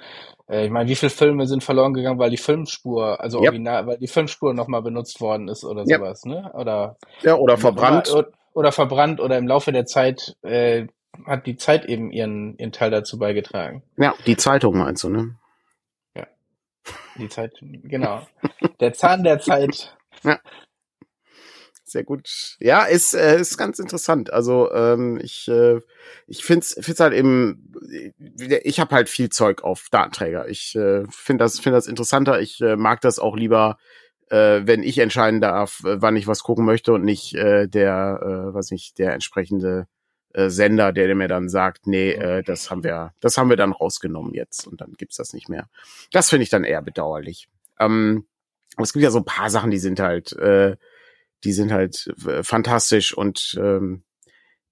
Äh, 0.49 0.67
ich 0.67 0.71
meine, 0.71 0.89
wie 0.89 0.97
viele 0.97 1.11
Filme 1.11 1.47
sind 1.47 1.63
verloren 1.63 1.95
gegangen, 1.95 2.19
weil 2.19 2.31
die 2.31 2.37
Filmspur, 2.37 3.21
also 3.21 3.39
yep. 3.39 3.51
original, 3.51 3.87
weil 3.87 3.99
die 3.99 4.09
Filmspur 4.09 4.53
nochmal 4.53 4.83
benutzt 4.83 5.21
worden 5.21 5.49
ist 5.49 5.65
oder 5.65 5.87
sowas, 5.87 6.25
ne? 6.25 6.51
Oder. 6.55 6.97
Ja, 7.23 7.37
oder 7.37 7.57
verbrannt. 7.57 8.13
Oder, 8.13 8.29
oder 8.55 8.73
verbrannt 8.73 9.21
oder 9.21 9.37
im 9.37 9.47
Laufe 9.47 9.73
der 9.73 9.85
Zeit 9.85 10.37
äh, 10.43 10.87
hat 11.27 11.47
die 11.47 11.57
Zeit 11.57 11.85
eben 11.85 12.11
ihren, 12.11 12.57
ihren 12.57 12.73
Teil 12.73 12.91
dazu 12.91 13.19
beigetragen. 13.19 13.83
Ja, 13.97 14.15
die 14.27 14.37
Zeitung 14.37 14.79
meinst 14.79 15.05
du, 15.05 15.11
ne? 15.11 15.37
Ja. 16.17 16.27
Die 17.19 17.29
Zeit, 17.29 17.53
genau. 17.61 18.27
Der 18.81 18.93
Zahn 18.95 19.23
der 19.23 19.41
Zeit. 19.41 19.97
Ja. 20.23 20.39
sehr 21.85 22.05
gut. 22.05 22.57
Ja, 22.61 22.85
ist, 22.85 23.13
äh, 23.13 23.39
ist 23.39 23.59
ganz 23.59 23.79
interessant. 23.79 24.33
Also 24.33 24.73
ähm, 24.73 25.21
ich, 25.23 25.49
äh, 25.49 25.81
ich 26.27 26.43
finde 26.43 26.65
es 26.65 27.01
halt 27.01 27.13
eben, 27.13 27.75
ich 28.39 28.81
habe 28.81 28.95
halt 28.95 29.11
viel 29.11 29.29
Zeug 29.29 29.63
auf 29.63 29.89
Datenträger. 29.91 30.49
Ich 30.49 30.75
äh, 30.77 31.05
finde 31.11 31.45
das, 31.45 31.61
finde 31.61 31.77
das 31.77 31.89
interessanter. 31.89 32.41
Ich 32.41 32.59
äh, 32.63 32.77
mag 32.77 33.03
das 33.03 33.19
auch 33.19 33.37
lieber, 33.37 33.77
äh, 34.31 34.63
wenn 34.67 34.83
ich 34.83 34.99
entscheiden 34.99 35.41
darf, 35.41 35.83
äh, 35.85 36.01
wann 36.01 36.17
ich 36.17 36.27
was 36.27 36.43
gucken 36.43 36.65
möchte 36.65 36.93
und 36.93 37.05
nicht 37.05 37.35
äh, 37.35 37.69
der, 37.69 38.21
äh, 38.23 38.55
was 38.55 38.71
nicht, 38.71 38.99
der 38.99 39.13
entsprechende 39.13 39.87
äh, 40.33 40.51
Sender, 40.51 40.93
der 40.93 41.15
mir 41.15 41.29
dann 41.29 41.49
sagt, 41.49 41.87
nee, 41.87 42.11
äh, 42.11 42.43
das 42.43 42.71
haben 42.71 42.85
wir, 42.85 43.13
das 43.21 43.39
haben 43.39 43.51
wir 43.51 43.57
dann 43.57 43.73
rausgenommen 43.73 44.35
jetzt 44.35 44.67
und 44.67 44.81
dann 44.81 44.95
gibt's 44.99 45.17
das 45.17 45.33
nicht 45.33 45.49
mehr. 45.49 45.69
Das 46.13 46.31
finde 46.31 46.43
ich 46.45 46.51
dann 46.51 46.65
eher 46.65 46.83
bedauerlich. 46.83 47.49
Ähm, 47.79 48.27
es 48.79 48.93
gibt 48.93 49.05
ja 49.05 49.11
so 49.11 49.19
ein 49.19 49.25
paar 49.25 49.51
Sachen, 49.51 49.71
die 49.71 49.79
sind 49.79 50.01
halt, 50.01 50.33
äh, 50.33 50.77
die 51.45 51.53
sind 51.53 51.73
halt 51.73 52.13
äh, 52.27 52.43
fantastisch 52.43 53.17
und 53.17 53.57
ähm, 53.61 54.03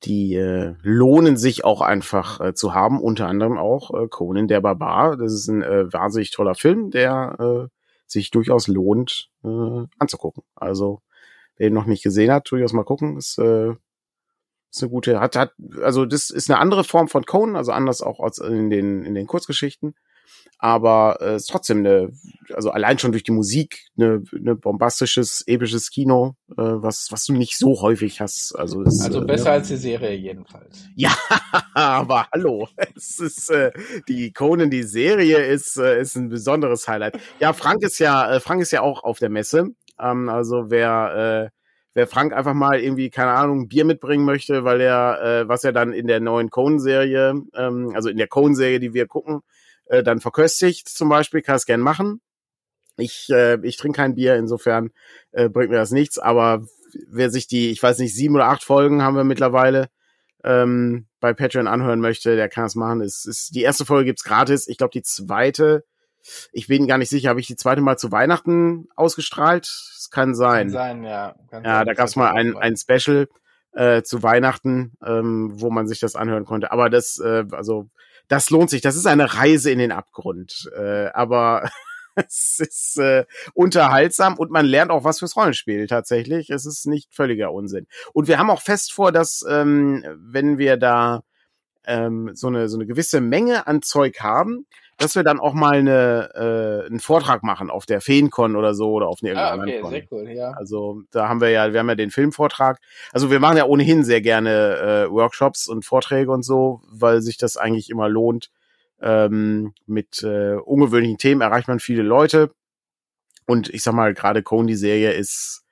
die 0.04 0.34
äh, 0.34 0.74
lohnen 0.82 1.36
sich 1.36 1.64
auch 1.64 1.80
einfach 1.80 2.40
äh, 2.40 2.54
zu 2.54 2.74
haben, 2.74 3.00
unter 3.00 3.28
anderem 3.28 3.56
auch 3.56 3.94
äh, 3.94 4.08
Conan 4.08 4.48
der 4.48 4.60
Barbar. 4.60 5.16
Das 5.16 5.32
ist 5.32 5.48
ein 5.48 5.62
äh, 5.62 5.92
wahnsinnig 5.92 6.30
toller 6.30 6.56
Film, 6.56 6.90
der 6.90 7.36
äh, 7.38 7.81
sich 8.12 8.30
durchaus 8.30 8.68
lohnt 8.68 9.30
äh, 9.44 9.86
anzugucken. 9.98 10.44
Also 10.54 11.02
wer 11.56 11.68
ihn 11.68 11.74
noch 11.74 11.86
nicht 11.86 12.02
gesehen 12.02 12.30
hat, 12.30 12.50
durchaus 12.50 12.72
mal 12.72 12.84
gucken. 12.84 13.16
Ist, 13.16 13.38
äh, 13.38 13.70
ist 14.70 14.82
eine 14.82 14.90
gute, 14.90 15.20
hat, 15.20 15.36
hat, 15.36 15.52
also 15.82 16.06
das 16.06 16.30
ist 16.30 16.50
eine 16.50 16.60
andere 16.60 16.84
Form 16.84 17.08
von 17.08 17.24
Conan, 17.24 17.56
also 17.56 17.72
anders 17.72 18.02
auch 18.02 18.20
als 18.20 18.38
in 18.38 18.70
den 18.70 19.04
in 19.04 19.14
den 19.14 19.26
Kurzgeschichten 19.26 19.94
aber 20.62 21.18
äh, 21.20 21.34
ist 21.34 21.50
trotzdem 21.50 21.78
eine, 21.78 22.12
also 22.54 22.70
allein 22.70 22.96
schon 22.96 23.10
durch 23.10 23.24
die 23.24 23.32
Musik, 23.32 23.88
eine, 23.98 24.22
eine 24.32 24.54
bombastisches, 24.54 25.42
episches 25.48 25.90
Kino, 25.90 26.36
äh, 26.52 26.62
was, 26.62 27.08
was 27.10 27.26
du 27.26 27.32
nicht 27.32 27.58
so 27.58 27.82
häufig 27.82 28.20
hast. 28.20 28.54
Also, 28.56 28.82
ist, 28.82 29.02
also 29.02 29.22
äh, 29.22 29.24
besser 29.24 29.46
ja. 29.46 29.52
als 29.54 29.68
die 29.68 29.76
Serie 29.76 30.14
jedenfalls. 30.14 30.86
Ja, 30.94 31.16
aber 31.74 32.28
hallo, 32.32 32.68
es 32.94 33.18
ist 33.18 33.50
äh, 33.50 33.72
die 34.06 34.32
Conan, 34.32 34.70
die 34.70 34.84
Serie 34.84 35.38
ist, 35.38 35.76
äh, 35.78 36.00
ist 36.00 36.14
ein 36.14 36.28
besonderes 36.28 36.86
Highlight. 36.86 37.18
Ja, 37.40 37.52
Frank 37.54 37.82
ist 37.82 37.98
ja, 37.98 38.36
äh, 38.36 38.38
Frank 38.38 38.62
ist 38.62 38.70
ja 38.70 38.82
auch 38.82 39.02
auf 39.02 39.18
der 39.18 39.30
Messe. 39.30 39.70
Ähm, 39.98 40.28
also 40.28 40.66
wer 40.70 41.50
äh, 41.50 41.58
wer 41.94 42.06
Frank 42.06 42.32
einfach 42.32 42.54
mal 42.54 42.78
irgendwie, 42.78 43.10
keine 43.10 43.32
Ahnung, 43.32 43.66
Bier 43.66 43.84
mitbringen 43.84 44.24
möchte, 44.24 44.62
weil 44.62 44.80
er, 44.80 45.22
äh, 45.22 45.48
was 45.48 45.64
er 45.64 45.72
dann 45.72 45.92
in 45.92 46.06
der 46.06 46.20
neuen 46.20 46.50
Conan-Serie, 46.50 47.34
ähm, 47.54 47.92
also 47.94 48.08
in 48.08 48.16
der 48.16 48.28
Conan-Serie, 48.28 48.78
die 48.78 48.94
wir 48.94 49.08
gucken, 49.08 49.42
äh, 49.86 50.02
dann 50.02 50.20
verköstigt 50.20 50.88
zum 50.88 51.08
Beispiel, 51.08 51.42
kann 51.42 51.56
es 51.56 51.66
gern 51.66 51.80
machen. 51.80 52.20
Ich, 52.96 53.28
äh, 53.30 53.58
ich 53.66 53.76
trinke 53.76 53.96
kein 53.96 54.14
Bier, 54.14 54.36
insofern 54.36 54.90
äh, 55.32 55.48
bringt 55.48 55.70
mir 55.70 55.76
das 55.76 55.90
nichts, 55.90 56.18
aber 56.18 56.66
wer 57.08 57.30
sich 57.30 57.46
die, 57.46 57.70
ich 57.70 57.82
weiß 57.82 57.98
nicht, 57.98 58.14
sieben 58.14 58.34
oder 58.34 58.48
acht 58.48 58.62
Folgen 58.62 59.02
haben 59.02 59.16
wir 59.16 59.24
mittlerweile 59.24 59.88
ähm, 60.44 61.06
bei 61.20 61.32
Patreon 61.32 61.68
anhören 61.68 62.00
möchte, 62.00 62.36
der 62.36 62.48
kann 62.48 62.66
es 62.66 62.74
machen. 62.74 63.00
Es 63.00 63.24
ist, 63.24 63.54
die 63.54 63.62
erste 63.62 63.84
Folge 63.84 64.06
gibt's 64.06 64.24
gratis. 64.24 64.68
Ich 64.68 64.76
glaube, 64.76 64.92
die 64.92 65.02
zweite, 65.02 65.84
ich 66.52 66.66
bin 66.66 66.86
gar 66.86 66.98
nicht 66.98 67.10
sicher, 67.10 67.30
habe 67.30 67.40
ich 67.40 67.46
die 67.46 67.56
zweite 67.56 67.80
mal 67.80 67.96
zu 67.96 68.12
Weihnachten 68.12 68.88
ausgestrahlt? 68.96 69.66
Es 69.66 70.10
kann 70.10 70.34
sein. 70.34 70.68
Kann 70.68 70.72
sein, 70.72 71.04
ja. 71.04 71.34
Kann 71.50 71.64
Ja, 71.64 71.78
sein, 71.78 71.86
da 71.86 71.94
gab's 71.94 72.16
mal 72.16 72.32
ein, 72.32 72.56
ein 72.56 72.76
Special 72.76 73.28
äh, 73.72 74.02
zu 74.02 74.22
Weihnachten, 74.22 74.92
ähm, 75.04 75.52
wo 75.54 75.70
man 75.70 75.86
sich 75.86 76.00
das 76.00 76.16
anhören 76.16 76.44
konnte. 76.44 76.72
Aber 76.72 76.90
das, 76.90 77.18
äh, 77.18 77.44
also, 77.52 77.88
das 78.32 78.48
lohnt 78.48 78.70
sich. 78.70 78.80
Das 78.80 78.96
ist 78.96 79.04
eine 79.04 79.34
Reise 79.34 79.70
in 79.70 79.78
den 79.78 79.92
Abgrund. 79.92 80.70
Äh, 80.74 81.08
aber 81.08 81.70
es 82.14 82.60
ist 82.60 82.98
äh, 82.98 83.26
unterhaltsam 83.52 84.38
und 84.38 84.50
man 84.50 84.64
lernt 84.64 84.90
auch 84.90 85.04
was 85.04 85.18
fürs 85.18 85.36
Rollenspiel 85.36 85.86
tatsächlich. 85.86 86.48
Es 86.48 86.64
ist 86.64 86.86
nicht 86.86 87.14
völliger 87.14 87.52
Unsinn. 87.52 87.86
Und 88.14 88.28
wir 88.28 88.38
haben 88.38 88.48
auch 88.48 88.62
fest 88.62 88.94
vor, 88.94 89.12
dass 89.12 89.44
ähm, 89.46 90.02
wenn 90.16 90.56
wir 90.56 90.78
da 90.78 91.24
ähm, 91.86 92.30
so 92.34 92.48
eine 92.48 92.68
so 92.68 92.76
eine 92.76 92.86
gewisse 92.86 93.20
Menge 93.20 93.66
an 93.66 93.82
Zeug 93.82 94.20
haben, 94.20 94.66
dass 94.98 95.16
wir 95.16 95.24
dann 95.24 95.40
auch 95.40 95.54
mal 95.54 95.74
eine, 95.78 96.30
äh, 96.34 96.86
einen 96.86 97.00
Vortrag 97.00 97.42
machen 97.42 97.70
auf 97.70 97.86
der 97.86 98.00
Feencon 98.00 98.56
oder 98.56 98.74
so 98.74 98.92
oder 98.92 99.08
auf 99.08 99.18
einer 99.22 99.36
Ah, 99.38 99.56
okay, 99.56 99.80
Con. 99.80 99.90
sehr 99.90 100.04
cool, 100.10 100.30
ja. 100.30 100.52
Also 100.52 101.02
da 101.10 101.28
haben 101.28 101.40
wir 101.40 101.50
ja, 101.50 101.72
wir 101.72 101.80
haben 101.80 101.88
ja 101.88 101.94
den 101.94 102.10
Filmvortrag. 102.10 102.78
Also 103.12 103.30
wir 103.30 103.40
machen 103.40 103.56
ja 103.56 103.64
ohnehin 103.64 104.04
sehr 104.04 104.20
gerne 104.20 105.06
äh, 105.08 105.10
Workshops 105.10 105.66
und 105.68 105.84
Vorträge 105.84 106.30
und 106.30 106.44
so, 106.44 106.82
weil 106.88 107.20
sich 107.20 107.36
das 107.36 107.56
eigentlich 107.56 107.90
immer 107.90 108.08
lohnt. 108.08 108.50
Ähm, 109.00 109.74
mit 109.86 110.22
äh, 110.22 110.54
ungewöhnlichen 110.54 111.18
Themen 111.18 111.40
erreicht 111.40 111.66
man 111.66 111.80
viele 111.80 112.02
Leute. 112.04 112.54
Und 113.46 113.68
ich 113.70 113.82
sag 113.82 113.94
mal, 113.94 114.14
gerade 114.14 114.44
Cohn, 114.44 114.68
die 114.68 114.76
Serie 114.76 115.12
ist, 115.12 115.64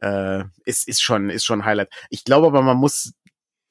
äh, 0.00 0.44
ist, 0.64 0.88
ist 0.88 1.02
schon, 1.02 1.28
ist 1.28 1.44
schon 1.44 1.60
ein 1.60 1.64
Highlight. 1.66 1.90
Ich 2.08 2.24
glaube 2.24 2.46
aber, 2.46 2.62
man 2.62 2.78
muss 2.78 3.12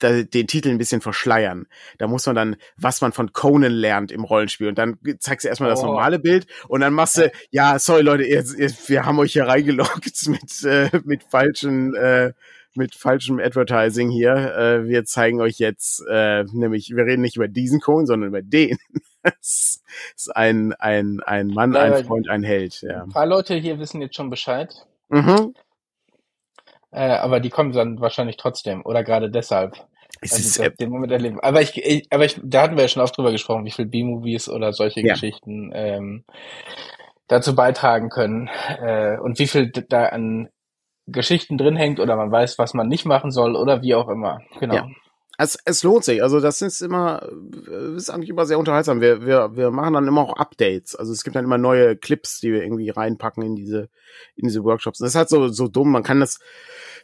den 0.02 0.48
Titel 0.48 0.70
ein 0.70 0.78
bisschen 0.78 1.02
verschleiern. 1.02 1.68
Da 1.98 2.08
muss 2.08 2.26
man 2.26 2.36
dann, 2.36 2.56
was 2.78 3.02
man 3.02 3.12
von 3.12 3.34
Conan 3.34 3.72
lernt 3.72 4.12
im 4.12 4.24
Rollenspiel. 4.24 4.68
Und 4.70 4.78
dann 4.78 4.98
zeigst 5.20 5.44
du 5.46 5.50
erstmal 5.50 5.70
das 5.70 5.82
Oh. 5.82 5.88
normale 5.88 6.20
Bild 6.20 6.48
und 6.68 6.82
dann 6.82 6.94
machst 6.94 7.18
du, 7.18 7.32
ja, 7.52 7.78
sorry 7.80 8.02
Leute, 8.02 8.24
ihr, 8.24 8.44
ihr, 8.58 8.72
wir 8.88 9.06
haben 9.06 9.20
euch 9.20 9.34
hier 9.34 9.48
reingeloggt 9.48 10.28
mit, 10.28 10.64
äh, 10.64 10.90
mit 11.06 11.24
falschen, 11.24 11.96
äh, 11.96 12.34
mit 12.76 12.96
falschem 12.96 13.40
Advertising 13.40 14.10
hier. 14.10 14.34
Äh, 14.36 14.88
wir 14.88 15.04
zeigen 15.06 15.42
euch 15.42 15.58
jetzt, 15.60 16.04
äh, 16.10 16.44
nämlich, 16.54 16.92
wir 16.96 17.06
reden 17.06 17.22
nicht 17.22 17.36
über 17.36 17.48
diesen 17.48 17.80
Conan, 17.82 18.06
sondern 18.06 18.30
über 18.30 18.42
den. 18.42 18.78
das 19.24 19.82
ist 20.16 20.36
ein, 20.36 20.74
ein, 20.74 21.20
ein 21.26 21.48
Mann, 21.48 21.76
ein 21.76 21.94
aber- 21.94 22.04
Freund, 22.04 22.30
ein 22.30 22.44
Held, 22.44 22.82
ja. 22.82 23.04
Ein 23.04 23.10
paar 23.10 23.26
Leute 23.26 23.56
hier 23.56 23.80
wissen 23.80 24.02
jetzt 24.02 24.16
schon 24.16 24.30
Bescheid, 24.30 24.74
Mhm. 25.10 25.54
Äh, 26.92 27.10
aber 27.12 27.40
die 27.40 27.50
kommen 27.50 27.72
dann 27.72 28.00
wahrscheinlich 28.00 28.38
trotzdem 28.38 28.86
oder 28.86 29.04
gerade 29.04 29.30
deshalb. 29.30 29.76
Es 30.22 30.34
Also 30.34 30.44
ist, 30.44 30.60
äh, 30.60 30.72
den 30.72 30.90
Moment 30.90 31.12
erleben. 31.12 31.40
Aber 31.40 31.62
ich, 31.62 31.78
ich, 31.78 32.08
aber 32.10 32.26
ich, 32.26 32.40
da 32.44 32.64
hatten 32.64 32.76
wir 32.76 32.84
ja 32.84 32.90
schon 32.90 33.04
oft 33.04 33.18
drüber 33.18 33.32
gesprochen, 33.32 33.66
wie 33.66 33.72
viel 33.72 33.86
B-Movies 33.86 34.50
oder 34.50 34.74
solche 34.74 35.02
Ja. 35.02 35.14
Geschichten 35.14 35.72
ähm, 35.74 36.26
dazu 37.28 37.56
beitragen 37.56 38.10
können 38.10 38.50
äh, 38.82 39.18
und 39.18 39.40
wie 39.40 39.48
viel 39.48 39.72
da 39.72 40.08
an 40.08 40.50
Geschichten 41.08 41.58
drin 41.58 41.76
hängt 41.76 42.00
oder 42.00 42.16
man 42.16 42.32
weiß, 42.32 42.60
was 42.60 42.74
man 42.74 42.88
nicht 42.88 43.06
machen 43.06 43.32
soll 43.32 43.56
oder 43.56 43.82
wie 43.82 43.96
auch 43.96 44.10
immer. 44.10 44.42
Genau. 44.60 44.76
Ja. 44.76 44.88
Es, 45.42 45.58
es 45.64 45.84
lohnt 45.84 46.04
sich. 46.04 46.22
Also 46.22 46.42
das 46.42 46.62
ist 46.62 46.82
immer, 46.82 47.24
äh, 47.68 47.96
ist 47.96 48.10
eigentlich 48.10 48.30
immer 48.30 48.46
sehr 48.46 48.60
unterhaltsam. 48.60 49.00
Wir, 49.00 49.26
wir, 49.26 49.56
wir 49.56 49.72
machen 49.72 49.94
dann 49.94 50.08
immer 50.08 50.22
auch 50.22 50.36
Updates. 50.36 50.96
Also 50.96 51.14
es 51.14 51.24
gibt 51.24 51.36
dann 51.38 51.46
immer 51.46 51.58
neue 51.58 51.96
Clips, 51.96 52.42
die 52.42 52.52
wir 52.52 52.62
irgendwie 52.62 52.90
reinpacken 52.90 53.42
in 53.44 53.56
diese, 53.56 53.90
in 54.36 54.48
diese 54.48 54.64
Workshops. 54.66 55.00
Das 55.00 55.10
ist 55.10 55.16
halt 55.16 55.30
so, 55.30 55.48
so 55.48 55.70
dumm. 55.70 55.92
Man 55.92 56.04
kann 56.04 56.20
das, 56.20 56.40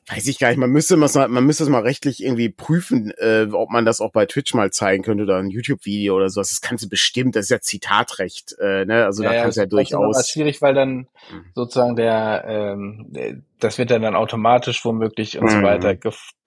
weiß 0.10 0.28
ich 0.28 0.38
gar 0.38 0.50
nicht, 0.50 0.58
man 0.58 0.70
müsste 0.70 0.96
es 1.02 1.16
mal, 1.16 1.30
man 1.30 1.46
müsste 1.46 1.64
es 1.64 1.70
mal 1.70 1.82
rechtlich 1.82 2.22
irgendwie 2.22 2.50
prüfen, 2.50 3.12
äh, 3.20 3.48
ob 3.52 3.70
man 3.72 3.86
das 3.86 4.02
auch 4.02 4.12
bei 4.12 4.26
Twitch 4.26 4.54
mal 4.54 4.70
zeigen 4.70 5.04
könnte 5.04 5.24
oder 5.24 5.38
ein 5.38 5.50
YouTube-Video 5.50 6.16
oder 6.16 6.30
sowas. 6.30 6.50
Das 6.50 6.60
kannst 6.60 6.84
du 6.84 6.90
bestimmt, 6.90 7.38
das 7.38 7.46
ist 7.46 7.52
ja 7.52 7.62
Zitatrecht, 7.62 8.56
äh, 8.60 8.84
ne? 8.84 9.06
Also 9.06 9.24
da 9.24 9.34
kannst 9.34 9.56
du 9.58 9.62
ja 9.62 9.66
ist 9.66 9.72
trotzdem 9.72 9.98
aber 9.98 10.06
durchaus. 10.08 10.30
schwierig, 10.30 10.62
weil 10.62 10.74
dann 10.74 11.08
Mhm. 11.32 11.46
sozusagen 11.56 11.96
der, 11.96 12.44
ähm, 12.48 13.40
das 13.60 13.78
wird 13.78 13.90
dann, 13.92 14.02
dann 14.02 14.16
automatisch 14.16 14.84
womöglich 14.86 15.40
und 15.40 15.50
so 15.50 15.58
Mhm. 15.58 15.64
weiter 15.64 15.96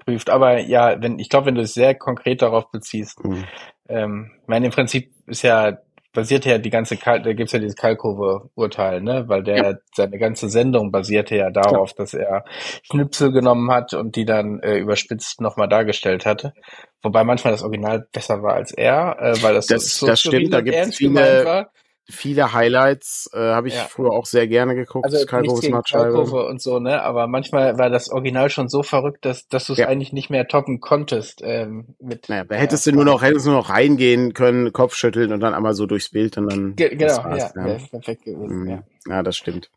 geprüft. 0.08 0.30
Aber 0.30 0.58
ja, 0.60 1.00
wenn 1.00 1.18
ich 1.18 1.28
glaube, 1.28 1.46
wenn 1.46 1.54
du 1.54 1.62
es 1.62 1.74
sehr 1.74 1.94
konkret 1.94 2.42
darauf 2.42 2.70
beziehst, 2.70 3.22
Mhm. 3.24 3.44
ähm, 3.88 4.30
ich 4.42 4.48
meine, 4.48 4.66
im 4.66 4.72
Prinzip 4.72 5.12
ist 5.26 5.42
ja 5.42 5.78
basiert 6.14 6.46
ja 6.46 6.58
die 6.58 6.70
ganze 6.70 6.96
Kal 6.96 7.22
da 7.22 7.32
gibt's 7.34 7.52
ja 7.52 7.58
dieses 7.60 7.76
Kalkove-Urteil, 7.76 9.02
ne? 9.02 9.24
Weil 9.28 9.42
der 9.44 9.78
seine 9.94 10.18
ganze 10.18 10.48
Sendung 10.48 10.90
basierte 10.90 11.36
ja 11.36 11.50
darauf, 11.50 11.92
dass 11.92 12.14
er 12.14 12.44
Schnipsel 12.82 13.30
genommen 13.30 13.70
hat 13.70 13.92
und 13.94 14.16
die 14.16 14.24
dann 14.24 14.58
äh, 14.60 14.78
überspitzt 14.78 15.40
nochmal 15.40 15.68
dargestellt 15.68 16.24
hatte. 16.26 16.54
Wobei 17.02 17.22
manchmal 17.24 17.52
das 17.52 17.62
Original 17.62 18.06
besser 18.10 18.42
war 18.42 18.54
als 18.54 18.72
er, 18.72 19.16
äh, 19.20 19.42
weil 19.42 19.54
das, 19.54 19.66
Das- 19.66 19.84
so, 19.98 20.06
so 20.06 20.10
das 20.10 20.20
stimmt, 20.20 20.52
da 20.52 20.60
gibt's 20.62 20.78
ernst 20.80 20.98
viele- 20.98 21.10
gemeint 21.12 21.44
war. 21.44 21.70
Viele 22.10 22.54
Highlights 22.54 23.28
äh, 23.34 23.38
habe 23.38 23.68
ich 23.68 23.74
Ja. 23.74 23.84
früher 23.84 24.12
auch 24.12 24.24
sehr 24.24 24.48
gerne 24.48 24.74
geguckt. 24.74 25.04
Also. 25.04 25.26
Kalkove 25.26 26.46
und 26.46 26.62
so, 26.62 26.78
ne? 26.78 27.02
Aber 27.02 27.26
manchmal 27.26 27.76
war 27.78 27.90
das 27.90 28.10
Original 28.10 28.48
schon 28.48 28.68
so 28.68 28.82
verrückt, 28.82 29.26
dass, 29.26 29.46
dass 29.48 29.66
du 29.66 29.74
es 29.74 29.78
Ja. 29.80 29.88
eigentlich 29.88 30.14
nicht 30.14 30.30
mehr 30.30 30.48
toppen 30.48 30.80
konntest. 30.80 31.42
Ähm, 31.44 31.96
mit 32.00 32.30
Naja, 32.30 32.44
da 32.44 32.54
hättest 32.54 32.86
du 32.86 32.92
nur 32.92 33.04
noch, 33.04 33.20
hättest 33.22 33.44
du 33.44 33.50
nur 33.50 33.58
noch 33.60 33.68
reingehen 33.68 34.32
können, 34.32 34.72
Kopf 34.72 34.94
schütteln 34.94 35.32
und 35.32 35.40
dann 35.40 35.52
einmal 35.52 35.74
so 35.74 35.84
durchs 35.84 36.08
Bild 36.10 36.38
und 36.38 36.46
dann. 36.48 36.76
Ge 36.76 36.96
das 36.96 37.18
genau, 37.18 37.30
war's, 37.30 37.52
ja, 37.54 37.64
wäre 37.64 37.78
perfekt 37.90 38.24
gewesen. 38.24 38.62
Mhm. 38.62 38.68
Ja. 38.68 38.82
Ja, 39.06 39.22
das 39.22 39.36
stimmt. 39.36 39.70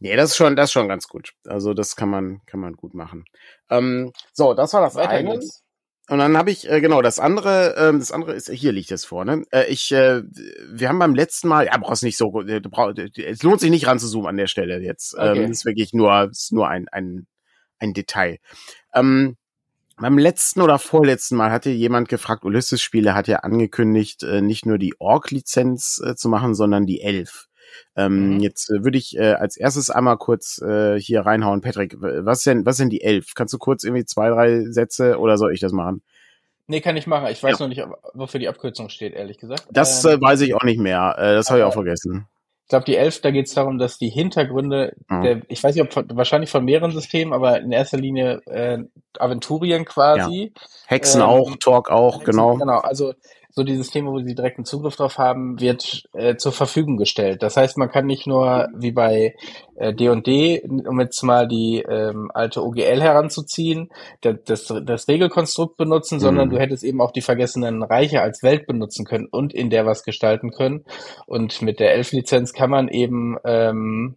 Nee, 0.00 0.16
das 0.16 0.30
ist 0.30 0.36
schon, 0.36 0.56
das 0.56 0.66
ist 0.66 0.72
schon 0.72 0.88
ganz 0.88 1.06
gut. 1.06 1.32
Also 1.46 1.74
das 1.74 1.96
kann 1.96 2.08
man, 2.08 2.40
kann 2.46 2.60
man 2.60 2.74
gut 2.74 2.94
machen. 2.94 3.24
Ähm, 3.70 4.12
so, 4.32 4.54
das 4.54 4.72
war 4.72 4.80
das 4.80 4.94
Weiter 4.94 5.10
eine. 5.10 5.32
geht's. 5.32 5.62
Und 6.08 6.18
dann 6.18 6.38
habe 6.38 6.50
ich, 6.50 6.68
äh, 6.68 6.80
genau, 6.80 7.02
das 7.02 7.18
andere, 7.18 7.74
ähm, 7.76 7.98
das 7.98 8.12
andere 8.12 8.32
ist, 8.34 8.48
hier 8.48 8.72
liegt 8.72 8.90
es 8.90 9.04
vorne. 9.04 9.44
Äh, 9.50 9.66
ich, 9.66 9.92
äh, 9.92 10.22
wir 10.70 10.88
haben 10.88 10.98
beim 10.98 11.14
letzten 11.14 11.48
Mal, 11.48 11.66
ja, 11.66 11.76
brauchst 11.76 12.02
nicht 12.02 12.16
so, 12.16 12.40
äh, 12.42 12.62
du 12.62 12.70
brauch, 12.70 12.92
es 12.96 13.42
lohnt 13.42 13.60
sich 13.60 13.70
nicht 13.70 13.86
ranzuzoomen 13.86 14.28
an 14.28 14.36
der 14.38 14.46
Stelle 14.46 14.80
jetzt. 14.80 15.14
Okay. 15.14 15.44
Ähm, 15.44 15.50
ist 15.50 15.66
wirklich 15.66 15.92
nur, 15.92 16.30
ist 16.30 16.52
nur 16.52 16.68
ein, 16.68 16.88
ein, 16.88 17.26
ein 17.78 17.92
Detail. 17.92 18.38
Ähm, 18.94 19.36
beim 20.00 20.16
letzten 20.16 20.62
oder 20.62 20.78
vorletzten 20.78 21.36
Mal 21.36 21.50
hatte 21.50 21.70
jemand 21.70 22.08
gefragt, 22.08 22.44
Ulysses 22.44 22.80
Spiele 22.80 23.14
hat 23.14 23.28
ja 23.28 23.40
angekündigt, 23.40 24.22
äh, 24.22 24.40
nicht 24.40 24.64
nur 24.64 24.78
die 24.78 24.94
Org-Lizenz 24.98 26.00
äh, 26.04 26.14
zu 26.14 26.28
machen, 26.28 26.54
sondern 26.54 26.86
die 26.86 27.02
Elf. 27.02 27.47
Ähm, 27.96 28.34
mhm. 28.34 28.40
Jetzt 28.40 28.70
äh, 28.70 28.84
würde 28.84 28.98
ich 28.98 29.16
äh, 29.16 29.32
als 29.32 29.56
erstes 29.56 29.90
einmal 29.90 30.16
kurz 30.16 30.60
äh, 30.62 30.98
hier 31.00 31.22
reinhauen. 31.22 31.60
Patrick, 31.60 31.96
was 31.98 32.42
denn, 32.42 32.66
was 32.66 32.76
denn 32.76 32.90
die 32.90 33.02
elf? 33.02 33.34
Kannst 33.34 33.54
du 33.54 33.58
kurz 33.58 33.84
irgendwie 33.84 34.04
zwei, 34.04 34.28
drei 34.30 34.64
Sätze 34.70 35.18
oder 35.18 35.38
soll 35.38 35.52
ich 35.52 35.60
das 35.60 35.72
machen? 35.72 36.02
Nee, 36.68 36.82
kann 36.82 36.96
ich 36.96 37.06
machen. 37.06 37.28
Ich 37.30 37.42
weiß 37.42 37.58
ja. 37.58 37.66
noch 37.66 37.74
nicht, 37.74 37.82
wofür 38.12 38.38
die 38.38 38.48
Abkürzung 38.48 38.90
steht, 38.90 39.14
ehrlich 39.14 39.38
gesagt. 39.38 39.66
Das 39.70 40.04
ähm, 40.04 40.18
äh, 40.18 40.20
weiß 40.20 40.42
ich 40.42 40.54
auch 40.54 40.64
nicht 40.64 40.78
mehr. 40.78 41.14
Äh, 41.16 41.34
das 41.34 41.48
habe 41.48 41.60
ich 41.60 41.64
auch 41.64 41.72
vergessen. 41.72 42.26
Ich 42.64 42.70
glaube, 42.70 42.84
die 42.84 42.96
elf, 42.96 43.22
da 43.22 43.30
geht 43.30 43.46
es 43.46 43.54
darum, 43.54 43.78
dass 43.78 43.96
die 43.96 44.10
Hintergründe, 44.10 44.94
mhm. 45.08 45.22
der, 45.22 45.40
ich 45.48 45.64
weiß 45.64 45.74
nicht, 45.74 45.82
ob 45.82 45.94
von, 45.94 46.04
wahrscheinlich 46.12 46.50
von 46.50 46.66
mehreren 46.66 46.90
Systemen, 46.90 47.32
aber 47.32 47.58
in 47.58 47.72
erster 47.72 47.96
Linie 47.96 48.42
äh, 48.44 48.80
Aventurien 49.18 49.86
quasi. 49.86 50.52
Ja. 50.54 50.62
Hexen 50.86 51.22
ähm, 51.22 51.26
auch, 51.26 51.56
Talk 51.56 51.90
auch, 51.90 52.18
Hexen, 52.18 52.32
genau. 52.32 52.56
Genau, 52.56 52.78
also 52.80 53.14
so 53.50 53.64
die 53.64 53.76
Systeme, 53.76 54.10
wo 54.10 54.20
sie 54.20 54.34
direkten 54.34 54.64
Zugriff 54.64 54.96
drauf 54.96 55.18
haben, 55.18 55.60
wird 55.60 56.08
äh, 56.12 56.36
zur 56.36 56.52
Verfügung 56.52 56.96
gestellt. 56.96 57.42
Das 57.42 57.56
heißt, 57.56 57.78
man 57.78 57.90
kann 57.90 58.06
nicht 58.06 58.26
nur 58.26 58.68
wie 58.76 58.92
bei 58.92 59.34
äh, 59.76 59.94
D&D, 59.94 60.62
um 60.86 61.00
jetzt 61.00 61.22
mal 61.22 61.48
die 61.48 61.82
ähm, 61.88 62.30
alte 62.34 62.62
OGL 62.62 63.00
heranzuziehen, 63.00 63.90
das, 64.20 64.72
das 64.84 65.08
Regelkonstrukt 65.08 65.76
benutzen, 65.76 66.16
mhm. 66.16 66.20
sondern 66.20 66.50
du 66.50 66.58
hättest 66.58 66.84
eben 66.84 67.00
auch 67.00 67.10
die 67.10 67.22
vergessenen 67.22 67.82
Reiche 67.82 68.20
als 68.20 68.42
Welt 68.42 68.66
benutzen 68.66 69.04
können 69.04 69.26
und 69.30 69.54
in 69.54 69.70
der 69.70 69.86
was 69.86 70.04
gestalten 70.04 70.50
können. 70.50 70.84
Und 71.26 71.62
mit 71.62 71.80
der 71.80 71.94
Elf-Lizenz 71.94 72.52
kann 72.52 72.70
man 72.70 72.88
eben 72.88 73.38
ähm, 73.44 74.16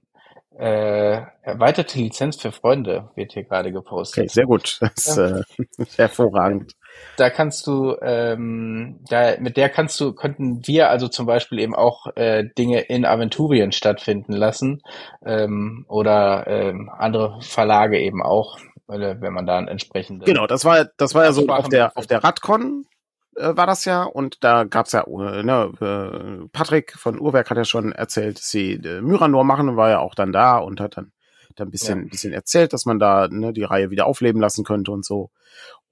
äh, 0.62 1.22
erweiterte 1.42 1.98
Lizenz 1.98 2.36
für 2.40 2.52
Freunde 2.52 3.10
wird 3.16 3.32
hier 3.34 3.44
gerade 3.44 3.72
gepostet. 3.72 4.26
Okay, 4.26 4.28
sehr 4.28 4.46
gut. 4.46 4.78
Das 4.82 5.08
ist 5.08 5.18
äh, 5.18 5.42
hervorragend. 5.98 6.74
Da 7.18 7.30
kannst 7.30 7.68
du, 7.68 7.96
ähm, 8.02 9.00
da, 9.10 9.36
mit 9.40 9.58
der 9.58 9.70
kannst 9.70 10.00
du, 10.00 10.14
könnten 10.14 10.66
wir 10.66 10.90
also 10.90 11.08
zum 11.08 11.26
Beispiel 11.26 11.60
eben 11.60 11.76
auch 11.76 12.08
äh, 12.16 12.46
Dinge 12.58 12.82
in 12.82 13.06
Aventurien 13.06 13.72
stattfinden 13.72 14.34
lassen 14.34 14.82
ähm, 15.26 15.86
oder 15.88 16.48
ähm, 16.48 16.90
andere 16.90 17.42
Verlage 17.42 18.00
eben 18.00 18.24
auch, 18.24 18.58
wenn 18.88 19.34
man 19.34 19.46
da 19.46 19.58
ein 19.58 19.68
entsprechendes. 19.68 20.26
Genau, 20.26 20.48
das 20.48 20.66
war, 20.66 20.86
das 20.98 21.14
war 21.14 21.26
ja 21.26 21.32
so 21.32 21.48
auf 21.48 21.70
der 21.70 21.96
auf 21.96 22.08
der 22.08 22.24
Radcon 22.24 22.86
äh, 23.38 23.56
war 23.56 23.68
das 23.68 23.86
ja 23.86 24.04
und 24.04 24.44
da 24.44 24.64
gab's 24.64 24.92
ja 24.92 25.04
äh, 25.04 25.44
ne, 25.44 25.72
äh, 25.80 26.48
Patrick 26.52 26.94
von 26.98 27.20
Uhrwerk 27.20 27.50
hat 27.50 27.58
ja 27.58 27.66
schon 27.66 27.92
erzählt, 27.92 28.38
dass 28.38 28.50
sie 28.50 28.74
äh, 28.74 29.02
Myranor 29.02 29.44
machen 29.44 29.70
und 29.70 29.78
war 29.78 29.90
ja 29.90 30.00
auch 30.00 30.16
dann 30.16 30.32
da 30.32 30.58
und 30.58 30.82
hat 30.82 30.98
dann 30.98 31.12
da 31.56 31.64
ein 31.64 31.72
bisschen, 31.72 32.04
ja. 32.04 32.10
bisschen 32.10 32.34
erzählt, 32.34 32.74
dass 32.74 32.86
man 32.86 33.00
da 33.00 33.28
ne, 33.30 33.54
die 33.54 33.64
Reihe 33.64 33.90
wieder 33.90 34.06
aufleben 34.06 34.42
lassen 34.42 34.64
könnte 34.64 34.92
und 34.92 35.06
so. 35.06 35.30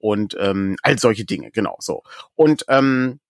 Und 0.00 0.36
ähm, 0.40 0.76
all 0.82 0.98
solche 0.98 1.24
Dinge, 1.24 1.50
genau 1.50 1.76
so. 1.78 2.02
Und 2.34 2.64
ähm, 2.68 3.20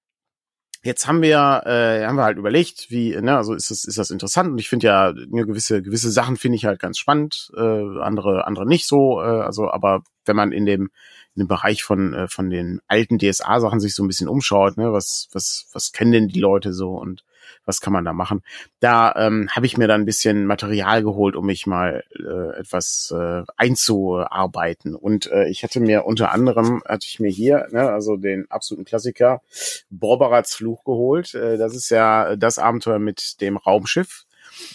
jetzt 0.82 1.06
haben 1.06 1.20
wir, 1.20 1.62
äh, 1.66 2.06
haben 2.06 2.16
wir 2.16 2.24
halt 2.24 2.38
überlegt, 2.38 2.90
wie, 2.90 3.14
ne, 3.20 3.36
also 3.36 3.54
ist 3.54 3.70
das, 3.70 3.84
ist 3.84 3.98
das 3.98 4.10
interessant 4.10 4.50
und 4.50 4.58
ich 4.58 4.68
finde 4.68 4.86
ja, 4.86 5.12
ne, 5.12 5.44
gewisse, 5.44 5.82
gewisse 5.82 6.10
Sachen 6.10 6.36
finde 6.36 6.56
ich 6.56 6.64
halt 6.64 6.80
ganz 6.80 6.98
spannend, 6.98 7.50
äh, 7.56 7.60
andere, 8.00 8.46
andere 8.46 8.66
nicht 8.66 8.86
so, 8.86 9.20
äh, 9.20 9.24
also, 9.24 9.70
aber 9.70 10.02
wenn 10.24 10.36
man 10.36 10.52
in 10.52 10.64
dem, 10.64 10.90
in 11.34 11.42
dem 11.44 11.48
Bereich 11.48 11.82
von, 11.82 12.14
äh, 12.14 12.28
von 12.28 12.50
den 12.50 12.80
alten 12.86 13.18
DSA-Sachen 13.18 13.80
sich 13.80 13.94
so 13.94 14.02
ein 14.02 14.08
bisschen 14.08 14.28
umschaut, 14.28 14.76
ne, 14.78 14.92
was, 14.92 15.28
was, 15.32 15.68
was 15.72 15.92
kennen 15.92 16.12
denn 16.12 16.28
die 16.28 16.40
Leute 16.40 16.72
so 16.72 16.92
und 16.92 17.24
was 17.70 17.80
kann 17.80 17.92
man 17.92 18.04
da 18.04 18.12
machen? 18.12 18.42
Da 18.80 19.14
ähm, 19.16 19.48
habe 19.52 19.64
ich 19.64 19.78
mir 19.78 19.86
dann 19.86 20.02
ein 20.02 20.06
bisschen 20.06 20.44
Material 20.44 21.04
geholt, 21.04 21.36
um 21.36 21.46
mich 21.46 21.68
mal 21.68 22.02
äh, 22.18 22.58
etwas 22.58 23.14
äh, 23.16 23.44
einzuarbeiten. 23.56 24.96
Und 24.96 25.30
äh, 25.30 25.48
ich 25.48 25.62
hatte 25.62 25.78
mir 25.78 26.04
unter 26.04 26.32
anderem, 26.32 26.82
hatte 26.84 27.06
ich 27.08 27.20
mir 27.20 27.30
hier, 27.30 27.68
ne, 27.70 27.88
also 27.88 28.16
den 28.16 28.50
absoluten 28.50 28.84
Klassiker, 28.84 29.40
Borberats 29.88 30.56
Fluch 30.56 30.82
geholt. 30.82 31.32
Äh, 31.34 31.58
das 31.58 31.76
ist 31.76 31.90
ja 31.90 32.34
das 32.34 32.58
Abenteuer 32.58 32.98
mit 32.98 33.40
dem 33.40 33.56
Raumschiff. 33.56 34.24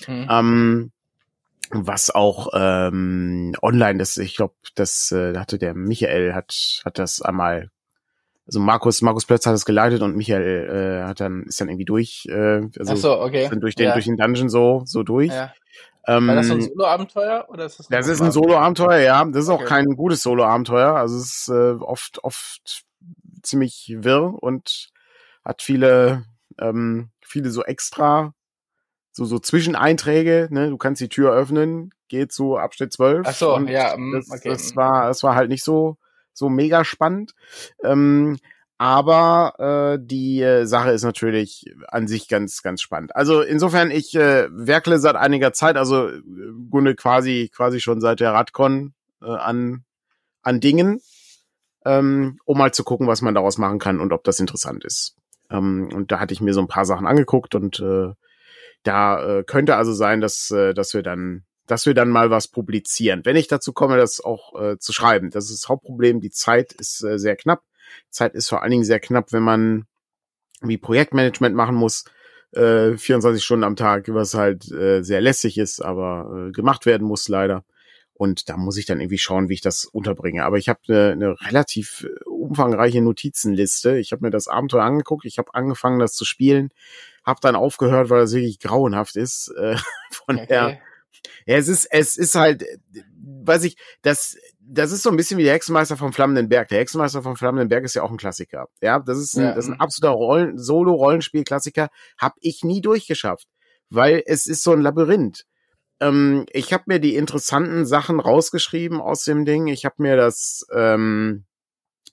Mhm. 0.07 0.27
Ähm, 0.31 0.91
was 1.71 2.13
auch 2.13 2.49
ähm, 2.53 3.55
online, 3.61 3.99
das 3.99 4.15
ich 4.17 4.37
glaube, 4.37 4.53
das 4.75 5.11
äh, 5.11 5.37
hatte 5.37 5.57
der 5.57 5.73
Michael 5.73 6.33
hat 6.33 6.81
hat 6.85 6.97
das 6.97 7.21
einmal 7.21 7.71
also 8.47 8.59
Markus, 8.59 9.01
Markus 9.01 9.25
Plötz 9.25 9.45
hat 9.45 9.55
es 9.55 9.65
geleitet 9.65 10.01
und 10.01 10.15
Michael 10.15 11.01
äh, 11.01 11.07
hat 11.07 11.19
dann, 11.19 11.43
ist 11.43 11.59
dann 11.59 11.69
irgendwie 11.69 11.85
durch, 11.85 12.27
äh, 12.29 12.61
also 12.77 12.93
Ach 12.93 12.97
so, 12.97 13.19
okay. 13.21 13.47
sind 13.49 13.61
durch 13.61 13.75
den, 13.75 13.87
ja. 13.87 13.93
durch 13.93 14.05
den 14.05 14.17
Dungeon 14.17 14.49
so, 14.49 14.83
so 14.85 15.03
durch. 15.03 15.31
Ja. 15.31 15.51
Ähm, 16.07 16.27
War 16.27 16.35
das 16.35 16.47
so 16.47 16.53
ein 16.53 16.61
Solo-Abenteuer 16.61 17.47
oder 17.49 17.65
ist 17.65 17.79
das? 17.79 17.87
Das 17.87 18.07
ist 18.07 18.21
ein 18.21 18.31
Solo-Abenteuer, 18.31 18.99
ja. 18.99 19.25
Das 19.25 19.43
ist 19.43 19.49
okay. 19.49 19.63
auch 19.63 19.67
kein 19.67 19.85
gutes 19.95 20.21
Solo-Abenteuer. 20.21 20.93
Also 20.93 21.17
es 21.17 21.23
ist 21.23 21.49
äh, 21.49 21.71
oft, 21.81 22.23
oft 22.23 22.85
ziemlich 23.41 23.95
wirr 23.97 24.35
und 24.41 24.89
hat 25.43 25.63
viele, 25.63 26.25
ähm, 26.59 27.09
viele 27.21 27.49
so 27.49 27.63
extra, 27.63 28.33
so, 29.11 29.25
so 29.25 29.39
Zwischeneinträge, 29.39 30.49
ne? 30.51 30.69
Du 30.69 30.77
kannst 30.77 31.01
die 31.01 31.09
Tür 31.09 31.33
öffnen, 31.33 31.91
geht 32.09 32.31
so 32.31 32.57
Abschnitt 32.57 32.93
12. 32.93 33.25
Ach 33.27 33.33
so, 33.33 33.57
ja. 33.61 33.95
Mm, 33.97 34.13
das, 34.13 34.29
okay. 34.29 34.49
das 34.49 34.75
war, 34.75 35.07
das 35.07 35.23
war 35.23 35.35
halt 35.35 35.49
nicht 35.49 35.63
so, 35.63 35.97
so 36.35 36.49
mega 36.49 36.85
spannend. 36.85 37.33
Ähm, 37.83 38.37
aber 38.77 39.95
äh, 39.97 39.99
die 40.01 40.41
äh, 40.41 40.65
Sache 40.65 40.91
ist 40.91 41.03
natürlich 41.03 41.73
an 41.87 42.07
sich 42.07 42.27
ganz, 42.27 42.61
ganz 42.61 42.81
spannend. 42.81 43.15
Also 43.15 43.41
insofern, 43.41 43.89
ich 43.89 44.13
äh, 44.15 44.47
werkle 44.51 44.99
seit 44.99 45.15
einiger 45.15 45.53
Zeit, 45.53 45.77
also 45.77 46.09
äh, 46.09 46.21
Gunde 46.69 46.95
quasi, 46.95 47.49
quasi 47.55 47.79
schon 47.79 48.01
seit 48.01 48.19
der 48.19 48.33
Radcon 48.33 48.93
äh, 49.21 49.27
an, 49.27 49.85
an 50.41 50.59
Dingen, 50.59 50.99
ähm, 51.85 52.37
um 52.43 52.57
mal 52.57 52.73
zu 52.73 52.83
gucken, 52.83 53.07
was 53.07 53.21
man 53.21 53.33
daraus 53.33 53.57
machen 53.57 53.79
kann 53.79 54.01
und 54.01 54.11
ob 54.11 54.25
das 54.25 54.41
interessant 54.41 54.83
ist. 54.83 55.15
Ähm, 55.49 55.89
und 55.93 56.11
da 56.11 56.19
hatte 56.19 56.33
ich 56.33 56.41
mir 56.41 56.53
so 56.53 56.59
ein 56.59 56.67
paar 56.67 56.85
Sachen 56.85 57.07
angeguckt 57.07 57.55
und 57.55 57.79
äh, 57.79 58.11
da 58.83 59.39
äh, 59.39 59.43
könnte 59.43 59.77
also 59.77 59.93
sein, 59.93 60.19
dass, 60.19 60.51
äh, 60.51 60.73
dass 60.73 60.93
wir 60.93 61.01
dann 61.01 61.45
dass 61.67 61.85
wir 61.85 61.93
dann 61.93 62.09
mal 62.09 62.29
was 62.29 62.47
publizieren. 62.47 63.21
Wenn 63.23 63.35
ich 63.35 63.47
dazu 63.47 63.73
komme, 63.73 63.97
das 63.97 64.23
auch 64.23 64.59
äh, 64.59 64.77
zu 64.77 64.93
schreiben. 64.93 65.29
Das 65.31 65.45
ist 65.45 65.63
das 65.63 65.69
Hauptproblem. 65.69 66.21
Die 66.21 66.31
Zeit 66.31 66.73
ist 66.73 67.03
äh, 67.03 67.17
sehr 67.17 67.35
knapp. 67.35 67.63
Zeit 68.09 68.35
ist 68.35 68.49
vor 68.49 68.61
allen 68.61 68.71
Dingen 68.71 68.83
sehr 68.83 68.99
knapp, 68.99 69.33
wenn 69.33 69.43
man 69.43 69.85
wie 70.61 70.77
Projektmanagement 70.77 71.55
machen 71.55 71.75
muss, 71.75 72.05
äh, 72.51 72.97
24 72.97 73.43
Stunden 73.43 73.63
am 73.63 73.75
Tag, 73.75 74.05
was 74.07 74.33
halt 74.33 74.71
äh, 74.71 75.01
sehr 75.03 75.21
lässig 75.21 75.57
ist, 75.57 75.81
aber 75.81 76.47
äh, 76.47 76.51
gemacht 76.51 76.85
werden 76.85 77.07
muss 77.07 77.27
leider. 77.27 77.63
Und 78.13 78.47
da 78.47 78.55
muss 78.55 78.77
ich 78.77 78.85
dann 78.85 79.01
irgendwie 79.01 79.17
schauen, 79.17 79.49
wie 79.49 79.55
ich 79.55 79.61
das 79.61 79.83
unterbringe. 79.83 80.45
Aber 80.45 80.57
ich 80.57 80.69
habe 80.69 80.79
eine, 80.87 81.11
eine 81.11 81.41
relativ 81.41 82.07
äh, 82.07 82.23
umfangreiche 82.29 83.01
Notizenliste. 83.01 83.97
Ich 83.97 84.13
habe 84.13 84.23
mir 84.23 84.31
das 84.31 84.47
Abenteuer 84.47 84.83
angeguckt, 84.83 85.25
ich 85.25 85.37
habe 85.37 85.53
angefangen, 85.53 85.99
das 85.99 86.13
zu 86.13 86.23
spielen, 86.23 86.69
habe 87.25 87.41
dann 87.41 87.55
aufgehört, 87.55 88.09
weil 88.09 88.21
das 88.21 88.33
wirklich 88.33 88.59
grauenhaft 88.59 89.17
ist. 89.17 89.49
Äh, 89.57 89.75
von 90.11 90.37
okay. 90.37 90.47
der 90.47 90.79
ja, 91.45 91.57
es 91.57 91.67
ist, 91.67 91.87
es 91.91 92.17
ist 92.17 92.35
halt, 92.35 92.63
weiß 93.43 93.63
ich, 93.63 93.77
das, 94.01 94.37
das 94.59 94.91
ist 94.91 95.03
so 95.03 95.09
ein 95.09 95.17
bisschen 95.17 95.37
wie 95.37 95.43
der 95.43 95.53
Hexenmeister 95.53 95.97
vom 95.97 96.13
Flammenden 96.13 96.49
Berg. 96.49 96.69
Der 96.69 96.79
Hexenmeister 96.79 97.21
vom 97.21 97.35
Flammenden 97.35 97.69
Berg 97.69 97.83
ist 97.83 97.93
ja 97.93 98.03
auch 98.03 98.11
ein 98.11 98.17
Klassiker. 98.17 98.67
Ja, 98.81 98.99
das 98.99 99.19
ist 99.19 99.35
ein, 99.35 99.43
ja. 99.43 99.53
das 99.53 99.65
ist 99.65 99.71
ein 99.71 99.79
absoluter 99.79 100.15
Rollen, 100.15 100.57
Solo-Rollenspiel-Klassiker. 100.57 101.89
Hab 102.17 102.33
ich 102.39 102.63
nie 102.63 102.81
durchgeschafft, 102.81 103.47
weil 103.89 104.23
es 104.25 104.47
ist 104.47 104.63
so 104.63 104.71
ein 104.71 104.81
Labyrinth. 104.81 105.45
Ähm, 105.99 106.45
ich 106.51 106.73
habe 106.73 106.83
mir 106.87 106.99
die 106.99 107.15
interessanten 107.15 107.85
Sachen 107.85 108.19
rausgeschrieben 108.19 108.99
aus 108.99 109.23
dem 109.23 109.45
Ding. 109.45 109.67
Ich 109.67 109.85
habe 109.85 109.95
mir 109.99 110.17
das, 110.17 110.65
ähm, 110.73 111.45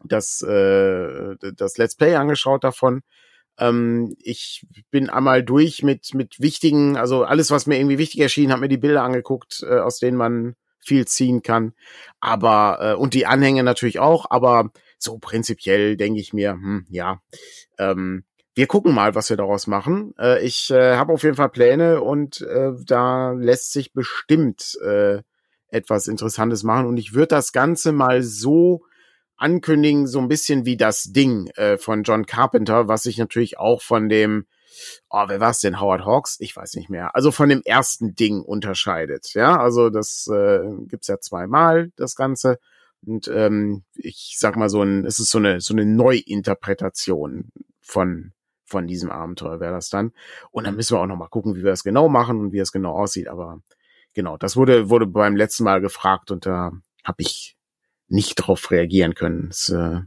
das, 0.05 0.43
äh, 0.43 1.37
das 1.57 1.79
Let's 1.79 1.97
Play 1.97 2.15
angeschaut 2.17 2.65
davon. 2.65 3.03
Ähm, 3.63 4.17
ich 4.19 4.67
bin 4.91 5.09
einmal 5.09 5.45
durch 5.45 5.83
mit, 5.83 6.15
mit 6.15 6.41
wichtigen, 6.41 6.97
also 6.97 7.23
alles, 7.23 7.51
was 7.53 7.67
mir 7.67 7.79
irgendwie 7.79 7.99
wichtig 7.99 8.21
erschien, 8.21 8.51
habe 8.51 8.63
mir 8.63 8.69
die 8.69 8.77
Bilder 8.77 9.05
angeguckt, 9.05 9.65
äh, 9.69 9.79
aus 9.79 9.99
denen 9.99 10.17
man 10.17 10.57
viel 10.81 11.07
ziehen 11.07 11.43
kann. 11.43 11.75
Aber, 12.19 12.79
äh, 12.81 12.95
und 12.95 13.15
die 13.15 13.27
Anhänge 13.27 13.63
natürlich 13.63 14.01
auch, 14.01 14.27
aber 14.31 14.71
so 14.99 15.19
prinzipiell 15.19 15.97
denke 15.97 16.21
ich 16.21 16.33
mir, 16.33 16.53
hm, 16.53 16.87
ja, 16.91 17.21
ähm, 17.79 18.25
wir 18.55 18.67
gucken 18.67 18.95
mal, 18.95 19.15
was 19.15 19.31
wir 19.31 19.37
daraus 19.37 19.67
machen. 19.69 20.13
Äh, 20.19 20.45
ich 20.45 20.71
äh, 20.71 20.97
habe 20.97 21.13
auf 21.13 21.23
jeden 21.23 21.37
Fall 21.37 21.49
Pläne 21.49 22.03
und 22.03 22.41
äh, 22.41 22.73
da 22.85 23.31
lässt 23.33 23.73
sich 23.73 23.93
bestimmt 23.93 24.77
äh, 24.85 25.23
etwas 25.69 26.09
Interessantes 26.09 26.65
machen. 26.65 26.87
Und 26.87 26.97
ich 26.97 27.15
würde 27.15 27.29
das 27.29 27.53
Ganze 27.53 27.93
mal 27.93 28.23
so 28.23 28.85
ankündigen, 29.37 30.07
so 30.07 30.19
ein 30.21 30.29
bisschen 30.29 30.65
wie 30.65 30.77
das 30.77 31.05
Ding 31.05 31.49
äh, 31.57 31.79
von 31.79 32.03
John 32.03 32.27
Carpenter, 32.27 32.89
was 32.89 33.03
sich 33.03 33.19
natürlich 33.19 33.59
auch 33.59 33.83
von 33.83 34.09
dem, 34.09 34.47
oh, 35.11 35.25
wer 35.27 35.41
war 35.41 35.51
es 35.51 35.61
denn, 35.61 35.81
Howard 35.81 36.05
Hawks? 36.05 36.37
Ich 36.41 36.57
weiß 36.57 36.75
nicht 36.75 36.91
mehr. 36.91 37.15
Also 37.15 37.33
von 37.33 37.49
dem 37.49 37.63
ersten 37.65 38.15
Ding 38.15 38.41
unterscheidet. 38.41 39.35
Ja, 39.35 39.59
also 39.61 39.91
das 39.91 40.29
äh, 40.29 40.61
gibt's 40.87 41.09
ja 41.09 41.19
zweimal, 41.19 41.91
das 41.97 42.15
Ganze. 42.15 42.59
Und 43.05 43.29
ähm, 43.29 43.83
ich 43.95 44.37
sag 44.39 44.57
mal 44.57 44.69
so 44.69 44.83
ein, 44.83 45.05
es 45.05 45.19
ist 45.19 45.31
so 45.31 45.39
eine 45.39 45.61
so 45.61 45.75
eine 45.75 45.85
Neuinterpretation 45.85 47.51
von 47.81 48.33
von 48.65 48.87
diesem 48.87 49.11
Abenteuer 49.11 49.61
wäre 49.61 49.73
das 49.75 49.91
dann. 49.91 50.13
Und 50.51 50.67
dann 50.67 50.77
müssen 50.77 50.97
wir 50.97 51.01
auch 51.01 51.07
noch 51.07 51.17
mal 51.17 51.29
gucken, 51.29 51.55
wie 51.55 51.63
wir 51.63 51.71
das 51.71 51.85
genau 51.85 52.09
machen 52.09 52.41
und 52.41 52.53
wie 52.53 52.59
es 52.59 52.73
genau 52.73 52.93
aussieht. 52.93 53.29
Aber 53.29 53.61
genau, 54.15 54.37
das 54.37 54.57
wurde 54.57 54.89
wurde 54.89 55.07
beim 55.07 55.37
letzten 55.37 55.65
Mal 55.65 55.81
gefragt 55.81 56.31
und 56.31 56.47
da 56.47 56.73
habe 57.05 57.17
ich 57.19 57.57
nicht 58.13 58.39
darauf 58.39 58.71
reagieren 58.71 59.15
können. 59.15 59.49
Es, 59.51 59.69
äh, 59.69 60.01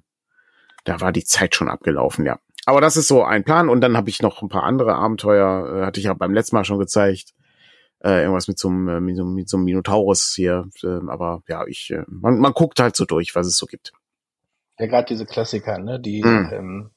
da 0.83 1.01
war 1.01 1.11
die 1.11 1.23
Zeit 1.23 1.55
schon 1.55 1.67
abgelaufen, 1.67 2.25
ja. 2.25 2.39
aber 2.65 2.79
das 2.79 2.95
ist 2.95 3.07
so 3.07 3.23
ein 3.23 3.43
Plan 3.43 3.69
und 3.69 3.81
dann 3.81 3.97
habe 3.97 4.09
ich 4.09 4.21
noch 4.21 4.41
ein 4.41 4.49
paar 4.49 4.63
andere 4.63 4.95
Abenteuer, 4.95 5.81
äh, 5.81 5.85
hatte 5.85 5.99
ich 5.99 6.05
ja 6.05 6.13
beim 6.13 6.33
letzten 6.33 6.55
Mal 6.55 6.65
schon 6.65 6.79
gezeigt. 6.79 7.33
Äh, 8.03 8.21
irgendwas 8.21 8.47
mit 8.47 8.59
so 8.59 8.67
einem, 8.67 8.87
äh, 8.87 8.99
mit 8.99 9.17
so, 9.17 9.25
mit 9.25 9.49
so 9.49 9.57
einem 9.57 9.65
Minotaurus 9.65 10.33
hier. 10.35 10.69
Äh, 10.83 10.99
aber 11.07 11.41
ja, 11.47 11.65
ich, 11.65 11.89
äh, 11.89 12.03
man, 12.07 12.37
man 12.37 12.53
guckt 12.53 12.79
halt 12.79 12.95
so 12.95 13.05
durch, 13.05 13.33
was 13.33 13.47
es 13.47 13.57
so 13.57 13.65
gibt. 13.65 13.93
Ja, 14.77 14.85
gerade 14.85 15.07
diese 15.07 15.25
Klassiker, 15.25 15.79
ne, 15.79 15.99
die 15.99 16.21
mm. 16.21 16.49
ähm, 16.53 16.91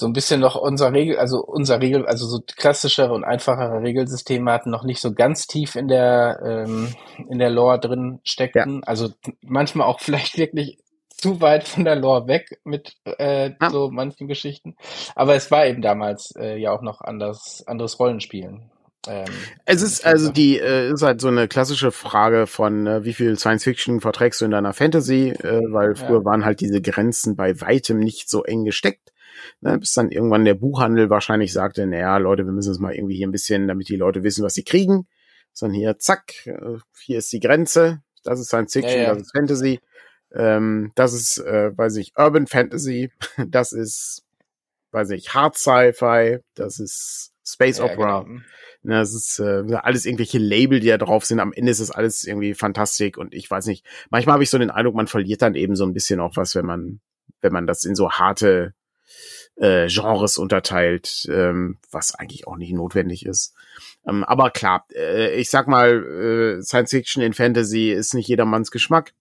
so 0.00 0.06
ein 0.06 0.12
bisschen 0.12 0.40
noch 0.40 0.56
unser 0.56 0.92
Regel, 0.92 1.18
also 1.18 1.44
unser 1.44 1.80
Regel, 1.80 2.06
also 2.06 2.26
so 2.26 2.40
klassischere 2.56 3.12
und 3.12 3.22
einfachere 3.22 3.82
Regelsysteme 3.82 4.50
hatten 4.50 4.70
noch 4.70 4.82
nicht 4.82 5.00
so 5.00 5.12
ganz 5.12 5.46
tief 5.46 5.76
in 5.76 5.88
der 5.88 6.40
ähm, 6.44 6.94
in 7.28 7.38
der 7.38 7.50
Lore 7.50 7.78
drin 7.78 8.20
steckten. 8.24 8.76
Ja. 8.76 8.82
Also 8.86 9.10
manchmal 9.42 9.86
auch 9.86 10.00
vielleicht 10.00 10.38
wirklich 10.38 10.78
zu 11.10 11.40
weit 11.42 11.68
von 11.68 11.84
der 11.84 11.96
Lore 11.96 12.26
weg 12.26 12.60
mit 12.64 12.96
äh, 13.04 13.50
ja. 13.60 13.70
so 13.70 13.90
manchen 13.90 14.26
Geschichten. 14.26 14.74
Aber 15.14 15.34
es 15.34 15.50
war 15.50 15.66
eben 15.66 15.82
damals 15.82 16.34
äh, 16.36 16.56
ja 16.56 16.72
auch 16.72 16.82
noch 16.82 17.02
anders, 17.02 17.62
anderes 17.66 18.00
Rollenspielen. 18.00 18.70
Ähm, 19.06 19.26
es 19.64 19.82
ist 19.82 20.04
also 20.04 20.30
die 20.30 20.58
äh, 20.58 20.92
ist 20.92 21.02
halt 21.02 21.20
so 21.20 21.28
eine 21.28 21.48
klassische 21.48 21.90
Frage 21.90 22.46
von 22.46 22.86
äh, 22.86 23.04
wie 23.04 23.14
viel 23.14 23.38
Science 23.38 23.64
Fiction 23.64 24.00
verträgst 24.00 24.40
du 24.40 24.46
in 24.46 24.50
deiner 24.50 24.72
Fantasy, 24.72 25.30
äh, 25.30 25.60
weil 25.70 25.94
früher 25.94 26.18
ja. 26.18 26.24
waren 26.24 26.44
halt 26.44 26.60
diese 26.60 26.80
Grenzen 26.80 27.36
bei 27.36 27.60
weitem 27.60 27.98
nicht 27.98 28.28
so 28.30 28.44
eng 28.44 28.64
gesteckt. 28.64 29.10
Ne, 29.60 29.78
bis 29.78 29.92
dann 29.92 30.10
irgendwann 30.10 30.44
der 30.44 30.54
Buchhandel 30.54 31.10
wahrscheinlich 31.10 31.52
sagte, 31.52 31.86
naja, 31.86 32.16
Leute, 32.18 32.44
wir 32.44 32.52
müssen 32.52 32.72
es 32.72 32.78
mal 32.78 32.94
irgendwie 32.94 33.16
hier 33.16 33.28
ein 33.28 33.32
bisschen, 33.32 33.68
damit 33.68 33.88
die 33.88 33.96
Leute 33.96 34.22
wissen, 34.22 34.44
was 34.44 34.54
sie 34.54 34.64
kriegen. 34.64 35.06
Sondern 35.52 35.78
hier, 35.78 35.98
zack, 35.98 36.46
äh, 36.46 36.78
hier 37.00 37.18
ist 37.18 37.32
die 37.32 37.40
Grenze. 37.40 38.02
Das 38.22 38.38
ist 38.38 38.48
Science 38.48 38.72
Fiction, 38.72 38.96
ja, 38.96 39.02
ja. 39.02 39.14
das 39.14 39.22
ist 39.22 39.32
Fantasy. 39.32 39.80
Ähm, 40.32 40.92
das 40.94 41.12
ist, 41.12 41.38
äh, 41.38 41.76
weiß 41.76 41.96
ich, 41.96 42.12
Urban 42.16 42.46
Fantasy. 42.46 43.10
Das 43.48 43.72
ist, 43.72 44.24
weiß 44.92 45.10
ich, 45.10 45.34
Hard 45.34 45.56
Sci-Fi. 45.56 46.38
Das 46.54 46.78
ist 46.78 47.32
Space 47.44 47.80
Opera. 47.80 48.22
Genau. 48.22 48.40
Ne, 48.82 48.94
das 48.94 49.12
ist 49.12 49.38
äh, 49.40 49.62
alles 49.74 50.06
irgendwelche 50.06 50.38
Label, 50.38 50.80
die 50.80 50.88
da 50.88 50.96
drauf 50.96 51.24
sind. 51.24 51.40
Am 51.40 51.52
Ende 51.52 51.70
ist 51.70 51.80
es 51.80 51.90
alles 51.90 52.24
irgendwie 52.24 52.54
fantastisch 52.54 53.18
und 53.18 53.34
ich 53.34 53.50
weiß 53.50 53.66
nicht. 53.66 53.84
Manchmal 54.08 54.34
habe 54.34 54.42
ich 54.42 54.50
so 54.50 54.58
den 54.58 54.70
Eindruck, 54.70 54.94
man 54.94 55.06
verliert 55.06 55.42
dann 55.42 55.54
eben 55.54 55.76
so 55.76 55.84
ein 55.84 55.92
bisschen 55.92 56.20
auch 56.20 56.36
was, 56.36 56.54
wenn 56.54 56.64
man, 56.64 57.00
wenn 57.42 57.52
man 57.52 57.66
das 57.66 57.84
in 57.84 57.94
so 57.94 58.10
harte 58.10 58.74
äh, 59.60 59.88
Genres 59.88 60.38
unterteilt, 60.38 61.28
ähm, 61.30 61.78
was 61.90 62.14
eigentlich 62.14 62.46
auch 62.46 62.56
nicht 62.56 62.72
notwendig 62.72 63.26
ist. 63.26 63.54
Ähm, 64.06 64.24
aber 64.24 64.50
klar, 64.50 64.86
äh, 64.94 65.34
ich 65.38 65.50
sag 65.50 65.68
mal, 65.68 66.58
äh, 66.58 66.62
Science 66.62 66.90
Fiction 66.90 67.22
in 67.22 67.34
Fantasy 67.34 67.90
ist 67.90 68.14
nicht 68.14 68.28
jedermanns 68.28 68.70
Geschmack. 68.70 69.12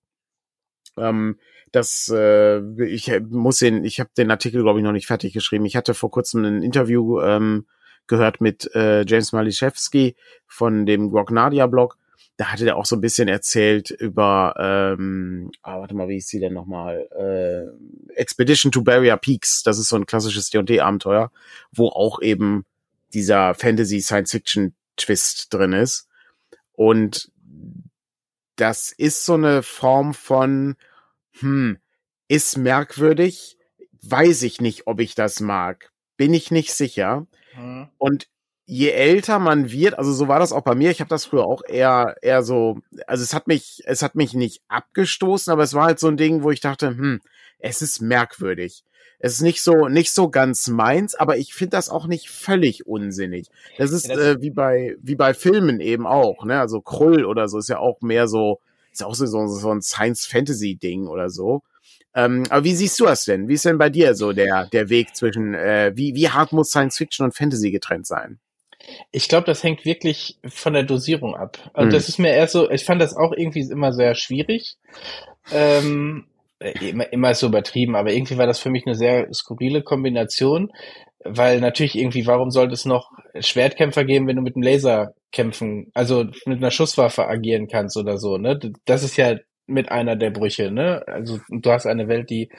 Ähm, 0.98 1.38
das 1.72 2.12
äh, 2.14 2.60
ich 2.86 3.12
muss 3.30 3.60
den, 3.60 3.84
ich 3.84 4.00
habe 4.00 4.10
den 4.18 4.32
Artikel 4.32 4.64
glaube 4.64 4.80
ich 4.80 4.84
noch 4.84 4.94
nicht 4.94 5.08
fertig 5.08 5.34
geschrieben. 5.34 5.66
Ich 5.66 5.76
hatte 5.76 5.94
vor 5.94 6.10
kurzem 6.10 6.44
ein 6.46 6.64
Interview 6.64 7.20
ähm, 7.22 7.68
gehört 8.08 8.42
mit 8.42 8.74
äh, 8.74 9.06
James 9.06 9.34
Maliszewski 9.34 10.16
von 10.48 10.86
dem 10.86 11.12
Grognadia 11.12 11.68
Blog. 11.68 11.98
Da 12.40 12.54
hatte 12.54 12.64
der 12.64 12.78
auch 12.78 12.86
so 12.86 12.96
ein 12.96 13.02
bisschen 13.02 13.28
erzählt 13.28 13.92
über, 13.92 14.54
ähm, 14.58 15.52
ah, 15.62 15.82
warte 15.82 15.94
mal, 15.94 16.08
wie 16.08 16.16
ist 16.16 16.30
sie 16.30 16.40
denn 16.40 16.54
nochmal? 16.54 17.06
Äh, 17.12 18.14
Expedition 18.14 18.72
to 18.72 18.82
Barrier 18.82 19.18
Peaks. 19.18 19.62
Das 19.62 19.78
ist 19.78 19.90
so 19.90 19.98
ein 19.98 20.06
klassisches 20.06 20.50
D&D-Abenteuer, 20.50 21.34
wo 21.74 21.90
auch 21.90 22.22
eben 22.22 22.64
dieser 23.14 23.56
Fantasy-Science-Fiction-Twist 23.56 25.54
drin 25.54 25.74
ist. 25.74 26.08
Und 26.72 27.30
das 28.56 28.94
ist 28.94 29.26
so 29.26 29.34
eine 29.34 29.62
Form 29.62 30.14
von, 30.14 30.78
hm, 31.42 31.78
ist 32.30 32.58
merkwürdig, 32.58 33.58
weiß 34.02 34.44
ich 34.44 34.62
nicht, 34.62 34.88
ob 34.88 35.02
ich 35.02 35.14
das 35.14 35.42
mag. 35.42 35.92
Bin 36.16 36.34
ich 36.34 36.52
nicht 36.52 36.74
sicher. 36.74 37.28
Mhm. 37.58 37.90
Und 37.98 38.30
je 38.70 38.91
älter 38.91 39.39
man 39.39 39.72
wird, 39.72 39.97
also 39.97 40.13
so 40.13 40.28
war 40.28 40.38
das 40.38 40.51
auch 40.51 40.61
bei 40.61 40.76
mir, 40.76 40.91
ich 40.91 40.99
habe 40.99 41.09
das 41.09 41.26
früher 41.26 41.43
auch 41.43 41.63
eher 41.67 42.15
eher 42.22 42.43
so, 42.43 42.78
also 43.07 43.24
es 43.24 43.34
hat 43.34 43.47
mich 43.47 43.82
es 43.86 44.03
hat 44.03 44.13
mich 44.13 44.36
nicht 44.36 44.61
abgestoßen, 44.67 45.51
aber 45.51 45.63
es 45.63 45.74
war 45.74 45.86
halt 45.86 45.99
so 45.99 46.07
ein 46.07 46.17
Ding, 46.17 46.43
wo 46.43 46.51
ich 46.51 46.59
dachte, 46.61 46.89
hm, 46.89 47.20
es 47.57 47.82
ist 47.82 47.99
merkwürdig. 47.99 48.84
Es 49.17 49.34
ist 49.34 49.41
nicht 49.41 49.63
so 49.63 49.88
nicht 49.88 50.13
so 50.13 50.30
ganz 50.30 50.67
meins, 50.67 51.15
aber 51.15 51.38
ich 51.38 51.53
finde 51.55 51.72
das 51.72 51.89
auch 51.89 52.05
nicht 52.05 52.30
völlig 52.30 52.86
unsinnig. 52.86 53.47
Das 53.80 53.91
ist 53.91 54.07
ja, 54.07 54.15
das 54.15 54.24
äh, 54.24 54.41
wie 54.41 54.51
bei 54.51 54.95
wie 55.01 55.15
bei 55.15 55.34
Filmen 55.34 55.80
eben 55.80 56.05
auch, 56.05 56.45
ne? 56.45 56.59
Also 56.59 56.80
Krull 56.80 57.26
oder 57.26 57.49
so 57.49 57.57
ist 57.57 57.70
ja 57.70 57.80
auch 57.80 58.01
mehr 58.01 58.28
so 58.28 58.59
ist 58.91 59.03
auch 59.03 59.15
so 59.15 59.26
so 59.26 59.72
ein 59.72 59.82
Science 59.82 60.28
Fantasy 60.28 60.76
Ding 60.76 61.07
oder 61.07 61.30
so. 61.32 61.63
Ähm, 62.13 62.43
aber 62.49 62.63
wie 62.63 62.76
siehst 62.76 62.99
du 62.99 63.05
das 63.05 63.26
denn? 63.26 63.47
Wie 63.47 63.55
ist 63.55 63.65
denn 63.65 63.78
bei 63.80 63.89
dir 63.89 64.13
so 64.15 64.32
der, 64.34 64.67
der 64.67 64.89
Weg 64.89 65.15
zwischen, 65.15 65.53
äh, 65.53 65.91
wie, 65.95 66.15
wie 66.15 66.30
hart 66.30 66.53
muss 66.53 66.70
Science 66.70 66.97
Fiction 66.97 67.26
und 67.26 67.36
Fantasy 67.36 67.70
getrennt 67.70 68.07
sein? 68.07 68.39
Ich 69.12 69.28
glaube, 69.28 69.46
das 69.46 69.64
hängt 69.64 69.86
wirklich 69.86 70.38
von 70.46 70.74
der 70.74 70.84
Dosierung 70.84 71.36
ab. 71.36 71.58
Also 71.74 71.88
hm. 71.88 71.94
das 71.94 72.10
ist 72.10 72.20
mir 72.20 72.30
eher 72.30 72.48
so, 72.48 72.70
ich 72.70 72.86
fand 72.86 73.02
das 73.02 73.16
auch 73.16 73.34
irgendwie 73.36 73.62
immer 73.62 73.94
sehr 73.94 74.16
schwierig. 74.16 74.78
Ähm, 75.52 76.26
äh, 76.60 76.90
immer, 76.90 77.12
immer 77.14 77.34
so 77.34 77.48
übertrieben, 77.48 77.96
aber 77.96 78.12
irgendwie 78.12 78.38
war 78.38 78.48
das 78.48 78.60
für 78.60 78.70
mich 78.70 78.86
eine 78.86 78.96
sehr 78.96 79.28
skurrile 79.34 79.82
Kombination, 79.82 80.72
weil 81.24 81.60
natürlich 81.62 81.98
irgendwie, 81.98 82.28
warum 82.28 82.52
sollte 82.52 82.74
es 82.74 82.86
noch 82.86 83.12
Schwertkämpfer 83.40 84.04
geben, 84.06 84.28
wenn 84.28 84.36
du 84.36 84.42
mit 84.42 84.56
einem 84.56 84.64
Laser 84.64 85.14
kämpfen, 85.32 85.92
also 85.94 86.26
mit 86.46 86.58
einer 86.58 86.72
Schusswaffe 86.72 87.28
agieren 87.28 87.68
kannst 87.68 87.98
oder 87.98 88.18
so, 88.18 88.38
ne? 88.38 88.60
Das 88.86 89.04
ist 89.04 89.18
ja 89.18 89.38
mit 89.68 89.92
einer 89.92 90.16
der 90.16 90.32
Brüche, 90.32 90.72
ne? 90.72 91.04
Also 91.08 91.40
du 91.50 91.72
hast 91.72 91.86
eine 91.86 92.08
Welt, 92.08 92.30
die 92.30 92.50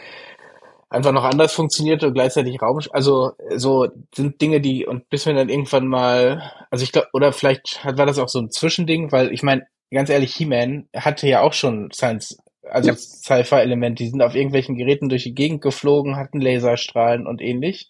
einfach 0.90 1.12
noch 1.12 1.24
anders 1.24 1.52
funktioniert 1.52 2.02
und 2.02 2.14
gleichzeitig 2.14 2.60
Raum, 2.60 2.80
also 2.90 3.32
so 3.54 3.88
sind 4.12 4.40
Dinge, 4.42 4.60
die 4.60 4.84
und 4.84 5.08
bis 5.08 5.24
wir 5.24 5.32
dann 5.32 5.48
irgendwann 5.48 5.86
mal, 5.86 6.52
also 6.70 6.82
ich 6.82 6.92
glaube, 6.92 7.08
oder 7.12 7.32
vielleicht 7.32 7.80
war 7.84 8.06
das 8.06 8.18
auch 8.18 8.28
so 8.28 8.40
ein 8.40 8.50
Zwischending, 8.50 9.12
weil 9.12 9.32
ich 9.32 9.42
meine, 9.42 9.66
ganz 9.92 10.10
ehrlich, 10.10 10.34
He-Man 10.34 10.88
hatte 10.94 11.28
ja 11.28 11.42
auch 11.42 11.52
schon 11.52 11.90
Science, 11.92 12.38
also 12.64 12.90
ja. 12.90 12.96
Sci-Fi-Element, 12.96 14.00
die 14.00 14.08
sind 14.08 14.20
auf 14.20 14.34
irgendwelchen 14.34 14.76
Geräten 14.76 15.08
durch 15.08 15.22
die 15.22 15.34
Gegend 15.34 15.62
geflogen, 15.62 16.16
hatten 16.16 16.40
Laserstrahlen 16.40 17.26
und 17.26 17.40
ähnlich. 17.40 17.88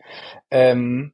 Ähm, 0.50 1.12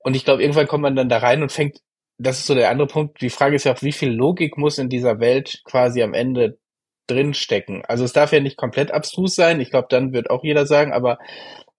und 0.00 0.16
ich 0.16 0.24
glaube, 0.24 0.42
irgendwann 0.42 0.66
kommt 0.66 0.82
man 0.82 0.96
dann 0.96 1.08
da 1.08 1.18
rein 1.18 1.42
und 1.42 1.52
fängt, 1.52 1.80
das 2.18 2.40
ist 2.40 2.46
so 2.46 2.54
der 2.54 2.70
andere 2.70 2.88
Punkt. 2.88 3.20
Die 3.20 3.30
Frage 3.30 3.56
ist 3.56 3.64
ja 3.64 3.74
auch, 3.74 3.82
wie 3.82 3.92
viel 3.92 4.10
Logik 4.10 4.58
muss 4.58 4.78
in 4.78 4.88
dieser 4.88 5.20
Welt 5.20 5.62
quasi 5.64 6.02
am 6.02 6.14
Ende 6.14 6.58
drinstecken. 7.06 7.84
Also 7.86 8.04
es 8.04 8.12
darf 8.12 8.32
ja 8.32 8.40
nicht 8.40 8.56
komplett 8.56 8.92
abstrus 8.92 9.34
sein. 9.34 9.60
Ich 9.60 9.70
glaube, 9.70 9.88
dann 9.90 10.12
wird 10.12 10.30
auch 10.30 10.44
jeder 10.44 10.66
sagen, 10.66 10.92
aber 10.92 11.18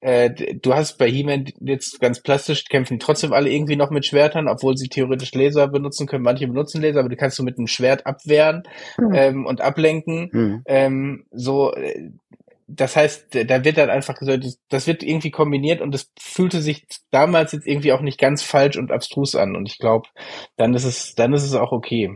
äh, 0.03 0.55
du 0.55 0.73
hast 0.73 0.97
bei 0.97 1.09
He-Man 1.09 1.45
jetzt 1.61 2.01
ganz 2.01 2.21
plastisch, 2.21 2.65
kämpfen 2.65 2.99
trotzdem 2.99 3.31
alle 3.31 3.49
irgendwie 3.49 3.77
noch 3.77 3.89
mit 3.89 4.05
Schwertern, 4.05 4.49
obwohl 4.49 4.75
sie 4.75 4.89
theoretisch 4.89 5.33
Laser 5.33 5.69
benutzen 5.69 6.07
können. 6.07 6.25
Manche 6.25 6.45
benutzen 6.45 6.81
Laser, 6.81 6.99
aber 6.99 7.09
die 7.09 7.15
kannst 7.15 7.39
du 7.39 7.43
mit 7.43 7.57
einem 7.57 7.67
Schwert 7.67 8.05
abwehren 8.05 8.63
mhm. 8.97 9.13
ähm, 9.13 9.45
und 9.45 9.61
ablenken. 9.61 10.29
Mhm. 10.33 10.61
Ähm, 10.65 11.25
so, 11.31 11.73
äh, 11.73 12.09
das 12.67 12.95
heißt, 12.97 13.27
da 13.45 13.63
wird 13.63 13.77
dann 13.77 13.89
einfach 13.89 14.15
gesagt, 14.15 14.45
das 14.69 14.87
wird 14.87 15.03
irgendwie 15.03 15.31
kombiniert 15.31 15.79
und 15.79 15.95
es 15.95 16.11
fühlte 16.19 16.61
sich 16.61 16.85
damals 17.11 17.53
jetzt 17.53 17.67
irgendwie 17.67 17.93
auch 17.93 18.01
nicht 18.01 18.19
ganz 18.19 18.43
falsch 18.43 18.77
und 18.77 18.91
abstrus 18.91 19.35
an. 19.35 19.55
Und 19.55 19.69
ich 19.69 19.77
glaube, 19.77 20.09
dann 20.57 20.73
ist 20.73 20.83
es, 20.83 21.15
dann 21.15 21.33
ist 21.33 21.43
es 21.43 21.53
auch 21.53 21.71
okay. 21.71 22.13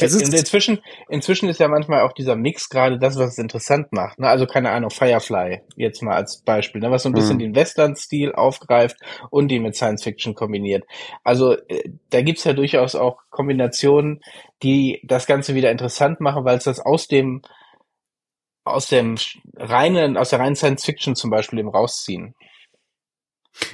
Es 0.00 0.14
ist 0.14 0.34
inzwischen, 0.34 0.80
inzwischen 1.08 1.48
ist 1.48 1.60
ja 1.60 1.68
manchmal 1.68 2.02
auch 2.02 2.12
dieser 2.12 2.34
Mix 2.34 2.68
gerade 2.68 2.98
das, 2.98 3.16
was 3.18 3.32
es 3.32 3.38
interessant 3.38 3.92
macht. 3.92 4.18
Ne? 4.18 4.28
Also 4.28 4.46
keine 4.46 4.70
Ahnung, 4.70 4.90
Firefly 4.90 5.60
jetzt 5.76 6.02
mal 6.02 6.16
als 6.16 6.42
Beispiel, 6.42 6.80
ne? 6.80 6.90
was 6.90 7.04
so 7.04 7.08
ein 7.08 7.12
bisschen 7.12 7.36
mhm. 7.36 7.40
den 7.40 7.54
Western-Stil 7.54 8.32
aufgreift 8.32 8.96
und 9.30 9.48
die 9.48 9.60
mit 9.60 9.76
Science 9.76 10.02
Fiction 10.02 10.34
kombiniert. 10.34 10.84
Also 11.22 11.56
äh, 11.68 11.90
da 12.10 12.22
gibt's 12.22 12.44
ja 12.44 12.52
durchaus 12.52 12.94
auch 12.94 13.18
Kombinationen, 13.30 14.20
die 14.62 15.00
das 15.04 15.26
Ganze 15.26 15.54
wieder 15.54 15.70
interessant 15.70 16.20
machen, 16.20 16.44
weil 16.44 16.58
es 16.58 16.64
das 16.64 16.80
aus 16.80 17.06
dem 17.06 17.42
aus 18.64 18.88
dem 18.88 19.16
reinen, 19.56 20.16
aus 20.16 20.30
der 20.30 20.40
reinen 20.40 20.56
Science 20.56 20.84
Fiction 20.84 21.16
zum 21.16 21.30
Beispiel 21.30 21.58
eben 21.58 21.70
rausziehen. 21.70 22.34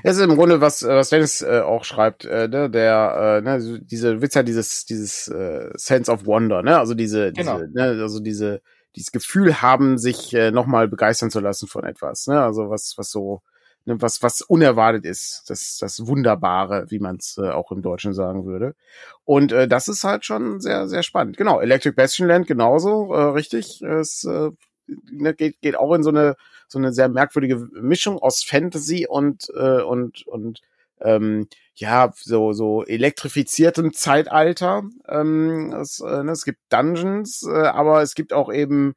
Das 0.02 0.16
ist 0.16 0.22
im 0.22 0.34
Grunde, 0.34 0.60
was, 0.60 0.82
äh, 0.82 0.88
was 0.88 1.10
Dennis 1.10 1.42
äh, 1.42 1.60
auch 1.60 1.84
schreibt, 1.84 2.24
äh, 2.24 2.48
ne, 2.48 2.70
der, 2.70 3.38
äh, 3.38 3.42
ne, 3.42 3.80
diese 3.82 4.22
Witz 4.22 4.34
ja 4.34 4.42
dieses, 4.42 4.84
dieses 4.84 5.28
äh, 5.28 5.70
Sense 5.74 6.10
of 6.10 6.26
Wonder, 6.26 6.62
ne? 6.62 6.78
Also 6.78 6.94
diese, 6.94 7.32
genau. 7.32 7.58
diese, 7.58 7.72
ne, 7.72 8.02
also 8.02 8.20
diese, 8.20 8.60
dieses 8.94 9.12
Gefühl 9.12 9.62
haben, 9.62 9.98
sich 9.98 10.34
äh, 10.34 10.50
nochmal 10.50 10.88
begeistern 10.88 11.30
zu 11.30 11.40
lassen 11.40 11.68
von 11.68 11.84
etwas, 11.84 12.26
ne? 12.26 12.42
Also 12.42 12.70
was, 12.70 12.94
was 12.96 13.10
so, 13.10 13.42
ne, 13.84 14.00
was, 14.00 14.22
was 14.22 14.40
unerwartet 14.42 15.04
ist, 15.04 15.44
das, 15.48 15.78
das 15.80 16.06
Wunderbare, 16.06 16.86
wie 16.90 16.98
man 16.98 17.16
es 17.16 17.36
äh, 17.38 17.50
auch 17.50 17.72
im 17.72 17.82
Deutschen 17.82 18.14
sagen 18.14 18.46
würde. 18.46 18.74
Und 19.24 19.52
äh, 19.52 19.68
das 19.68 19.88
ist 19.88 20.04
halt 20.04 20.24
schon 20.24 20.60
sehr, 20.60 20.88
sehr 20.88 21.02
spannend. 21.02 21.36
Genau, 21.36 21.60
Electric 21.60 21.94
Bastion 21.94 22.28
Land 22.28 22.46
genauso, 22.46 23.12
äh, 23.12 23.22
richtig. 23.22 23.82
Es 23.82 24.24
äh, 24.24 24.50
ne, 25.10 25.34
geht, 25.34 25.60
geht 25.60 25.76
auch 25.76 25.94
in 25.94 26.02
so 26.02 26.10
eine 26.10 26.36
so 26.68 26.78
eine 26.78 26.92
sehr 26.92 27.08
merkwürdige 27.08 27.68
Mischung 27.80 28.18
aus 28.18 28.42
Fantasy 28.42 29.06
und 29.08 29.48
äh, 29.56 29.82
und 29.82 30.26
und 30.26 30.60
ähm, 31.00 31.48
ja 31.74 32.12
so 32.16 32.52
so 32.52 32.84
elektrifiziertem 32.84 33.92
Zeitalter. 33.92 34.84
Ähm, 35.08 35.72
es, 35.80 36.00
äh, 36.00 36.22
ne, 36.22 36.32
es 36.32 36.44
gibt 36.44 36.60
Dungeons, 36.70 37.46
äh, 37.48 37.66
aber 37.66 38.02
es 38.02 38.14
gibt 38.14 38.32
auch 38.32 38.52
eben 38.52 38.94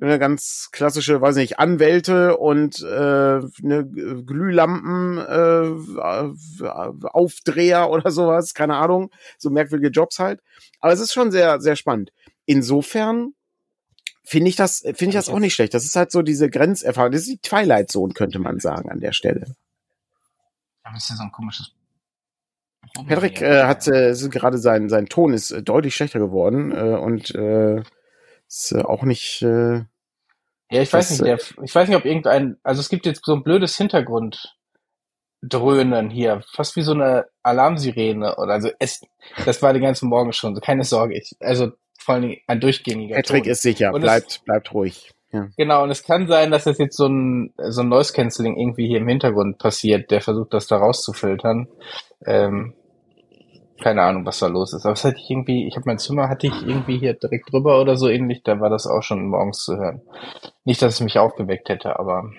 eine 0.00 0.18
ganz 0.18 0.68
klassische, 0.72 1.20
weiß 1.20 1.36
nicht, 1.36 1.58
Anwälte 1.58 2.36
und 2.36 2.82
äh, 2.82 2.86
eine 2.86 3.86
Glühlampen 4.26 5.18
äh, 5.18 6.66
Aufdreher 7.08 7.90
oder 7.90 8.10
sowas, 8.10 8.52
keine 8.54 8.76
Ahnung, 8.76 9.10
so 9.38 9.48
merkwürdige 9.50 9.90
Jobs 9.90 10.18
halt. 10.18 10.40
Aber 10.80 10.92
es 10.92 11.00
ist 11.00 11.14
schon 11.14 11.30
sehr, 11.30 11.60
sehr 11.60 11.76
spannend. 11.76 12.12
Insofern 12.44 13.32
finde 14.26 14.50
ich 14.50 14.56
das, 14.56 14.80
finde 14.80 15.08
ich 15.08 15.14
das 15.14 15.28
auch 15.28 15.38
nicht 15.38 15.54
schlecht. 15.54 15.72
Das 15.72 15.84
ist 15.84 15.96
halt 15.96 16.10
so 16.10 16.22
diese 16.22 16.50
Grenzerfahrung. 16.50 17.12
Das 17.12 17.22
ist 17.22 17.30
die 17.30 17.38
Twilight 17.38 17.90
Zone, 17.90 18.12
könnte 18.12 18.38
man 18.38 18.58
sagen, 18.58 18.90
an 18.90 19.00
der 19.00 19.12
Stelle. 19.12 19.54
Aber 20.82 20.96
ist 20.96 21.08
ja 21.08 21.16
so 21.16 21.22
ein 21.22 21.32
komisches 21.32 21.72
Patrick 23.08 23.42
äh, 23.42 23.64
hat 23.64 23.86
äh, 23.88 24.14
gerade 24.28 24.58
sein 24.58 24.88
sein 24.88 25.06
Ton 25.06 25.32
ist 25.32 25.50
äh, 25.50 25.62
deutlich 25.62 25.94
schlechter 25.94 26.18
geworden 26.18 26.72
äh, 26.72 26.96
und 26.96 27.34
äh, 27.34 27.82
ist 28.48 28.72
äh, 28.72 28.82
auch 28.82 29.02
nicht. 29.02 29.42
Äh, 29.42 29.84
ja, 30.70 30.82
ich 30.82 30.92
weiß 30.92 31.10
nicht. 31.10 31.24
Der, 31.24 31.38
ich 31.62 31.74
weiß 31.74 31.88
nicht, 31.88 31.96
ob 31.96 32.04
irgendein. 32.04 32.58
Also 32.62 32.80
es 32.80 32.88
gibt 32.88 33.06
jetzt 33.06 33.24
so 33.24 33.34
ein 33.34 33.42
blödes 33.42 33.76
Hintergrunddröhnen 33.76 36.10
hier, 36.10 36.44
fast 36.52 36.76
wie 36.76 36.82
so 36.82 36.92
eine 36.92 37.26
Alarmsirene 37.42 38.36
oder 38.36 38.52
also 38.52 38.70
es. 38.78 39.00
Das 39.44 39.60
war 39.62 39.72
den 39.72 39.82
ganzen 39.82 40.08
Morgen 40.08 40.32
schon. 40.32 40.60
Keine 40.60 40.84
Sorge. 40.84 41.16
Ich, 41.16 41.34
also 41.40 41.72
vor 42.06 42.14
allem 42.14 42.36
ein 42.46 42.60
durchgängiger. 42.60 43.16
Patrick 43.16 43.44
Ton. 43.44 43.52
ist 43.52 43.62
sicher. 43.62 43.92
Und 43.92 44.00
bleibt 44.00 44.30
es, 44.30 44.38
bleibt 44.38 44.72
ruhig. 44.72 45.12
Ja. 45.32 45.48
Genau, 45.56 45.82
und 45.82 45.90
es 45.90 46.04
kann 46.04 46.28
sein, 46.28 46.52
dass 46.52 46.64
das 46.64 46.78
jetzt 46.78 46.96
so 46.96 47.06
ein, 47.06 47.52
so 47.58 47.82
ein 47.82 47.88
Noise 47.88 48.12
Cancelling 48.14 48.56
irgendwie 48.56 48.86
hier 48.86 48.98
im 48.98 49.08
Hintergrund 49.08 49.58
passiert, 49.58 50.10
der 50.10 50.20
versucht, 50.20 50.54
das 50.54 50.68
da 50.68 50.76
rauszufiltern. 50.76 51.66
Ähm, 52.24 52.74
keine 53.82 54.02
Ahnung, 54.02 54.24
was 54.24 54.38
da 54.38 54.46
los 54.46 54.72
ist. 54.72 54.86
Aber 54.86 54.94
es 54.94 55.04
hatte 55.04 55.18
ich 55.18 55.28
irgendwie, 55.28 55.66
ich 55.66 55.74
habe 55.74 55.84
mein 55.86 55.98
Zimmer 55.98 56.28
hatte 56.28 56.46
ich 56.46 56.66
irgendwie 56.66 56.98
hier 56.98 57.14
direkt 57.14 57.52
drüber 57.52 57.80
oder 57.80 57.96
so 57.96 58.08
ähnlich, 58.08 58.42
da 58.44 58.60
war 58.60 58.70
das 58.70 58.86
auch 58.86 59.02
schon 59.02 59.26
morgens 59.26 59.64
zu 59.64 59.76
hören. 59.76 60.00
Nicht, 60.64 60.80
dass 60.80 60.94
es 60.94 61.00
mich 61.00 61.18
aufgeweckt 61.18 61.68
hätte, 61.68 61.98
aber 61.98 62.30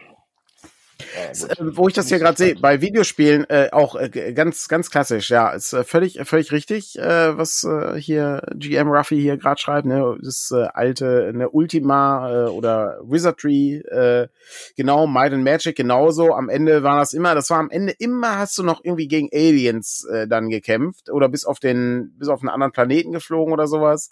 äh, 1.43 1.55
wo 1.59 1.87
ich 1.87 1.93
das 1.93 2.07
hier 2.07 2.19
gerade 2.19 2.37
sehe, 2.37 2.55
bei 2.55 2.81
Videospielen 2.81 3.49
äh, 3.49 3.69
auch 3.71 3.95
äh, 3.95 4.33
ganz, 4.33 4.67
ganz 4.67 4.89
klassisch, 4.89 5.29
ja, 5.29 5.49
ist 5.49 5.73
äh, 5.73 5.83
völlig, 5.83 6.19
völlig 6.23 6.51
richtig, 6.51 6.97
äh, 6.97 7.37
was 7.37 7.63
äh, 7.63 7.99
hier 7.99 8.41
GM 8.55 8.89
Ruffy 8.89 9.19
hier 9.19 9.37
gerade 9.37 9.59
schreibt, 9.59 9.87
ne, 9.87 10.17
das 10.21 10.51
äh, 10.53 10.67
alte, 10.73 11.31
ne, 11.33 11.49
Ultima 11.49 12.31
äh, 12.31 12.49
oder 12.49 12.99
Wizardry, 13.03 13.77
äh, 13.89 14.27
genau, 14.75 15.07
Might 15.07 15.33
and 15.33 15.43
Magic 15.43 15.75
genauso. 15.75 16.33
Am 16.33 16.49
Ende 16.49 16.83
war 16.83 16.99
das 16.99 17.13
immer, 17.13 17.35
das 17.35 17.49
war 17.49 17.59
am 17.59 17.69
Ende 17.69 17.93
immer 17.97 18.37
hast 18.37 18.57
du 18.57 18.63
noch 18.63 18.83
irgendwie 18.83 19.07
gegen 19.07 19.29
Aliens 19.33 20.05
äh, 20.05 20.27
dann 20.27 20.49
gekämpft 20.49 21.09
oder 21.09 21.29
bis 21.29 21.45
auf 21.45 21.59
den, 21.59 22.13
bis 22.17 22.27
auf 22.27 22.41
einen 22.41 22.49
anderen 22.49 22.71
Planeten 22.71 23.11
geflogen 23.11 23.53
oder 23.53 23.67
sowas 23.67 24.09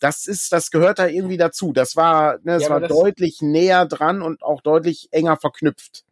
das 0.00 0.26
ist, 0.26 0.52
das 0.52 0.70
gehört 0.70 0.98
da 0.98 1.06
irgendwie 1.06 1.36
dazu. 1.36 1.72
Das 1.72 1.96
war, 1.96 2.34
ne, 2.42 2.54
das 2.54 2.64
ja, 2.64 2.70
war 2.70 2.80
das 2.80 2.90
deutlich 2.90 3.40
näher 3.40 3.86
dran 3.86 4.22
und 4.22 4.42
auch 4.42 4.60
deutlich 4.60 5.08
enger 5.10 5.36
verknüpft. 5.36 6.04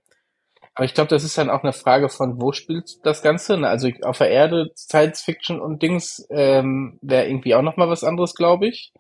Aber 0.75 0.85
ich 0.85 0.95
glaube, 0.95 1.09
das 1.09 1.23
ist 1.23 1.39
dann 1.39 1.51
auch 1.51 1.63
eine 1.63 1.73
Frage 1.73 2.09
von, 2.09 2.41
wo 2.41 2.53
spielt 2.53 3.05
das 3.05 3.23
Ganze? 3.23 3.57
Also 3.59 3.89
auf 4.03 4.19
der 4.19 4.31
Erde, 4.31 4.71
Science 4.77 5.23
Fiction 5.23 5.61
und 5.61 5.83
Dings 5.83 6.27
ähm, 6.31 6.99
wäre 7.01 7.29
irgendwie 7.29 7.55
auch 7.55 7.63
noch 7.63 7.77
mal 7.77 7.89
was 7.89 8.03
anderes, 8.03 8.35
glaube 8.35 8.67
ich. 8.67 8.93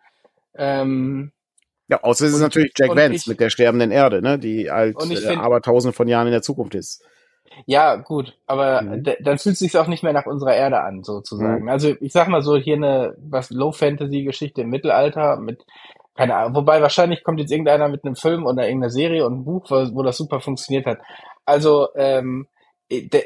Ähm, 0.57 1.33
ja, 1.89 2.03
außer 2.03 2.27
es 2.27 2.35
ist 2.35 2.41
natürlich 2.41 2.73
Jack 2.77 2.91
Vance 2.91 3.15
ich, 3.15 3.27
mit 3.27 3.41
der 3.41 3.51
sterbenden 3.51 3.91
Erde, 3.91 4.23
ne, 4.23 4.39
die 4.39 4.71
halt 4.71 5.01
find, 5.03 5.39
aber 5.39 5.61
tausende 5.61 5.93
von 5.93 6.09
Jahren 6.09 6.29
in 6.29 6.33
der 6.33 6.43
Zukunft 6.43 6.75
ist. 6.75 7.05
Ja, 7.67 7.97
gut, 7.97 8.37
aber 8.47 8.83
mhm. 8.83 9.05
dann 9.21 9.39
fühlt 9.39 9.55
es 9.55 9.59
sich 9.59 9.77
auch 9.77 9.87
nicht 9.87 10.03
mehr 10.03 10.13
nach 10.13 10.27
unserer 10.27 10.55
Erde 10.55 10.81
an, 10.81 11.03
sozusagen. 11.03 11.63
Mhm. 11.63 11.69
Also 11.69 11.95
ich 12.01 12.13
sag 12.13 12.29
mal 12.29 12.43
so, 12.43 12.57
hier 12.57 12.77
eine 12.77 13.17
was 13.19 13.51
Low-Fantasy-Geschichte 13.51 14.63
im 14.63 14.71
Mittelalter 14.71 15.37
mit 15.37 15.65
keine 16.15 16.37
Ahnung, 16.37 16.55
wobei 16.55 16.81
wahrscheinlich 16.81 17.25
kommt 17.25 17.41
jetzt 17.41 17.51
irgendeiner 17.51 17.89
mit 17.89 18.05
einem 18.05 18.15
Film 18.15 18.47
oder 18.47 18.65
irgendeiner 18.65 18.91
Serie 18.91 19.27
und 19.27 19.35
einem 19.35 19.45
Buch, 19.45 19.67
wo, 19.69 19.77
wo 19.95 20.03
das 20.03 20.17
super 20.17 20.41
funktioniert 20.41 20.87
hat. 20.87 20.99
Also, 21.45 21.89
ähm, 21.97 22.47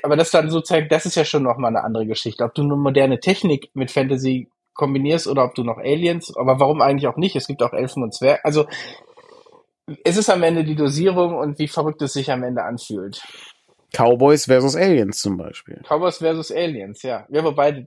aber 0.03 0.17
das 0.17 0.31
dann 0.31 0.51
sozusagen, 0.51 0.89
das 0.89 1.05
ist 1.05 1.17
ja 1.17 1.25
schon 1.25 1.43
nochmal 1.43 1.75
eine 1.75 1.85
andere 1.85 2.07
Geschichte. 2.07 2.45
Ob 2.45 2.55
du 2.55 2.63
eine 2.63 2.77
moderne 2.77 3.21
Technik 3.21 3.71
mit 3.75 3.91
Fantasy 3.91 4.49
kombinierst 4.73 5.27
oder 5.27 5.45
ob 5.45 5.55
du 5.55 5.65
noch 5.65 5.79
Aliens, 5.79 6.35
aber 6.37 6.61
warum 6.61 6.81
eigentlich 6.81 7.09
auch 7.09 7.17
nicht? 7.17 7.37
Es 7.37 7.47
gibt 7.47 7.63
auch 7.63 7.73
Elfen 7.73 8.03
und 8.03 8.15
Zwerge. 8.15 8.45
Also, 8.45 8.67
es 10.05 10.17
ist 10.17 10.31
am 10.31 10.43
Ende 10.43 10.65
die 10.65 10.77
Dosierung 10.77 11.37
und 11.37 11.59
wie 11.59 11.69
verrückt 11.69 12.01
es 12.03 12.13
sich 12.13 12.31
am 12.31 12.43
Ende 12.43 12.63
anfühlt. 12.63 13.23
Cowboys 13.93 14.45
versus 14.45 14.77
Aliens 14.77 15.21
zum 15.21 15.37
Beispiel. 15.37 15.81
Cowboys 15.89 16.19
versus 16.19 16.53
Aliens, 16.53 17.03
ja. 17.03 17.27
Ja, 17.31 17.43
wobei, 17.43 17.87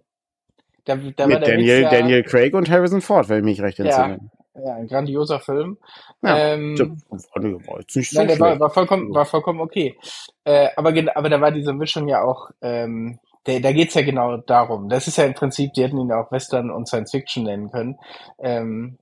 da, 0.85 0.95
da 0.95 1.27
Mit 1.27 1.47
Daniel, 1.47 1.81
ja, 1.81 1.89
Daniel 1.89 2.23
Craig 2.23 2.53
und 2.53 2.69
Harrison 2.69 3.01
Ford, 3.01 3.29
wenn 3.29 3.39
ich 3.39 3.43
mich 3.43 3.61
recht 3.61 3.79
entsinne. 3.79 4.19
Ja, 4.21 4.40
ja, 4.55 4.75
ein 4.75 4.87
grandioser 4.87 5.39
Film. 5.39 5.77
Ja, 6.21 6.37
ähm, 6.37 6.77
war 6.77 7.79
jetzt 7.79 7.95
nicht 7.95 8.11
so 8.11 8.19
nein, 8.19 8.27
der 8.27 8.39
war, 8.39 8.59
war, 8.59 8.69
vollkommen, 8.69 9.13
war 9.13 9.25
vollkommen 9.25 9.61
okay. 9.61 9.97
Äh, 10.43 10.69
aber, 10.75 10.93
aber 11.15 11.29
da 11.29 11.41
war 11.41 11.51
diese 11.51 11.73
Mischung 11.73 12.07
ja 12.07 12.21
auch, 12.21 12.51
ähm, 12.61 13.19
der, 13.47 13.59
da 13.59 13.71
geht's 13.71 13.93
ja 13.93 14.01
genau 14.01 14.37
darum. 14.37 14.89
Das 14.89 15.07
ist 15.07 15.17
ja 15.17 15.25
im 15.25 15.33
Prinzip, 15.33 15.73
die 15.73 15.83
hätten 15.83 15.99
ihn 15.99 16.11
auch 16.11 16.31
Western 16.31 16.69
und 16.69 16.87
Science 16.87 17.11
Fiction 17.11 17.43
nennen 17.43 17.71
können. 17.71 17.97
Ähm, 18.39 18.97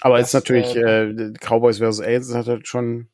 aber 0.00 0.18
es 0.18 0.28
ist 0.28 0.34
natürlich 0.34 0.74
äh, 0.76 1.10
äh, 1.10 1.32
Cowboys 1.40 1.78
vs. 1.78 2.00
Aliens 2.00 2.34
hat 2.34 2.46
halt 2.46 2.66
schon 2.66 3.08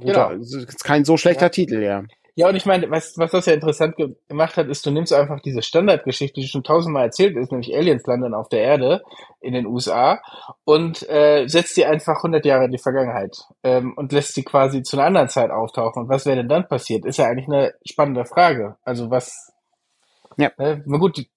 guter, 0.00 0.30
genau. 0.30 0.30
ist 0.30 0.84
kein 0.84 1.04
so 1.04 1.16
schlechter 1.16 1.46
ja. 1.46 1.50
Titel, 1.50 1.82
ja. 1.82 2.04
Ja, 2.38 2.48
und 2.48 2.54
ich 2.54 2.66
meine, 2.66 2.88
was, 2.88 3.18
was 3.18 3.32
das 3.32 3.46
ja 3.46 3.52
interessant 3.52 3.96
gemacht 3.96 4.56
hat, 4.56 4.68
ist, 4.68 4.86
du 4.86 4.92
nimmst 4.92 5.12
einfach 5.12 5.40
diese 5.40 5.60
Standardgeschichte, 5.60 6.40
die 6.40 6.46
schon 6.46 6.62
tausendmal 6.62 7.06
erzählt 7.06 7.36
ist, 7.36 7.50
nämlich 7.50 7.74
Aliens 7.74 8.06
landen 8.06 8.32
auf 8.32 8.48
der 8.48 8.60
Erde 8.60 9.02
in 9.40 9.54
den 9.54 9.66
USA 9.66 10.20
und 10.64 11.02
äh, 11.08 11.48
setzt 11.48 11.76
die 11.76 11.84
einfach 11.84 12.18
100 12.18 12.44
Jahre 12.44 12.66
in 12.66 12.70
die 12.70 12.78
Vergangenheit 12.78 13.36
ähm, 13.64 13.92
und 13.96 14.12
lässt 14.12 14.36
sie 14.36 14.44
quasi 14.44 14.84
zu 14.84 14.96
einer 14.96 15.06
anderen 15.06 15.28
Zeit 15.28 15.50
auftauchen. 15.50 16.04
Und 16.04 16.08
was 16.10 16.26
wäre 16.26 16.36
denn 16.36 16.48
dann 16.48 16.68
passiert? 16.68 17.06
Ist 17.06 17.18
ja 17.18 17.24
eigentlich 17.24 17.48
eine 17.48 17.74
spannende 17.84 18.24
Frage. 18.24 18.76
Also 18.84 19.10
was... 19.10 19.52
Ja. 20.36 20.52
Äh, 20.58 20.78
na 20.86 20.98
gut, 20.98 21.16
die, 21.16 21.28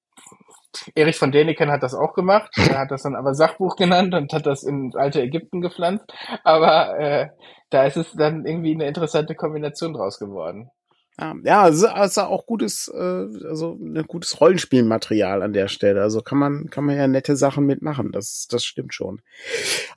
Erich 0.94 1.18
von 1.18 1.32
Däniken 1.32 1.72
hat 1.72 1.82
das 1.82 1.96
auch 1.96 2.14
gemacht. 2.14 2.52
Er 2.58 2.78
hat 2.78 2.92
das 2.92 3.02
dann 3.02 3.16
aber 3.16 3.34
Sachbuch 3.34 3.76
genannt 3.76 4.14
und 4.14 4.32
hat 4.34 4.46
das 4.46 4.62
in 4.62 4.92
alte 4.96 5.24
Ägypten 5.24 5.62
gepflanzt. 5.62 6.06
Aber 6.44 7.00
äh, 7.00 7.30
da 7.72 7.86
ist 7.86 7.98
es 7.98 8.12
dann 8.14 8.46
irgendwie 8.46 8.76
eine 8.76 8.86
interessante 8.86 9.34
Kombination 9.34 9.94
draus 9.94 10.20
geworden. 10.20 10.70
Ja, 11.44 11.68
es 11.68 11.84
ist 11.84 12.18
auch 12.18 12.46
gutes, 12.48 12.88
äh, 12.88 12.98
also 12.98 13.78
ein 13.80 14.04
gutes 14.08 14.42
Rollenspielmaterial 14.42 15.44
an 15.44 15.54
der 15.54 15.68
Stelle. 15.68 16.02
Also 16.02 16.22
kann 16.22 16.40
man, 16.40 16.70
kann 16.70 16.86
man 16.86 16.98
ja 16.98 17.08
nette 17.08 17.36
Sachen 17.36 17.66
mitmachen. 17.66 18.12
Das, 18.12 18.48
das 18.50 18.64
stimmt 18.64 18.94
schon. 18.94 19.22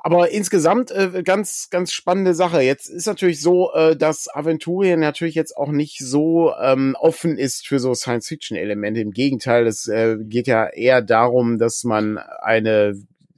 Aber 0.00 0.30
insgesamt 0.30 0.90
äh, 0.90 1.22
ganz, 1.22 1.68
ganz 1.70 1.92
spannende 1.92 2.34
Sache. 2.34 2.60
Jetzt 2.60 2.88
ist 2.88 3.06
natürlich 3.06 3.40
so, 3.40 3.72
äh, 3.72 3.96
dass 3.96 4.28
Aventurien 4.28 5.00
natürlich 5.00 5.34
jetzt 5.34 5.56
auch 5.56 5.70
nicht 5.70 5.98
so 6.00 6.52
ähm, 6.60 6.94
offen 6.98 7.38
ist 7.38 7.66
für 7.66 7.78
so 7.78 7.94
Science-Fiction-Elemente. 7.94 9.00
Im 9.00 9.12
Gegenteil, 9.12 9.66
es 9.66 9.88
äh, 9.88 10.16
geht 10.20 10.46
ja 10.46 10.66
eher 10.66 11.00
darum, 11.00 11.58
dass 11.58 11.84
man 11.84 12.18
eine 12.18 12.94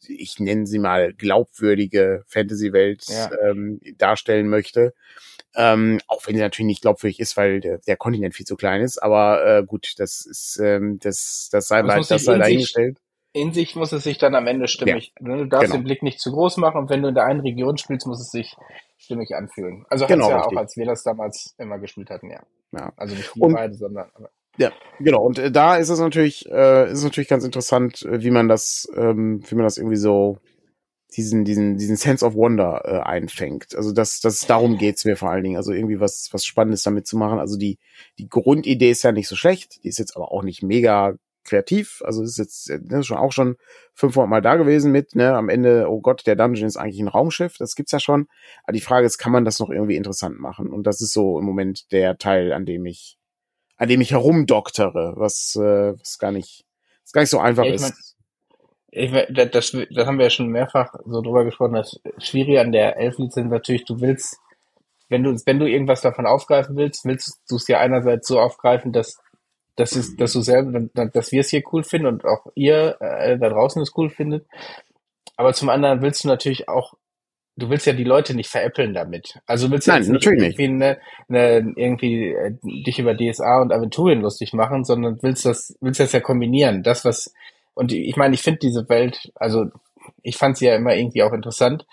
ich 0.09 0.39
nenne 0.39 0.69
sie 0.69 0.79
mal 0.79 1.13
glaubwürdige 1.13 2.23
Fantasy-Welt 2.29 3.07
ja. 3.09 3.31
ähm, 3.43 3.81
darstellen 3.99 4.49
möchte. 4.49 4.95
Ähm, 5.57 6.01
auch 6.07 6.27
wenn 6.27 6.35
sie 6.35 6.43
natürlich 6.43 6.67
nicht 6.67 6.83
glaubwürdig 6.83 7.19
ist, 7.19 7.37
weil 7.37 7.61
der, 7.61 7.79
der 7.79 7.97
Kontinent 7.97 8.35
viel 8.35 8.45
zu 8.45 8.57
klein 8.57 8.83
ist. 8.83 9.03
Aber 9.03 9.45
äh, 9.45 9.65
gut, 9.65 9.95
das 9.97 10.27
ist 10.27 10.61
ähm, 10.63 10.99
das, 11.01 11.49
das 11.51 11.69
sei 11.69 11.83
mal 11.83 12.03
das 12.03 12.25
sei 12.25 12.39
dahingestellt. 12.39 12.99
In 13.33 13.53
sich 13.53 13.75
muss 13.75 13.93
es 13.93 14.05
sich 14.05 14.19
dann 14.19 14.35
am 14.35 14.47
Ende 14.47 14.69
stimmig. 14.69 15.13
Ja, 15.21 15.37
du 15.37 15.45
darfst 15.47 15.67
genau. 15.67 15.81
den 15.81 15.85
Blick 15.85 16.03
nicht 16.03 16.21
zu 16.21 16.33
groß 16.33 16.59
machen 16.59 16.79
und 16.79 16.91
wenn 16.91 17.03
du 17.03 17.09
in 17.09 17.15
der 17.15 17.25
einen 17.25 17.41
Region 17.41 17.77
spielst, 17.79 18.07
muss 18.07 18.21
es 18.21 18.31
sich 18.31 18.55
stimmig 18.99 19.35
anfühlen. 19.35 19.85
Also 19.89 20.07
genau, 20.07 20.31
ja 20.31 20.45
auch, 20.45 20.57
als 20.57 20.77
wir 20.77 20.87
das 20.87 21.03
damals 21.03 21.55
immer 21.59 21.79
gespielt 21.79 22.11
hatten, 22.11 22.31
ja. 22.31 22.43
ja. 22.73 22.93
Also 22.97 23.15
nicht 23.15 23.35
wir 23.35 23.49
beide, 23.49 23.75
sondern. 23.75 24.11
Aber 24.15 24.31
ja, 24.59 24.73
genau. 24.99 25.23
Und 25.23 25.39
äh, 25.39 25.51
da 25.51 25.77
ist 25.77 25.89
es 25.89 26.01
natürlich, 26.01 26.51
äh, 26.51 26.87
ist 26.87 26.99
es 26.99 27.05
natürlich 27.05 27.29
ganz 27.29 27.45
interessant, 27.45 28.03
äh, 28.03 28.23
wie 28.23 28.31
man 28.31 28.49
das, 28.49 28.89
ähm, 28.97 29.43
wie 29.49 29.55
man 29.55 29.65
das 29.65 29.79
irgendwie 29.79 29.97
so 29.97 30.39
diesen, 31.17 31.45
diesen, 31.45 31.79
diesen 31.79 31.97
Sense 31.97 32.25
of 32.25 32.35
Wonder 32.35 32.83
äh, 32.85 33.01
einfängt. 33.01 33.75
Also 33.75 33.93
das, 33.93 34.21
das 34.21 34.41
darum 34.41 34.77
geht's 34.77 35.05
mir 35.05 35.17
vor 35.17 35.31
allen 35.31 35.45
Dingen. 35.45 35.57
Also 35.57 35.73
irgendwie 35.73 36.01
was, 36.01 36.29
was 36.33 36.45
Spannendes 36.45 36.83
damit 36.83 37.07
zu 37.07 37.17
machen. 37.17 37.39
Also 37.39 37.57
die, 37.57 37.79
die 38.19 38.29
Grundidee 38.29 38.91
ist 38.91 39.03
ja 39.03 39.13
nicht 39.13 39.29
so 39.29 39.37
schlecht. 39.37 39.83
Die 39.83 39.89
ist 39.89 39.99
jetzt 39.99 40.17
aber 40.17 40.31
auch 40.31 40.43
nicht 40.43 40.63
mega 40.63 41.17
kreativ. 41.45 42.03
Also 42.05 42.23
ist 42.23 42.37
jetzt 42.39 42.69
das 42.69 43.01
ist 43.01 43.07
schon 43.07 43.17
auch 43.17 43.33
schon 43.33 43.57
500 43.95 44.29
Mal 44.29 44.43
da 44.43 44.57
gewesen 44.57 44.93
mit, 44.93 45.15
ne, 45.15 45.35
am 45.35 45.49
Ende, 45.49 45.87
oh 45.89 46.01
Gott, 46.01 46.27
der 46.27 46.37
Dungeon 46.37 46.67
ist 46.67 46.77
eigentlich 46.77 47.01
ein 47.01 47.09
Raumschiff, 47.09 47.57
das 47.57 47.75
gibt's 47.75 47.93
ja 47.93 48.01
schon. 48.01 48.29
Aber 48.65 48.73
die 48.73 48.81
Frage 48.81 49.07
ist, 49.07 49.17
kann 49.17 49.33
man 49.33 49.45
das 49.45 49.59
noch 49.59 49.71
irgendwie 49.71 49.97
interessant 49.97 50.39
machen? 50.39 50.69
Und 50.69 50.87
das 50.87 51.01
ist 51.01 51.13
so 51.13 51.39
im 51.39 51.47
Moment 51.47 51.91
der 51.93 52.19
Teil, 52.19 52.53
an 52.53 52.67
dem 52.67 52.85
ich, 52.85 53.17
an 53.77 53.89
dem 53.89 54.01
ich 54.03 54.11
herumdoktere, 54.11 55.15
was, 55.17 55.57
äh, 55.57 55.99
was 55.99 56.19
gar 56.19 56.33
nicht, 56.33 56.67
was 57.05 57.13
gar 57.13 57.23
nicht 57.23 57.31
so 57.31 57.39
einfach 57.39 57.65
ja, 57.65 57.73
ist. 57.73 57.83
Mein, 57.83 57.93
ich, 58.97 59.13
das, 59.51 59.51
das 59.91 60.07
haben 60.07 60.19
wir 60.19 60.25
ja 60.25 60.31
schon 60.31 60.49
mehrfach 60.49 60.95
so 61.05 61.21
drüber 61.21 61.45
gesprochen, 61.45 61.75
das 61.75 62.01
Schwierige 62.19 62.61
an 62.61 62.73
der 62.73 62.97
Elf-Lizenz 62.97 63.51
natürlich, 63.51 63.85
du 63.85 64.01
willst, 64.01 64.39
wenn 65.09 65.23
du, 65.23 65.37
wenn 65.45 65.59
du 65.59 65.67
irgendwas 65.67 66.01
davon 66.01 66.27
aufgreifen 66.27 66.77
willst, 66.77 67.05
willst 67.05 67.43
du 67.49 67.57
es 67.57 67.69
ja 67.69 67.79
einerseits 67.79 68.27
so 68.27 68.41
aufgreifen, 68.41 68.93
dass, 68.93 69.19
dass, 69.77 69.95
es, 69.95 70.17
dass 70.17 70.33
du 70.33 70.41
selber, 70.41 70.89
dass 71.13 71.31
wir 71.31 71.41
es 71.41 71.51
hier 71.51 71.63
cool 71.73 71.85
finden 71.85 72.07
und 72.07 72.25
auch 72.25 72.47
ihr 72.55 72.97
äh, 73.01 73.39
da 73.39 73.51
draußen 73.51 73.83
es 73.83 73.93
cool 73.97 74.09
findet. 74.09 74.47
Aber 75.37 75.53
zum 75.53 75.69
anderen 75.69 76.01
willst 76.01 76.25
du 76.25 76.29
natürlich 76.29 76.69
auch 76.69 76.95
du 77.59 77.71
willst 77.71 77.87
ja 77.87 77.95
die 77.95 78.05
Leute 78.05 78.35
nicht 78.35 78.51
veräppeln 78.51 78.93
damit. 78.93 79.39
Also 79.47 79.67
du 79.67 79.73
willst 79.73 79.89
Nein, 79.89 80.03
ja 80.03 80.13
nicht 80.13 80.27
irgendwie, 80.27 80.65
eine, 80.65 80.99
eine, 81.29 81.73
irgendwie 81.77 82.33
äh, 82.33 82.53
dich 82.63 82.99
über 82.99 83.17
DSA 83.17 83.63
und 83.63 83.73
Aventurien 83.73 84.21
lustig 84.21 84.53
machen, 84.53 84.85
sondern 84.85 85.23
willst 85.23 85.47
das, 85.47 85.75
willst 85.81 86.01
das 86.01 86.13
ja 86.13 86.21
kombinieren. 86.21 86.83
Das, 86.83 87.07
was, 87.07 87.33
und 87.77 87.93
ich 87.93 88.17
meine, 88.17 88.35
ich 88.35 88.43
finde 88.43 88.59
diese 88.59 88.89
Welt, 88.89 89.31
also 89.35 89.67
ich 90.23 90.37
fand 90.37 90.57
sie 90.57 90.67
ja 90.67 90.77
immer 90.77 90.95
irgendwie 90.95 91.23
auch 91.23 91.33
interessant. 91.33 91.87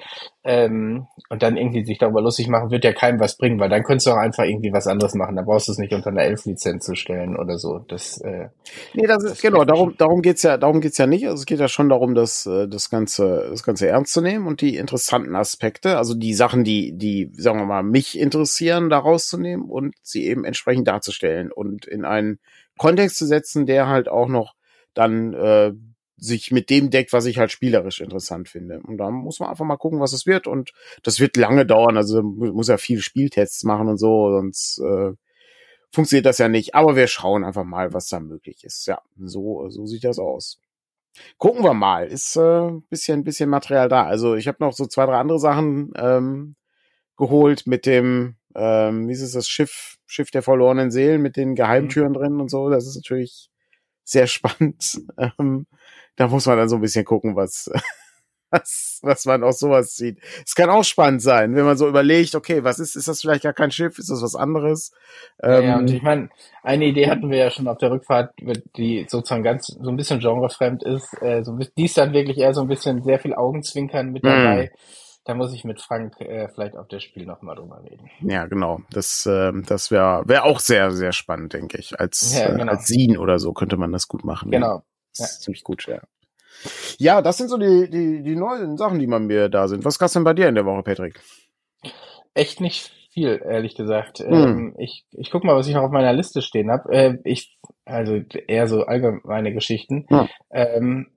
Ähm, 0.44 1.08
und 1.30 1.42
dann 1.42 1.58
irgendwie 1.58 1.86
sich 1.86 1.98
darüber 1.98 2.22
lustig 2.22 2.48
machen, 2.48 2.70
wird 2.70 2.84
ja 2.84 2.94
keinem 2.94 3.20
was 3.20 3.38
bringen, 3.38 3.60
weil 3.60 3.70
dann 3.70 3.84
könntest 3.84 4.08
du 4.08 4.12
auch 4.12 4.18
einfach 4.18 4.44
irgendwie 4.44 4.74
was 4.74 4.88
anderes 4.88 5.14
machen. 5.14 5.36
Da 5.36 5.42
brauchst 5.42 5.68
du 5.68 5.72
es 5.72 5.78
nicht 5.78 5.94
unter 5.94 6.10
einer 6.10 6.24
Elf-Lizenz 6.24 6.86
zu 6.86 6.96
stellen 6.96 7.38
oder 7.38 7.58
so. 7.58 7.80
Das, 7.80 8.20
äh, 8.22 8.50
Nee, 8.94 9.08
das 9.08 9.24
ist, 9.24 9.32
das 9.32 9.42
genau, 9.42 9.60
geht 9.60 9.70
darum, 9.70 9.96
darum 9.98 10.22
geht's 10.22 10.44
ja, 10.44 10.58
darum 10.58 10.82
geht's 10.82 10.98
ja 10.98 11.08
nicht. 11.08 11.26
Also 11.26 11.40
es 11.40 11.46
geht 11.46 11.60
ja 11.60 11.68
schon 11.68 11.90
darum, 11.90 12.16
das, 12.16 12.46
äh, 12.46 12.68
das 12.68 12.90
Ganze, 12.90 13.48
das 13.50 13.64
Ganze 13.64 13.88
ernst 13.88 14.14
zu 14.14 14.22
nehmen 14.22 14.48
und 14.48 14.62
die 14.62 14.78
interessanten 14.78 15.36
Aspekte, 15.36 15.98
also 15.98 16.14
die 16.14 16.34
Sachen, 16.34 16.64
die, 16.64 16.98
die, 16.98 17.32
sagen 17.34 17.60
wir 17.60 17.66
mal, 17.66 17.84
mich 17.84 18.20
interessieren, 18.20 18.90
da 18.90 19.00
rauszunehmen 19.00 19.70
und 19.70 19.96
sie 20.02 20.26
eben 20.28 20.44
entsprechend 20.46 20.88
darzustellen 20.88 21.52
und 21.52 21.86
in 21.86 22.06
einen 22.06 22.40
Kontext 22.78 23.18
zu 23.18 23.26
setzen, 23.26 23.66
der 23.66 23.88
halt 23.88 24.10
auch 24.10 24.28
noch 24.28 24.56
dann 24.94 25.34
äh, 25.34 25.74
sich 26.18 26.52
mit 26.52 26.70
dem 26.70 26.90
deckt, 26.90 27.12
was 27.12 27.26
ich 27.26 27.38
halt 27.38 27.52
spielerisch 27.52 28.00
interessant 28.00 28.48
finde. 28.48 28.80
Und 28.82 28.98
da 28.98 29.10
muss 29.12 29.40
man 29.40 29.50
einfach 29.50 29.66
mal 29.66 29.78
gucken, 29.78 30.00
was 30.00 30.14
es 30.14 30.26
wird. 30.26 30.48
Und 30.48 30.72
das 31.04 31.20
wird 31.20 31.36
lange 31.38 31.66
dauern. 31.66 31.98
Also 31.98 32.22
mu- 32.22 32.54
muss 32.54 32.70
ja 32.70 32.78
viele 32.78 33.02
Spieltests 33.02 33.64
machen 33.64 33.90
und 33.90 33.98
so, 33.98 34.32
sonst 34.32 34.80
äh, 34.80 35.12
funktioniert 35.92 36.26
das 36.26 36.38
ja 36.38 36.48
nicht. 36.48 36.76
Aber 36.76 36.96
wir 36.96 37.08
schauen 37.08 37.44
einfach 37.44 37.66
mal, 37.66 37.94
was 37.94 38.08
da 38.08 38.20
möglich 38.20 38.64
ist. 38.64 38.86
Ja, 38.86 39.02
so, 39.18 39.68
so 39.70 39.86
sieht 39.86 40.04
das 40.06 40.20
aus. 40.20 40.60
Gucken 41.38 41.64
wir 41.64 41.74
mal. 41.74 42.08
Ist 42.08 42.36
äh, 42.38 42.70
bisschen, 42.90 43.24
bisschen 43.24 43.50
Material 43.50 43.90
da. 43.90 44.06
Also 44.06 44.36
ich 44.36 44.48
habe 44.48 44.58
noch 44.62 44.74
so 44.74 44.86
zwei, 44.86 45.06
drei 45.06 45.18
andere 45.18 45.40
Sachen 45.40 45.92
ähm, 45.98 46.56
geholt 47.18 47.68
mit 47.68 47.86
dem, 47.86 48.38
ähm, 48.56 49.08
wie 49.08 49.14
ist 49.14 49.22
es, 49.22 49.34
das 49.34 49.48
Schiff, 49.48 49.98
Schiff 50.06 50.32
der 50.32 50.42
verlorenen 50.42 50.90
Seelen 50.90 51.22
mit 51.22 51.38
den 51.38 51.54
Geheimtüren 51.56 52.14
drin 52.14 52.40
und 52.40 52.50
so. 52.50 52.70
Das 52.70 52.88
ist 52.88 52.96
natürlich 52.96 53.50
sehr 54.04 54.28
spannend. 54.28 55.02
Ähm, 55.18 55.66
da 56.16 56.28
muss 56.28 56.46
man 56.46 56.58
dann 56.58 56.70
so 56.70 56.76
ein 56.76 56.82
bisschen 56.82 57.06
gucken, 57.06 57.36
was, 57.36 57.70
was, 58.52 59.00
was 59.02 59.26
man 59.26 59.44
aus 59.44 59.60
sowas 59.60 59.96
sieht. 59.96 60.20
Es 60.46 60.54
kann 60.56 60.70
auch 60.70 60.84
spannend 60.84 61.22
sein, 61.22 61.56
wenn 61.56 61.66
man 61.66 61.78
so 61.78 61.88
überlegt, 61.88 62.36
okay, 62.36 62.64
was 62.64 62.80
ist, 62.80 62.96
ist 62.96 63.08
das 63.08 63.22
vielleicht 63.22 63.44
gar 63.44 63.54
kein 63.54 63.72
Schiff, 63.72 63.98
ist 63.98 64.10
das 64.12 64.22
was 64.22 64.36
anderes? 64.36 64.92
Ja, 65.48 65.60
ja, 65.60 65.78
und 65.78 65.90
Ähm, 65.90 65.96
ich 65.96 66.02
meine, 66.04 66.30
eine 66.62 66.86
Idee 66.86 67.10
hatten 67.10 67.30
wir 67.32 67.38
ja 67.38 67.50
schon 67.52 67.68
auf 67.68 67.78
der 67.80 67.92
Rückfahrt, 67.92 68.34
die 68.78 69.06
sozusagen 69.10 69.44
ganz 69.44 69.68
so 69.68 69.90
ein 69.90 69.98
bisschen 69.98 70.20
genrefremd 70.20 70.84
ist. 70.84 71.14
Äh, 71.22 71.44
so, 71.44 71.58
die 71.58 71.86
ist 71.86 71.98
dann 71.98 72.14
wirklich 72.14 72.38
eher 72.38 72.54
so 72.54 72.62
ein 72.62 72.68
bisschen 72.68 73.04
sehr 73.04 73.20
viel 73.20 73.34
Augenzwinkern 73.34 74.12
mit 74.12 74.24
Hm. 74.24 74.30
dabei. 74.30 74.72
Da 75.26 75.34
muss 75.36 75.54
ich 75.54 75.64
mit 75.64 75.82
Frank 75.82 76.20
äh, 76.20 76.50
vielleicht 76.54 76.76
auf 76.76 76.88
das 76.90 77.02
Spiel 77.02 77.26
nochmal 77.26 77.56
drüber 77.56 77.82
reden. 77.84 78.10
ja, 78.22 78.46
genau. 78.46 78.82
Das, 78.92 79.26
ähm, 79.30 79.64
das 79.66 79.90
wäre 79.90 80.24
wär 80.28 80.44
auch 80.44 80.60
sehr, 80.60 80.92
sehr 80.92 81.14
spannend, 81.14 81.54
denke 81.54 81.78
ich. 81.78 81.98
Als, 82.00 82.38
Ja, 82.38 82.50
äh, 82.50 82.58
genau. 82.58 82.72
als 82.74 82.86
Scene 82.88 83.20
oder 83.20 83.40
so 83.40 83.54
könnte 83.54 83.78
man 83.78 83.92
das 83.94 84.08
gut 84.10 84.26
machen. 84.26 84.52
Ja. 84.52 84.60
Genau. 84.60 84.84
Das 85.18 85.32
ist 85.32 85.42
ziemlich 85.44 85.64
gut, 85.64 85.86
ja. 85.88 86.02
Ja, 86.98 87.22
das 87.22 87.38
sind 87.38 87.50
so 87.50 87.58
die, 87.58 87.90
die, 87.90 88.24
die 88.24 88.36
neuen 88.36 88.78
Sachen, 88.78 89.00
die 89.00 89.08
bei 89.08 89.20
mir 89.20 89.50
da 89.50 89.68
sind. 89.68 89.86
Was 89.86 90.00
gab's 90.00 90.14
denn 90.14 90.24
bei 90.24 90.34
dir 90.34 90.48
in 90.50 90.56
der 90.56 90.66
Woche, 90.66 90.84
Patrick? 90.84 91.22
Echt 92.34 92.62
nicht 92.62 92.92
viel, 93.14 93.42
ehrlich 93.46 93.76
gesagt. 93.76 94.20
Hm. 94.20 94.34
Ähm, 94.34 94.76
ich 94.80 95.06
ich 95.12 95.30
guck 95.30 95.44
mal, 95.44 95.56
was 95.56 95.68
ich 95.68 95.76
noch 95.76 95.84
auf 95.84 95.92
meiner 95.92 96.14
Liste 96.14 96.42
stehen 96.42 96.72
habe. 96.72 96.92
Äh, 96.92 97.18
ich, 97.26 97.58
also 97.86 98.16
eher 98.48 98.68
so 98.68 98.84
allgemeine 98.86 99.54
Geschichten. 99.54 100.06
Ja. 100.10 100.28
Ähm, 100.52 101.12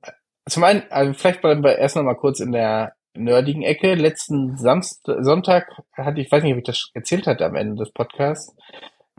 zum 0.48 0.62
einen, 0.64 0.82
also 0.90 1.12
vielleicht 1.14 1.40
bleiben 1.40 1.64
wir 1.64 1.78
erst 1.78 1.96
noch 1.96 2.02
mal 2.02 2.14
kurz 2.14 2.40
in 2.40 2.52
der 2.52 2.92
nerdigen 3.16 3.62
Ecke. 3.62 3.94
Letzten 3.94 4.56
Samstag, 4.56 5.16
Sonntag 5.20 5.68
hatte 5.94 6.20
ich, 6.20 6.30
weiß 6.30 6.42
nicht, 6.42 6.52
ob 6.52 6.58
ich 6.58 6.64
das 6.64 6.90
erzählt 6.94 7.26
hatte 7.26 7.44
am 7.46 7.54
Ende 7.56 7.76
des 7.82 7.92
Podcasts, 7.92 8.54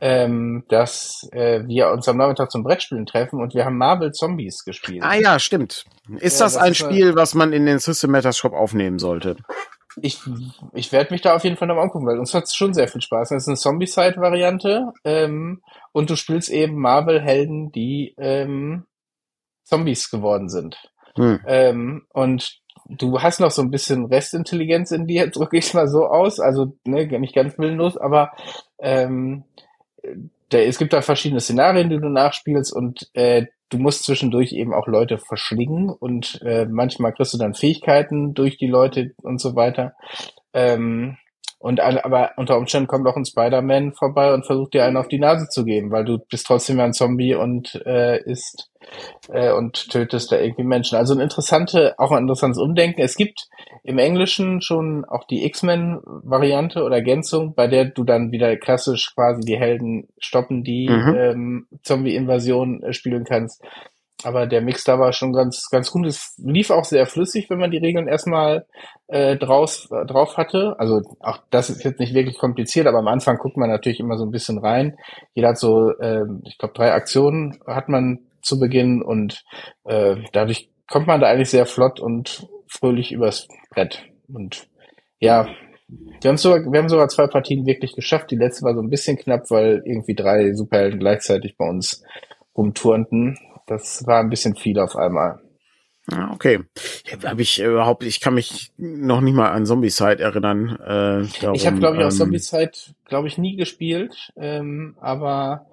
ähm, 0.02 0.64
dass 0.70 1.28
äh, 1.32 1.64
wir 1.66 1.90
uns 1.90 2.08
am 2.08 2.18
Nachmittag 2.18 2.52
zum 2.52 2.64
Brettspielen 2.64 3.06
treffen 3.06 3.42
und 3.42 3.54
wir 3.56 3.66
haben 3.66 3.78
Marvel 3.78 4.12
Zombies 4.12 4.64
gespielt. 4.64 5.04
Ah 5.04 5.16
ja, 5.16 5.40
stimmt. 5.40 5.86
Ist 6.20 6.40
Ja, 6.40 6.46
das 6.46 6.54
das 6.54 6.58
ein 6.58 6.70
mal- 6.70 6.76
Spiel, 6.76 7.16
was 7.16 7.34
man 7.34 7.52
in 7.54 7.66
den 7.66 7.80
System 7.80 8.12
Matters 8.12 8.38
Shop 8.38 8.54
aufnehmen 8.54 9.00
sollte? 9.00 9.38
Ich, 10.00 10.20
ich 10.74 10.92
werde 10.92 11.12
mich 11.12 11.22
da 11.22 11.36
auf 11.36 11.44
jeden 11.44 11.58
Fall 11.58 11.68
noch 11.68 11.74
mal 11.76 11.82
angucken, 11.82 12.06
weil 12.06 12.20
uns 12.20 12.32
hat 12.36 12.44
es 12.44 12.54
schon 12.54 12.72
sehr 12.76 12.88
viel 12.88 13.02
Spaß. 13.02 13.30
Das 13.30 13.44
ist 13.44 13.48
eine 13.48 13.58
Zombie-Side-Variante 13.58 14.92
ähm, 15.04 15.64
und 15.92 16.12
du 16.12 16.16
spielst 16.16 16.50
eben 16.50 16.76
Marvel-Helden, 16.76 17.72
die 17.72 18.14
ähm, 18.20 18.86
Zombies 19.64 20.12
geworden 20.12 20.50
sind. 20.50 20.78
Hm. 21.16 21.40
Ähm, 21.48 22.06
und 22.14 22.60
du 22.86 23.22
hast 23.22 23.40
noch 23.40 23.52
so 23.52 23.62
ein 23.62 23.72
bisschen 23.72 24.06
Restintelligenz 24.06 24.92
in 24.92 25.08
dir, 25.08 25.28
drücke 25.32 25.58
ich 25.58 25.74
mal 25.74 25.88
so 25.88 26.06
aus. 26.06 26.40
Also 26.40 26.74
ne, 26.86 27.08
nicht 27.20 27.36
ganz 27.36 27.58
willenlos, 27.58 27.98
aber 27.98 28.32
ähm, 28.80 29.44
da, 30.50 30.60
es 30.60 30.78
gibt 30.78 30.94
da 30.94 31.02
verschiedene 31.02 31.42
Szenarien, 31.42 31.90
die 31.90 32.00
du 32.00 32.10
nachspielst 32.10 32.74
und 32.74 33.10
äh, 33.14 33.48
du 33.70 33.78
musst 33.78 34.06
zwischendurch 34.06 34.54
eben 34.54 34.74
auch 34.74 34.88
Leute 34.88 35.18
verschlingen 35.18 35.90
und 35.90 36.42
äh, 36.44 36.66
manchmal 36.66 37.14
kriegst 37.14 37.34
du 37.34 37.38
dann 37.38 37.54
Fähigkeiten 37.54 38.34
durch 38.34 38.58
die 38.58 38.68
Leute 38.68 39.12
und 39.22 39.42
so 39.42 39.56
weiter. 39.56 39.94
Ähm, 40.54 41.18
und 41.60 41.80
aber 41.80 42.32
unter 42.38 42.58
Umständen 42.58 42.88
kommt 42.88 43.08
auch 43.08 43.16
ein 43.16 43.26
Spider-Man 43.26 43.94
vorbei 43.94 44.34
und 44.34 44.46
versucht 44.46 44.74
dir 44.74 44.86
einen 44.86 44.96
auf 44.96 45.08
die 45.08 45.20
Nase 45.20 45.48
zu 45.50 45.66
geben, 45.66 45.92
weil 45.92 46.06
du 46.06 46.20
bist 46.20 46.46
trotzdem 46.46 46.80
ein 46.80 46.94
Zombie 46.94 47.34
und 47.34 47.82
äh, 47.86 48.22
isst 48.24 48.70
äh, 49.30 49.52
und 49.52 49.90
tötest 49.90 50.32
da 50.32 50.38
irgendwie 50.40 50.64
Menschen. 50.64 50.98
Also 50.98 51.14
ein 51.14 51.20
interessante, 51.20 51.96
auch 51.98 52.12
ein 52.12 52.24
interessantes 52.24 52.62
Umdenken. 52.62 53.02
Es 53.02 53.16
gibt 53.16 53.48
im 53.84 53.98
Englischen 54.00 54.62
schon 54.62 55.06
auch 55.06 55.26
die 55.26 55.46
X-Men-Variante 55.46 56.84
oder 56.84 56.96
Ergänzung, 56.98 57.54
bei 57.56 57.68
der 57.68 57.86
du 57.86 58.04
dann 58.04 58.32
wieder 58.32 58.56
klassisch 58.58 59.14
quasi 59.16 59.42
die 59.42 59.58
Helden 59.58 60.08
stoppen, 60.20 60.64
die 60.64 60.90
Mhm. 60.90 61.16
ähm, 61.16 61.68
Zombie-Invasion 61.84 62.84
äh, 62.84 62.94
spielen 62.94 63.24
kannst. 63.24 63.64
Aber 64.24 64.48
der 64.48 64.62
Mix 64.62 64.84
da 64.84 64.98
war 64.98 65.14
schon 65.14 65.32
ganz, 65.32 65.70
ganz 65.70 65.92
gut. 65.92 66.08
Es 66.08 66.34
lief 66.44 66.72
auch 66.72 66.86
sehr 66.86 67.06
flüssig, 67.06 67.52
wenn 67.52 67.60
man 67.60 67.70
die 67.70 67.78
Regeln 67.78 68.08
erstmal 68.08 68.66
äh, 69.08 69.36
draus, 69.36 69.90
äh, 69.92 70.06
drauf 70.08 70.38
hatte. 70.38 70.76
Also 70.80 71.02
auch 71.20 71.38
das 71.52 71.70
ist 71.70 71.84
jetzt 71.84 72.00
nicht 72.00 72.16
wirklich 72.16 72.40
kompliziert, 72.40 72.88
aber 72.88 72.98
am 72.98 73.08
Anfang 73.08 73.38
guckt 73.38 73.58
man 73.58 73.70
natürlich 73.70 74.00
immer 74.00 74.18
so 74.18 74.26
ein 74.26 74.32
bisschen 74.32 74.58
rein. 74.58 74.98
Jeder 75.36 75.50
hat 75.50 75.60
so, 75.60 75.92
ähm, 76.00 76.42
ich 76.46 76.58
glaube, 76.58 76.74
drei 76.74 76.94
Aktionen 76.94 77.60
hat 77.68 77.90
man 77.90 78.20
zu 78.48 78.60
Beginn 78.60 79.02
und 79.02 79.44
äh, 79.86 80.16
dadurch 80.34 80.70
kommt 80.90 81.08
man 81.08 81.22
da 81.22 81.28
eigentlich 81.28 81.50
sehr 81.50 81.66
flott 81.66 82.00
und 82.00 82.48
fröhlich 82.68 83.12
übers 83.12 83.48
Brett. 83.70 84.04
Und 84.28 84.68
ja, 85.20 85.48
wir 85.88 86.30
haben 86.30 86.38
sogar, 86.38 86.60
wir 86.72 86.80
haben 86.80 86.90
sogar 86.90 87.08
zwei 87.10 87.28
Partien 87.28 87.66
wirklich 87.66 87.94
geschafft. 87.94 88.32
Die 88.32 88.36
letzte 88.36 88.64
war 88.64 88.74
so 88.74 88.82
ein 88.82 88.90
bisschen 88.90 89.18
knapp, 89.18 89.50
weil 89.50 89.82
irgendwie 89.86 90.16
drei 90.16 90.54
Superhelden 90.54 91.00
gleichzeitig 91.00 91.58
bei 91.58 91.68
uns 91.68 92.04
rumturnten. 92.56 93.38
Das 93.68 94.06
war 94.06 94.20
ein 94.20 94.30
bisschen 94.30 94.56
viel 94.56 94.80
auf 94.80 94.96
einmal. 94.96 95.40
Ah, 96.10 96.32
okay. 96.34 96.60
Ja, 97.06 97.30
hab 97.30 97.40
ich 97.40 97.62
überhaupt, 97.62 98.04
ich 98.04 98.22
kann 98.22 98.34
mich 98.34 98.72
noch 98.78 99.20
nicht 99.20 99.34
mal 99.34 99.52
an 99.52 99.66
Zombie-Side 99.66 100.24
erinnern. 100.24 100.78
Äh, 100.82 101.28
darum, 101.42 101.56
ich 101.56 101.68
habe, 101.68 101.80
glaube 101.80 101.98
ich, 101.98 102.04
auch 102.04 102.12
ähm, 102.12 102.18
Zombie-Side, 102.18 102.72
glaube 103.06 103.28
ich, 103.28 103.38
nie 103.38 103.58
gespielt, 103.58 104.32
ähm, 104.38 104.96
aber 105.02 105.68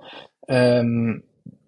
ähm, 0.49 1.23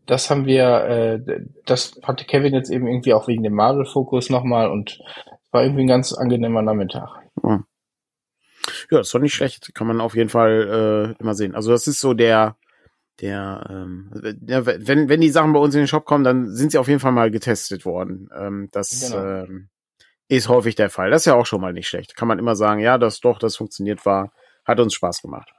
das 0.07 0.31
haben 0.31 0.47
wir, 0.47 0.85
äh, 0.85 1.41
das 1.65 1.99
hatte 2.03 2.25
Kevin 2.25 2.55
jetzt 2.55 2.71
eben 2.71 2.87
irgendwie 2.87 3.15
auch 3.15 3.29
wegen 3.29 3.43
dem 3.43 3.55
Marvel-Fokus 3.55 4.31
nochmal 4.31 4.71
und 4.71 5.01
es 5.45 5.53
war 5.53 5.63
irgendwie 5.63 5.83
ein 5.85 5.89
ganz 5.89 6.13
angenehmer 6.13 6.63
Nachmittag. 6.63 7.09
Ja, 7.43 8.99
das 8.99 9.09
ist 9.09 9.15
doch 9.15 9.21
nicht 9.21 9.35
schlecht. 9.35 9.75
Kann 9.75 9.87
man 9.87 10.01
auf 10.01 10.15
jeden 10.17 10.29
Fall 10.31 11.15
äh, 11.19 11.21
immer 11.23 11.35
sehen. 11.35 11.55
Also 11.55 11.71
das 11.71 11.87
ist 11.87 12.01
so 12.01 12.15
der, 12.15 12.57
der, 13.21 13.67
ähm, 13.71 14.11
ja, 14.47 14.67
wenn, 14.67 15.09
wenn 15.09 15.21
die 15.21 15.31
Sachen 15.31 15.53
bei 15.53 15.61
uns 15.61 15.75
in 15.75 15.83
den 15.83 15.89
Shop 15.89 16.05
kommen, 16.05 16.25
dann 16.25 16.49
sind 16.55 16.73
sie 16.73 16.79
auf 16.79 16.89
jeden 16.89 17.01
Fall 17.01 17.13
mal 17.13 17.31
getestet 17.31 17.85
worden. 17.85 18.29
Ähm, 18.37 18.69
das 18.73 19.11
Genau. 19.13 19.25
ähm, 19.45 19.69
ist 20.29 20.49
häufig 20.49 20.75
der 20.75 20.91
Fall. 20.91 21.11
Das 21.11 21.23
ist 21.23 21.27
ja 21.27 21.35
auch 21.35 21.47
schon 21.47 21.61
mal 21.61 21.73
nicht 21.73 21.89
schlecht. 21.89 22.17
Kann 22.17 22.29
man 22.29 22.39
immer 22.39 22.57
sagen, 22.57 22.81
ja, 22.81 22.99
das 22.99 23.21
doch, 23.21 23.39
das 23.39 23.57
funktioniert 23.57 24.05
war, 24.05 24.33
hat 24.65 24.81
uns 24.81 24.95
Spaß 24.95 25.23
gemacht. 25.23 25.51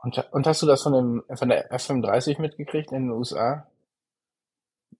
Und, 0.00 0.24
und 0.32 0.46
hast 0.46 0.62
du 0.62 0.66
das 0.66 0.82
von 0.82 0.92
dem 0.92 1.22
von 1.36 1.48
der 1.48 1.70
F35 1.72 2.40
mitgekriegt 2.40 2.92
in 2.92 3.08
den 3.08 3.10
USA? 3.10 3.66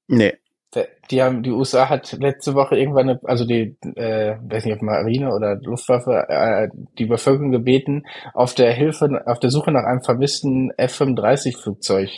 Nee. 0.09 0.35
Der, 0.75 0.89
die 1.11 1.23
haben, 1.23 1.43
die 1.43 1.51
USA 1.51 1.89
hat 1.89 2.13
letzte 2.13 2.55
Woche 2.55 2.77
irgendwann, 2.77 3.09
eine, 3.09 3.21
also 3.25 3.47
die, 3.47 3.77
äh, 3.95 4.37
weiß 4.43 4.67
nicht, 4.67 4.75
ob 4.75 4.83
Marine 4.83 5.35
oder 5.35 5.57
Luftwaffe, 5.57 6.27
äh, 6.29 6.69
die 6.99 7.07
Bevölkerung 7.07 7.53
gebeten, 7.53 8.05
auf 8.35 8.55
der 8.55 8.73
Hilfe, 8.73 9.23
auf 9.25 9.39
der 9.39 9.51
Suche 9.51 9.73
nach 9.73 9.85
einem 9.85 10.03
vermissten 10.03 10.71
F-35-Flugzeug 10.77 12.11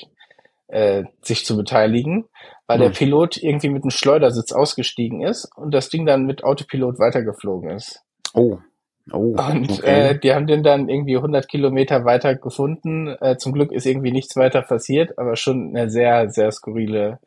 äh, 0.66 1.04
sich 1.22 1.44
zu 1.44 1.56
beteiligen, 1.56 2.24
weil 2.66 2.78
der 2.78 2.88
Hm. 2.88 2.94
Pilot 2.94 3.36
irgendwie 3.36 3.70
mit 3.70 3.84
einem 3.84 3.90
Schleudersitz 3.90 4.52
ausgestiegen 4.52 5.22
ist 5.22 5.48
und 5.56 5.72
das 5.72 5.88
Ding 5.88 6.04
dann 6.04 6.26
mit 6.26 6.42
Autopilot 6.42 6.98
weitergeflogen 6.98 7.70
ist. 7.70 8.02
Oh. 8.34 8.58
Oh. 9.12 9.34
Und 9.36 9.70
okay. 9.70 10.10
äh, 10.10 10.18
die 10.18 10.32
haben 10.32 10.46
den 10.46 10.62
dann 10.62 10.88
irgendwie 10.88 11.16
100 11.16 11.48
Kilometer 11.48 12.04
weiter 12.04 12.34
gefunden. 12.36 13.08
Äh, 13.20 13.36
zum 13.36 13.52
Glück 13.52 13.72
ist 13.72 13.86
irgendwie 13.86 14.12
nichts 14.12 14.36
weiter 14.36 14.62
passiert, 14.62 15.18
aber 15.18 15.36
schon 15.36 15.74
eine 15.74 15.90
sehr, 15.90 16.30
sehr 16.30 16.52
skurrile 16.52 17.18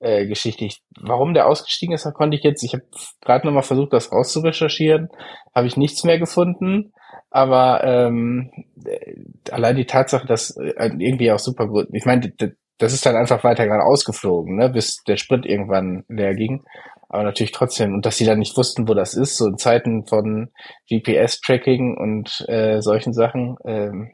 äh, 0.00 0.26
Geschichte. 0.26 0.64
Ich, 0.64 0.82
warum 1.00 1.32
der 1.32 1.46
ausgestiegen 1.46 1.94
ist, 1.94 2.12
konnte 2.12 2.36
ich 2.36 2.42
jetzt, 2.42 2.62
ich 2.62 2.74
habe 2.74 2.84
gerade 3.20 3.46
nochmal 3.46 3.62
versucht, 3.62 3.92
das 3.92 4.12
rauszurecherchieren, 4.12 5.08
habe 5.54 5.66
ich 5.66 5.76
nichts 5.76 6.04
mehr 6.04 6.18
gefunden. 6.18 6.92
Aber 7.30 7.82
ähm, 7.84 8.50
äh, 8.84 9.14
allein 9.50 9.76
die 9.76 9.86
Tatsache, 9.86 10.26
dass 10.26 10.56
äh, 10.56 10.90
irgendwie 10.98 11.32
auch 11.32 11.38
super 11.38 11.66
gut, 11.66 11.88
ich 11.92 12.04
meine, 12.04 12.32
das 12.78 12.92
ist 12.92 13.06
dann 13.06 13.16
einfach 13.16 13.44
weiter 13.44 13.66
gerade 13.66 13.84
ausgeflogen, 13.84 14.56
ne, 14.56 14.68
bis 14.68 15.02
der 15.04 15.16
Sprit 15.16 15.46
irgendwann 15.46 16.04
leer 16.08 16.34
ging. 16.34 16.64
Aber 17.12 17.22
natürlich 17.22 17.52
trotzdem, 17.52 17.94
und 17.94 18.06
dass 18.06 18.16
sie 18.16 18.24
dann 18.24 18.38
nicht 18.38 18.56
wussten, 18.56 18.88
wo 18.88 18.94
das 18.94 19.14
ist, 19.14 19.36
so 19.36 19.46
in 19.46 19.58
Zeiten 19.58 20.06
von 20.06 20.50
GPS-Tracking 20.88 21.96
und 21.96 22.44
äh, 22.48 22.80
solchen 22.80 23.12
Sachen, 23.12 23.56
ähm, 23.64 24.10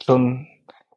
schon 0.00 0.46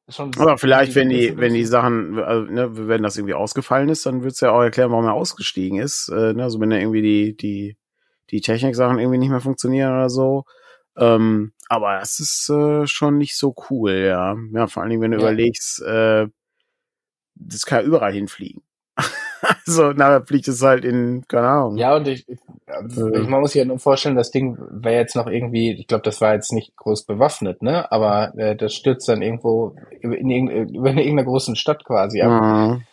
Schon 0.09 0.31
Aber 0.37 0.57
vielleicht, 0.57 0.95
wenn 0.95 1.09
die, 1.09 1.35
wenn 1.37 1.53
die 1.53 1.65
Sachen, 1.65 2.17
also, 2.17 2.49
ne, 2.49 2.69
wenn 2.87 3.03
das 3.03 3.17
irgendwie 3.17 3.33
ausgefallen 3.33 3.89
ist, 3.89 4.05
dann 4.05 4.23
wird's 4.23 4.39
ja 4.39 4.51
auch 4.51 4.61
erklären, 4.61 4.91
warum 4.91 5.03
er 5.03 5.13
ausgestiegen 5.13 5.79
ist. 5.79 6.07
Äh, 6.07 6.33
ne? 6.33 6.43
Also 6.43 6.61
wenn 6.61 6.69
da 6.69 6.77
irgendwie 6.77 7.01
die, 7.01 7.35
die, 7.35 7.77
die 8.29 8.39
Technik-Sachen 8.39 8.99
irgendwie 8.99 9.17
nicht 9.17 9.31
mehr 9.31 9.41
funktionieren 9.41 9.91
oder 9.91 10.09
so. 10.09 10.45
Ähm, 10.95 11.51
aber 11.67 11.99
das 11.99 12.19
ist 12.19 12.49
äh, 12.49 12.87
schon 12.87 13.17
nicht 13.17 13.37
so 13.37 13.53
cool, 13.69 13.91
ja. 13.91 14.35
Ja, 14.53 14.67
vor 14.67 14.81
allen 14.81 14.91
Dingen, 14.91 15.01
wenn 15.01 15.11
du 15.11 15.17
ja. 15.17 15.23
überlegst, 15.23 15.81
äh, 15.81 16.27
das 17.35 17.65
kann 17.65 17.85
überall 17.85 18.13
hinfliegen. 18.13 18.63
also, 19.65 19.91
nachher 19.91 20.25
fliegt 20.25 20.47
es 20.47 20.61
halt 20.61 20.83
in, 20.85 21.25
keine 21.27 21.47
Ahnung. 21.47 21.77
Ja, 21.77 21.95
und 21.95 22.07
ich, 22.07 22.27
ich, 22.27 22.39
äh, 22.67 23.19
man 23.19 23.41
muss 23.41 23.51
sich 23.51 23.59
ja 23.59 23.65
nur 23.65 23.79
vorstellen, 23.79 24.15
das 24.15 24.31
Ding 24.31 24.57
wäre 24.71 24.95
jetzt 24.95 25.15
noch 25.15 25.27
irgendwie, 25.27 25.71
ich 25.71 25.87
glaube, 25.87 26.03
das 26.03 26.21
war 26.21 26.33
jetzt 26.33 26.51
nicht 26.51 26.75
groß 26.75 27.05
bewaffnet, 27.05 27.61
ne? 27.61 27.91
Aber 27.91 28.33
äh, 28.37 28.55
das 28.55 28.73
stürzt 28.73 29.07
dann 29.07 29.21
irgendwo 29.21 29.75
in, 30.01 30.29
in, 30.29 30.47
über 30.69 30.89
eine 30.89 31.03
irgendeiner 31.03 31.29
großen 31.29 31.55
Stadt 31.55 31.85
quasi 31.85 32.21
ab. 32.21 32.41
Mhm. 32.41 32.83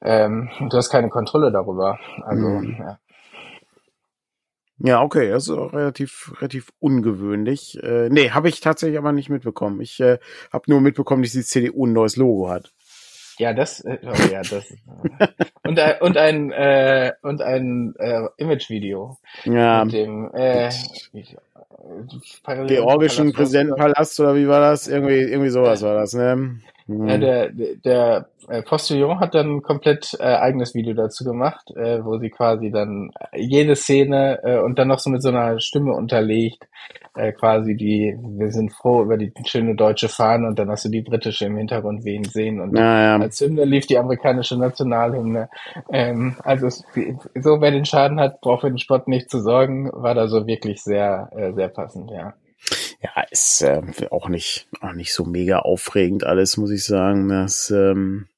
Ähm, 0.00 0.50
du 0.68 0.76
hast 0.76 0.90
keine 0.90 1.08
Kontrolle 1.08 1.52
darüber. 1.52 1.98
Also, 2.24 2.46
mhm. 2.46 2.76
ja. 2.78 2.98
Ja, 4.84 5.00
okay, 5.00 5.30
das 5.30 5.44
ist 5.44 5.50
auch 5.50 5.72
relativ, 5.72 6.32
relativ 6.38 6.72
ungewöhnlich. 6.80 7.80
Äh, 7.84 8.08
nee, 8.08 8.30
habe 8.30 8.48
ich 8.48 8.60
tatsächlich 8.60 8.98
aber 8.98 9.12
nicht 9.12 9.28
mitbekommen. 9.28 9.80
Ich 9.80 10.00
äh, 10.00 10.18
habe 10.52 10.64
nur 10.66 10.80
mitbekommen, 10.80 11.22
dass 11.22 11.30
die 11.30 11.44
CDU 11.44 11.86
ein 11.86 11.92
neues 11.92 12.16
Logo 12.16 12.48
hat. 12.48 12.72
Ja, 13.42 13.52
das, 13.52 13.80
äh, 13.80 13.98
oh 14.04 14.30
ja, 14.30 14.40
das. 14.42 14.72
Und, 15.64 15.76
ein, 15.76 16.00
und 16.00 16.16
ein, 16.16 16.52
äh, 16.52 17.12
und 17.22 17.42
ein 17.42 17.92
äh, 17.98 18.28
Image-Video. 18.36 19.18
Ja. 19.42 19.84
Mit 19.84 19.94
dem, 19.94 20.30
äh, 20.32 20.70
Georgischen 22.68 23.32
Präsidentenpalast 23.32 24.20
oder 24.20 24.36
wie 24.36 24.46
war 24.46 24.60
das? 24.60 24.86
Irgendwie, 24.86 25.22
irgendwie 25.22 25.48
sowas 25.48 25.82
war 25.82 25.94
das, 25.94 26.14
ne? 26.14 26.60
Mhm. 26.98 27.08
Ja, 27.08 27.18
der, 27.18 27.50
der 27.50 28.28
äh, 28.48 28.62
Postillon 28.62 29.20
hat 29.20 29.34
dann 29.34 29.56
ein 29.56 29.62
komplett 29.62 30.16
äh, 30.18 30.24
eigenes 30.24 30.74
Video 30.74 30.94
dazu 30.94 31.24
gemacht, 31.24 31.70
äh, 31.76 32.04
wo 32.04 32.18
sie 32.18 32.30
quasi 32.30 32.70
dann 32.70 33.10
jede 33.34 33.76
Szene 33.76 34.40
äh, 34.42 34.58
und 34.58 34.78
dann 34.78 34.88
noch 34.88 34.98
so 34.98 35.10
mit 35.10 35.22
so 35.22 35.28
einer 35.28 35.60
Stimme 35.60 35.92
unterlegt, 35.92 36.66
äh, 37.14 37.32
quasi 37.32 37.76
die, 37.76 38.16
wir 38.20 38.50
sind 38.50 38.72
froh 38.72 39.02
über 39.02 39.16
die 39.16 39.32
schöne 39.44 39.74
deutsche 39.74 40.08
Fahne 40.08 40.48
und 40.48 40.58
dann 40.58 40.70
hast 40.70 40.84
du 40.84 40.88
die 40.88 41.02
britische 41.02 41.46
im 41.46 41.56
Hintergrund 41.56 42.04
wen 42.04 42.24
sehen 42.24 42.60
und 42.60 42.76
ja, 42.76 43.16
ja. 43.16 43.16
als 43.18 43.40
Hymne 43.40 43.64
lief 43.64 43.86
die 43.86 43.98
amerikanische 43.98 44.56
Nationalhymne. 44.56 45.48
Ähm, 45.92 46.36
also 46.42 46.66
es, 46.66 46.84
so 47.34 47.60
wer 47.60 47.70
den 47.70 47.84
Schaden 47.84 48.18
hat, 48.18 48.40
braucht 48.40 48.62
für 48.62 48.70
den 48.70 48.78
Sport 48.78 49.08
nicht 49.08 49.30
zu 49.30 49.40
sorgen, 49.40 49.90
war 49.92 50.14
da 50.14 50.26
so 50.26 50.46
wirklich 50.46 50.82
sehr, 50.82 51.30
äh, 51.36 51.52
sehr 51.52 51.68
passend, 51.68 52.10
ja. 52.10 52.34
Ja, 53.02 53.22
ist 53.30 53.62
äh, 53.62 53.82
auch 54.10 54.28
nicht 54.28 54.68
auch 54.80 54.92
nicht 54.92 55.12
so 55.12 55.24
mega 55.24 55.58
aufregend 55.58 56.24
alles, 56.24 56.56
muss 56.56 56.70
ich 56.70 56.84
sagen. 56.84 57.28
Das 57.28 57.70
ähm, 57.70 58.28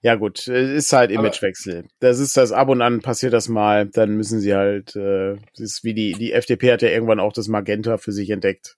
ja 0.00 0.14
gut, 0.14 0.46
ist 0.46 0.92
halt 0.92 1.10
Imagewechsel. 1.10 1.84
Das 2.00 2.18
ist 2.18 2.36
das 2.36 2.52
ab 2.52 2.68
und 2.68 2.82
an 2.82 3.00
passiert 3.00 3.32
das 3.32 3.48
mal, 3.48 3.86
dann 3.86 4.16
müssen 4.16 4.40
sie 4.40 4.54
halt, 4.54 4.94
äh, 4.94 5.36
ist 5.56 5.82
wie 5.82 5.94
die, 5.94 6.12
die 6.12 6.32
FDP 6.32 6.72
hat 6.72 6.82
ja 6.82 6.88
irgendwann 6.88 7.18
auch 7.18 7.32
das 7.32 7.48
Magenta 7.48 7.98
für 7.98 8.12
sich 8.12 8.30
entdeckt. 8.30 8.76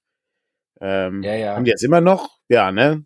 Ähm, 0.80 1.22
ja, 1.22 1.34
ja. 1.34 1.54
Haben 1.54 1.64
die 1.64 1.70
jetzt 1.70 1.84
immer 1.84 2.00
noch? 2.00 2.38
Ja, 2.48 2.72
ne? 2.72 3.04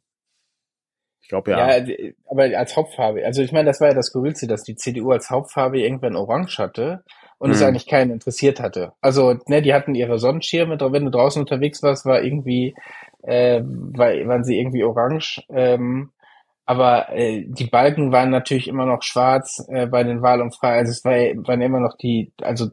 Ich 1.22 1.28
glaube 1.28 1.51
ja. 1.51 1.76
Ja, 1.76 1.87
aber 2.26 2.57
als 2.57 2.76
Hauptfarbe. 2.76 3.24
Also 3.24 3.43
ich 3.43 3.51
meine, 3.51 3.66
das 3.66 3.80
war 3.80 3.89
ja 3.89 3.95
das 3.95 4.07
Skurrilste, 4.07 4.47
dass 4.47 4.62
die 4.62 4.76
CDU 4.76 5.11
als 5.11 5.30
Hauptfarbe 5.30 5.80
irgendwann 5.80 6.14
orange 6.14 6.59
hatte 6.59 7.03
und 7.45 7.51
mhm. 7.51 7.57
es 7.57 7.63
eigentlich 7.63 7.87
keinen 7.87 8.11
interessiert 8.11 8.59
hatte. 8.59 8.95
Also, 9.03 9.35
ne, 9.49 9.61
die 9.61 9.75
hatten 9.75 9.95
ihre 9.95 10.19
Sonnenschirme, 10.19 10.79
wenn 10.81 11.05
du 11.05 11.11
draußen 11.11 11.43
unterwegs 11.43 11.83
warst, 11.83 12.07
war 12.07 12.23
irgendwie, 12.23 12.75
äh, 13.21 13.61
war, 13.63 14.09
waren 14.27 14.45
sie 14.45 14.59
irgendwie 14.59 14.83
orange. 14.83 15.43
Ähm, 15.51 16.11
aber 16.65 17.11
äh, 17.15 17.45
die 17.47 17.67
Balken 17.67 18.13
waren 18.13 18.31
natürlich 18.31 18.67
immer 18.67 18.87
noch 18.87 19.03
schwarz 19.03 19.63
äh, 19.69 19.87
bei 19.87 20.05
den 20.05 20.23
Wahlumfragen. 20.23 20.79
Also 20.79 20.93
es 20.93 21.05
war, 21.05 21.13
waren 21.47 21.61
immer 21.61 21.81
noch 21.81 21.99
die, 21.99 22.33
also 22.41 22.71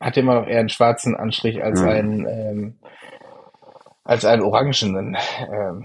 hatte 0.00 0.20
immer 0.20 0.40
noch 0.40 0.46
eher 0.46 0.60
einen 0.60 0.70
schwarzen 0.70 1.14
Anstrich 1.14 1.62
als 1.62 1.82
mhm. 1.82 1.88
einen 1.88 2.26
ähm, 2.26 2.74
als 4.02 4.24
einen 4.24 4.40
orangenen. 4.40 5.18
Ähm. 5.52 5.84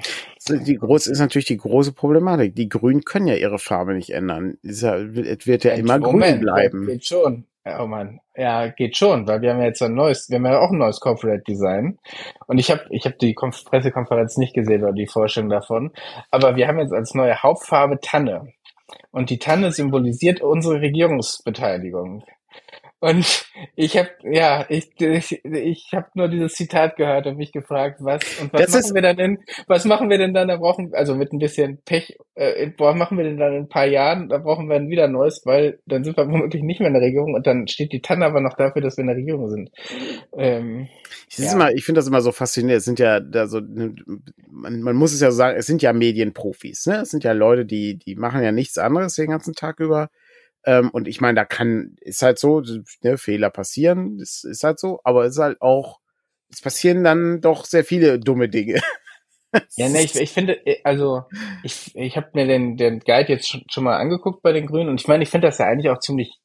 Die 0.65 0.77
groß 0.77 1.07
ist 1.07 1.19
natürlich 1.19 1.47
die 1.47 1.57
große 1.57 1.91
Problematik. 1.91 2.55
Die 2.55 2.69
Grünen 2.69 3.03
können 3.03 3.27
ja 3.27 3.35
ihre 3.35 3.59
Farbe 3.59 3.93
nicht 3.93 4.11
ändern. 4.11 4.57
Es 4.63 4.81
wird 4.83 5.65
ja 5.65 5.73
immer 5.73 5.99
Moment, 5.99 6.37
grün 6.37 6.39
bleiben. 6.39 6.87
Geht 6.87 7.05
schon. 7.05 7.45
Oh 7.67 7.87
man, 7.87 8.19
ja, 8.35 8.67
geht 8.67 8.95
schon, 8.95 9.27
weil 9.27 9.41
wir 9.41 9.49
haben 9.49 9.59
ja 9.59 9.65
jetzt 9.65 9.81
ein 9.81 9.95
neues, 9.95 10.29
wir 10.29 10.37
haben 10.37 10.45
ja 10.45 10.59
auch 10.59 10.69
ein 10.69 10.77
neues 10.77 10.99
Corporate 10.99 11.41
Design. 11.47 11.97
Und 12.45 12.59
ich 12.59 12.69
habe 12.69 12.85
ich 12.91 13.05
hab 13.07 13.17
die 13.17 13.33
Konf 13.33 13.65
Pressekonferenz 13.65 14.37
nicht 14.37 14.53
gesehen 14.53 14.83
oder 14.83 14.93
die 14.93 15.07
Vorstellung 15.07 15.49
davon. 15.49 15.91
Aber 16.29 16.55
wir 16.55 16.67
haben 16.67 16.79
jetzt 16.79 16.93
als 16.93 17.15
neue 17.15 17.41
Hauptfarbe 17.41 17.99
Tanne. 17.99 18.53
Und 19.09 19.31
die 19.31 19.39
Tanne 19.39 19.71
symbolisiert 19.71 20.41
unsere 20.41 20.79
Regierungsbeteiligung. 20.79 22.23
Und 23.05 23.45
ich 23.75 23.97
habe 23.99 24.09
ja, 24.23 24.65
ich 24.67 24.89
ich, 24.99 25.45
ich 25.45 25.89
habe 25.93 26.07
nur 26.15 26.27
dieses 26.27 26.53
Zitat 26.53 26.95
gehört 26.95 27.27
und 27.27 27.37
mich 27.37 27.51
gefragt, 27.51 27.99
was 27.99 28.23
und 28.41 28.51
was 28.51 28.71
das 28.71 28.73
machen 28.73 28.95
wir 28.95 29.01
dann 29.03 29.19
in, 29.19 29.39
was 29.67 29.85
machen 29.85 30.09
wir 30.09 30.17
denn 30.17 30.33
dann? 30.33 30.47
Da 30.47 30.57
brauchen 30.57 30.91
also 30.95 31.13
mit 31.13 31.31
ein 31.31 31.37
bisschen 31.37 31.77
Pech, 31.85 32.17
äh, 32.33 32.71
was 32.79 32.95
machen 32.95 33.19
wir 33.19 33.25
denn 33.25 33.37
dann 33.37 33.53
in 33.53 33.63
ein 33.65 33.69
paar 33.69 33.85
Jahren? 33.85 34.27
Da 34.29 34.39
brauchen 34.39 34.67
wir 34.69 34.79
dann 34.79 34.89
wieder 34.89 35.07
Neues, 35.07 35.43
weil 35.45 35.77
dann 35.85 36.03
sind 36.03 36.17
wir 36.17 36.27
womöglich 36.31 36.63
nicht 36.63 36.79
mehr 36.79 36.87
in 36.87 36.95
der 36.95 37.03
Regierung 37.03 37.35
und 37.35 37.45
dann 37.45 37.67
steht 37.67 37.91
die 37.91 38.01
Tanne 38.01 38.25
aber 38.25 38.41
noch 38.41 38.55
dafür, 38.55 38.81
dass 38.81 38.97
wir 38.97 39.03
in 39.03 39.09
der 39.09 39.17
Regierung 39.17 39.49
sind. 39.49 39.69
Ähm, 40.35 40.87
ich 41.29 41.37
ja. 41.37 41.53
immer, 41.53 41.71
ich 41.73 41.85
finde 41.85 41.99
das 41.99 42.07
immer 42.07 42.21
so 42.21 42.31
faszinierend. 42.31 42.79
Es 42.79 42.85
sind 42.85 42.97
ja 42.97 43.19
da 43.19 43.45
so, 43.45 43.61
man, 44.49 44.81
man 44.81 44.95
muss 44.95 45.13
es 45.13 45.21
ja 45.21 45.29
sagen, 45.29 45.59
es 45.59 45.67
sind 45.67 45.83
ja 45.83 45.93
Medienprofis, 45.93 46.87
ne? 46.87 47.01
Es 47.01 47.11
sind 47.11 47.23
ja 47.23 47.33
Leute, 47.33 47.67
die 47.67 47.99
die 47.99 48.15
machen 48.15 48.41
ja 48.41 48.51
nichts 48.51 48.79
anderes 48.79 49.13
den 49.13 49.29
ganzen 49.29 49.53
Tag 49.53 49.79
über 49.79 50.09
ähm, 50.65 50.89
und 50.91 51.07
ich 51.07 51.21
meine, 51.21 51.35
da 51.35 51.45
kann, 51.45 51.95
ist 52.01 52.21
halt 52.21 52.39
so, 52.39 52.61
ne, 53.01 53.17
Fehler 53.17 53.49
passieren, 53.49 54.19
ist, 54.19 54.43
ist 54.45 54.63
halt 54.63 54.79
so, 54.79 54.99
aber 55.03 55.25
es 55.25 55.35
ist 55.35 55.41
halt 55.41 55.61
auch, 55.61 55.99
es 56.51 56.61
passieren 56.61 57.03
dann 57.03 57.41
doch 57.41 57.65
sehr 57.65 57.83
viele 57.83 58.19
dumme 58.19 58.49
Dinge. 58.49 58.79
Ja, 59.77 59.87
ne, 59.87 60.01
ich, 60.01 60.15
ich 60.15 60.31
finde, 60.31 60.65
äh, 60.65 60.81
also 60.83 61.23
ich, 61.63 61.95
ich 61.95 62.17
habe 62.17 62.31
mir 62.33 62.45
den, 62.45 62.75
den 62.75 62.99
Guide 62.99 63.29
jetzt 63.31 63.49
schon, 63.49 63.63
schon 63.71 63.85
mal 63.85 63.97
angeguckt 63.97 64.41
bei 64.41 64.51
den 64.51 64.65
Grünen 64.65 64.89
und 64.89 64.99
ich 64.99 65.07
meine, 65.07 65.23
ich 65.23 65.29
finde 65.29 65.47
das 65.47 65.59
ja 65.59 65.65
eigentlich 65.65 65.89
auch 65.89 65.99
ziemlich 65.99 66.39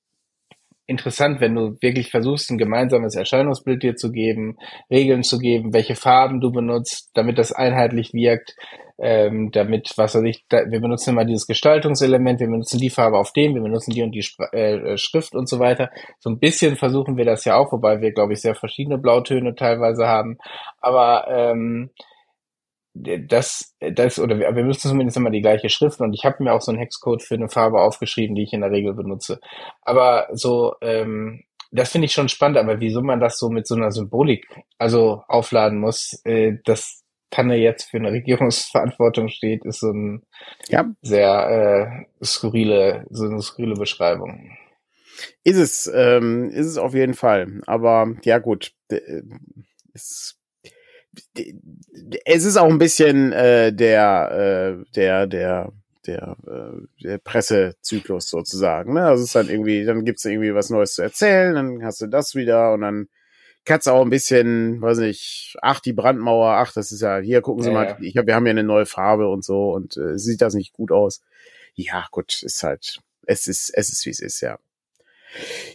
interessant, 0.86 1.40
wenn 1.40 1.54
du 1.54 1.76
wirklich 1.80 2.10
versuchst, 2.10 2.50
ein 2.50 2.58
gemeinsames 2.58 3.14
Erscheinungsbild 3.14 3.82
dir 3.82 3.94
zu 3.94 4.10
geben, 4.10 4.56
Regeln 4.90 5.22
zu 5.22 5.38
geben, 5.38 5.72
welche 5.72 5.94
Farben 5.94 6.40
du 6.40 6.50
benutzt, 6.50 7.10
damit 7.14 7.38
das 7.38 7.52
einheitlich 7.52 8.12
wirkt, 8.12 8.56
ähm, 9.00 9.50
damit, 9.50 9.92
was 9.96 10.14
weiß 10.14 10.22
ich, 10.24 10.44
da, 10.48 10.70
wir 10.70 10.80
benutzen 10.80 11.10
immer 11.10 11.24
dieses 11.24 11.46
Gestaltungselement, 11.46 12.38
wir 12.40 12.48
benutzen 12.48 12.78
die 12.78 12.90
Farbe 12.90 13.18
auf 13.18 13.32
dem, 13.32 13.54
wir 13.54 13.62
benutzen 13.62 13.92
die 13.92 14.02
und 14.02 14.12
die 14.12 14.20
Sp 14.20 14.44
äh, 14.52 14.98
Schrift 14.98 15.34
und 15.34 15.48
so 15.48 15.58
weiter. 15.58 15.90
So 16.18 16.30
ein 16.30 16.38
bisschen 16.38 16.76
versuchen 16.76 17.16
wir 17.16 17.24
das 17.24 17.44
ja 17.44 17.56
auch, 17.56 17.72
wobei 17.72 18.00
wir, 18.00 18.12
glaube 18.12 18.34
ich, 18.34 18.40
sehr 18.40 18.54
verschiedene 18.54 18.98
Blautöne 18.98 19.54
teilweise 19.54 20.06
haben. 20.06 20.38
Aber 20.80 21.26
ähm, 21.28 21.90
das, 22.94 23.74
das, 23.78 24.18
oder 24.18 24.38
wir, 24.38 24.54
wir 24.54 24.64
müssen 24.64 24.88
zumindest 24.88 25.16
immer 25.16 25.30
die 25.30 25.40
gleiche 25.40 25.68
Schrift 25.68 26.00
und 26.00 26.12
ich 26.12 26.24
habe 26.24 26.42
mir 26.42 26.52
auch 26.52 26.60
so 26.60 26.72
einen 26.72 26.80
Hexcode 26.80 27.22
für 27.22 27.34
eine 27.34 27.48
Farbe 27.48 27.80
aufgeschrieben, 27.80 28.34
die 28.34 28.42
ich 28.42 28.52
in 28.52 28.60
der 28.60 28.70
Regel 28.70 28.94
benutze. 28.94 29.40
Aber 29.82 30.28
so, 30.32 30.74
ähm, 30.82 31.44
das 31.70 31.92
finde 31.92 32.06
ich 32.06 32.12
schon 32.12 32.28
spannend, 32.28 32.58
aber 32.58 32.80
wieso 32.80 33.00
man 33.00 33.20
das 33.20 33.38
so 33.38 33.48
mit 33.48 33.66
so 33.66 33.76
einer 33.76 33.92
Symbolik 33.92 34.46
also 34.76 35.22
aufladen 35.28 35.78
muss, 35.78 36.20
äh, 36.24 36.54
dass 36.64 37.04
Tanne 37.30 37.56
jetzt 37.56 37.90
für 37.90 37.98
eine 37.98 38.12
Regierungsverantwortung 38.12 39.28
steht, 39.28 39.64
ist 39.64 39.80
so 39.80 39.90
ein 39.92 40.22
ja. 40.68 40.90
sehr 41.02 42.06
äh, 42.20 42.24
skurrile, 42.24 43.06
so 43.10 43.24
eine 43.24 43.40
skurrile 43.42 43.74
Beschreibung. 43.74 44.56
Ist 45.44 45.58
es, 45.58 45.90
ähm, 45.92 46.50
ist 46.50 46.66
es 46.66 46.78
auf 46.78 46.94
jeden 46.94 47.14
Fall. 47.14 47.60
Aber 47.66 48.14
ja 48.24 48.38
gut, 48.38 48.72
es 49.92 50.40
es 52.24 52.44
ist 52.44 52.56
auch 52.56 52.68
ein 52.68 52.78
bisschen 52.78 53.32
äh, 53.32 53.72
der, 53.72 54.78
äh, 54.80 54.84
der, 54.94 55.26
der, 55.26 55.72
der, 56.06 56.36
äh, 56.46 57.04
der 57.04 57.18
Pressezyklus 57.18 58.28
sozusagen. 58.28 58.94
Ne? 58.94 59.04
Also 59.04 59.22
es 59.22 59.28
ist 59.28 59.34
dann 59.34 59.48
irgendwie, 59.48 59.84
dann 59.84 60.04
gibt's 60.04 60.24
irgendwie 60.24 60.54
was 60.54 60.70
Neues 60.70 60.94
zu 60.94 61.02
erzählen, 61.02 61.54
dann 61.54 61.84
hast 61.84 62.00
du 62.00 62.06
das 62.06 62.34
wieder 62.34 62.72
und 62.72 62.82
dann 62.82 63.08
du 63.86 63.90
auch 63.90 64.02
ein 64.02 64.10
bisschen, 64.10 64.80
weiß 64.80 64.98
nicht, 64.98 65.56
ach, 65.62 65.80
die 65.80 65.92
Brandmauer, 65.92 66.54
ach, 66.54 66.72
das 66.72 66.92
ist 66.92 67.00
ja, 67.00 67.18
hier 67.18 67.40
gucken 67.40 67.62
Sie 67.62 67.70
ja, 67.70 67.74
mal, 67.74 67.96
ich 68.00 68.16
hab, 68.16 68.26
wir 68.26 68.34
haben 68.34 68.46
ja 68.46 68.50
eine 68.50 68.64
neue 68.64 68.86
Farbe 68.86 69.28
und 69.28 69.44
so 69.44 69.72
und 69.72 69.96
äh, 69.96 70.18
sieht 70.18 70.42
das 70.42 70.54
nicht 70.54 70.72
gut 70.72 70.92
aus. 70.92 71.22
Ja, 71.74 72.06
gut, 72.10 72.42
ist 72.42 72.62
halt, 72.62 73.00
es 73.26 73.46
ist, 73.46 73.70
es 73.70 73.90
ist 73.90 74.04
wie 74.06 74.10
es 74.10 74.20
ist, 74.20 74.40
ja. 74.40 74.58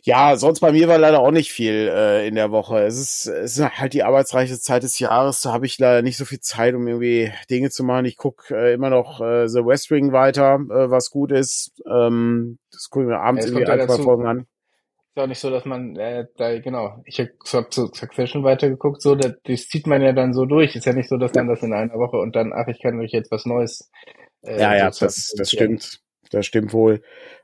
Ja, 0.04 0.36
sonst 0.36 0.60
bei 0.60 0.72
mir 0.72 0.88
war 0.88 0.98
leider 0.98 1.20
auch 1.20 1.32
nicht 1.32 1.52
viel 1.52 1.90
äh, 1.92 2.28
in 2.28 2.36
der 2.36 2.52
Woche. 2.52 2.84
Es 2.84 3.00
ist, 3.00 3.28
es 3.28 3.58
ist 3.58 3.80
halt 3.80 3.94
die 3.94 4.04
arbeitsreiche 4.04 4.60
Zeit 4.60 4.84
des 4.84 5.00
Jahres. 5.00 5.42
Da 5.42 5.54
habe 5.54 5.66
ich 5.66 5.80
leider 5.80 6.02
nicht 6.02 6.18
so 6.18 6.26
viel 6.26 6.42
Zeit, 6.42 6.76
um 6.76 6.86
irgendwie 6.88 7.32
Dinge 7.50 7.70
zu 7.70 7.84
machen. 7.84 8.06
Ich 8.06 8.18
guck 8.18 8.52
äh, 8.52 8.74
immer 8.74 8.90
noch 8.90 9.22
äh, 9.22 9.48
The 9.48 9.66
West 9.66 9.92
Wing 9.92 10.12
weiter, 10.12 10.56
äh, 10.56 10.90
was 10.90 11.10
gut 11.10 11.32
ist. 11.32 11.72
Ähm, 11.90 12.60
das 12.72 12.90
gucke 12.90 13.06
ich 13.06 13.10
mir 13.10 13.20
abends 13.20 13.46
Ja, 13.46 13.52
irgendwie 13.52 13.72
ja 13.72 13.78
ein, 13.78 13.88
zwei. 13.88 14.04
Folgen 14.04 14.28
an. 14.28 14.48
Ist 15.16 15.22
auch 15.22 15.28
nicht 15.28 15.40
so, 15.40 15.50
dass 15.50 15.64
man 15.64 15.96
äh, 15.96 16.26
da, 16.36 16.60
genau, 16.60 17.02
ich 17.06 17.20
habe 17.20 17.32
hab 17.54 17.72
zu 17.72 17.88
Succession 17.88 18.44
weitergeguckt, 18.44 19.02
so, 19.02 19.16
das, 19.16 19.34
das 19.46 19.70
zieht 19.70 19.88
man 19.88 20.02
ja 20.02 20.12
dann 20.12 20.34
so 20.34 20.46
durch. 20.46 20.76
Ist 20.76 20.86
ja 20.86 20.92
nicht 20.94 21.08
so, 21.08 21.16
dass 21.16 21.34
man 21.34 21.48
das 21.48 21.64
in 21.64 21.72
einer 21.74 21.94
Woche 21.94 22.18
und 22.18 22.36
dann, 22.36 22.52
ach, 22.54 22.68
ich 22.68 22.82
kann 22.82 23.00
euch 23.00 23.12
jetzt 23.14 23.32
was 23.32 23.46
Neues. 23.46 23.90
Äh, 24.42 24.60
Ja, 24.60 24.76
ja, 24.76 24.92
so 24.92 25.06
das, 25.06 25.34
das 25.38 25.52
stimmt. 25.52 26.02
Das 26.32 26.46
stimmt 26.46 26.74
wohl. 26.74 27.02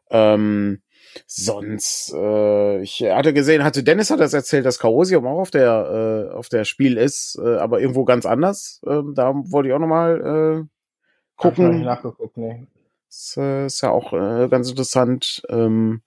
Ähm, 0.09 0.81
sonst, 1.27 2.13
äh, 2.13 2.81
ich 2.81 3.03
hatte 3.03 3.33
gesehen, 3.33 3.63
hatte 3.63 3.83
Dennis 3.83 4.09
hat 4.09 4.19
das 4.19 4.33
erzählt, 4.33 4.65
dass 4.65 4.79
Chaosium 4.79 5.25
auch 5.25 5.39
auf 5.39 5.51
der, 5.51 6.29
äh, 6.31 6.35
auf 6.35 6.49
der 6.49 6.65
Spiel 6.65 6.97
ist, 6.97 7.39
äh, 7.41 7.55
aber 7.55 7.79
irgendwo 7.79 8.03
ganz 8.03 8.25
anders. 8.25 8.81
Ähm, 8.85 9.13
da 9.15 9.33
wollte 9.33 9.69
ich 9.69 9.73
auch 9.75 9.79
nochmal 9.79 10.19
äh, 10.19 10.67
Hab 11.37 11.53
ich 11.53 11.59
noch 11.59 11.69
nicht 11.69 11.79
gucken. 11.79 11.85
nachgeguckt, 11.85 12.35
nee. 12.37 12.67
Das 13.07 13.35
äh, 13.37 13.65
ist 13.67 13.81
ja 13.81 13.91
auch 13.91 14.11
äh, 14.13 14.49
ganz 14.49 14.69
interessant. 14.69 15.43
Ähm, 15.49 16.01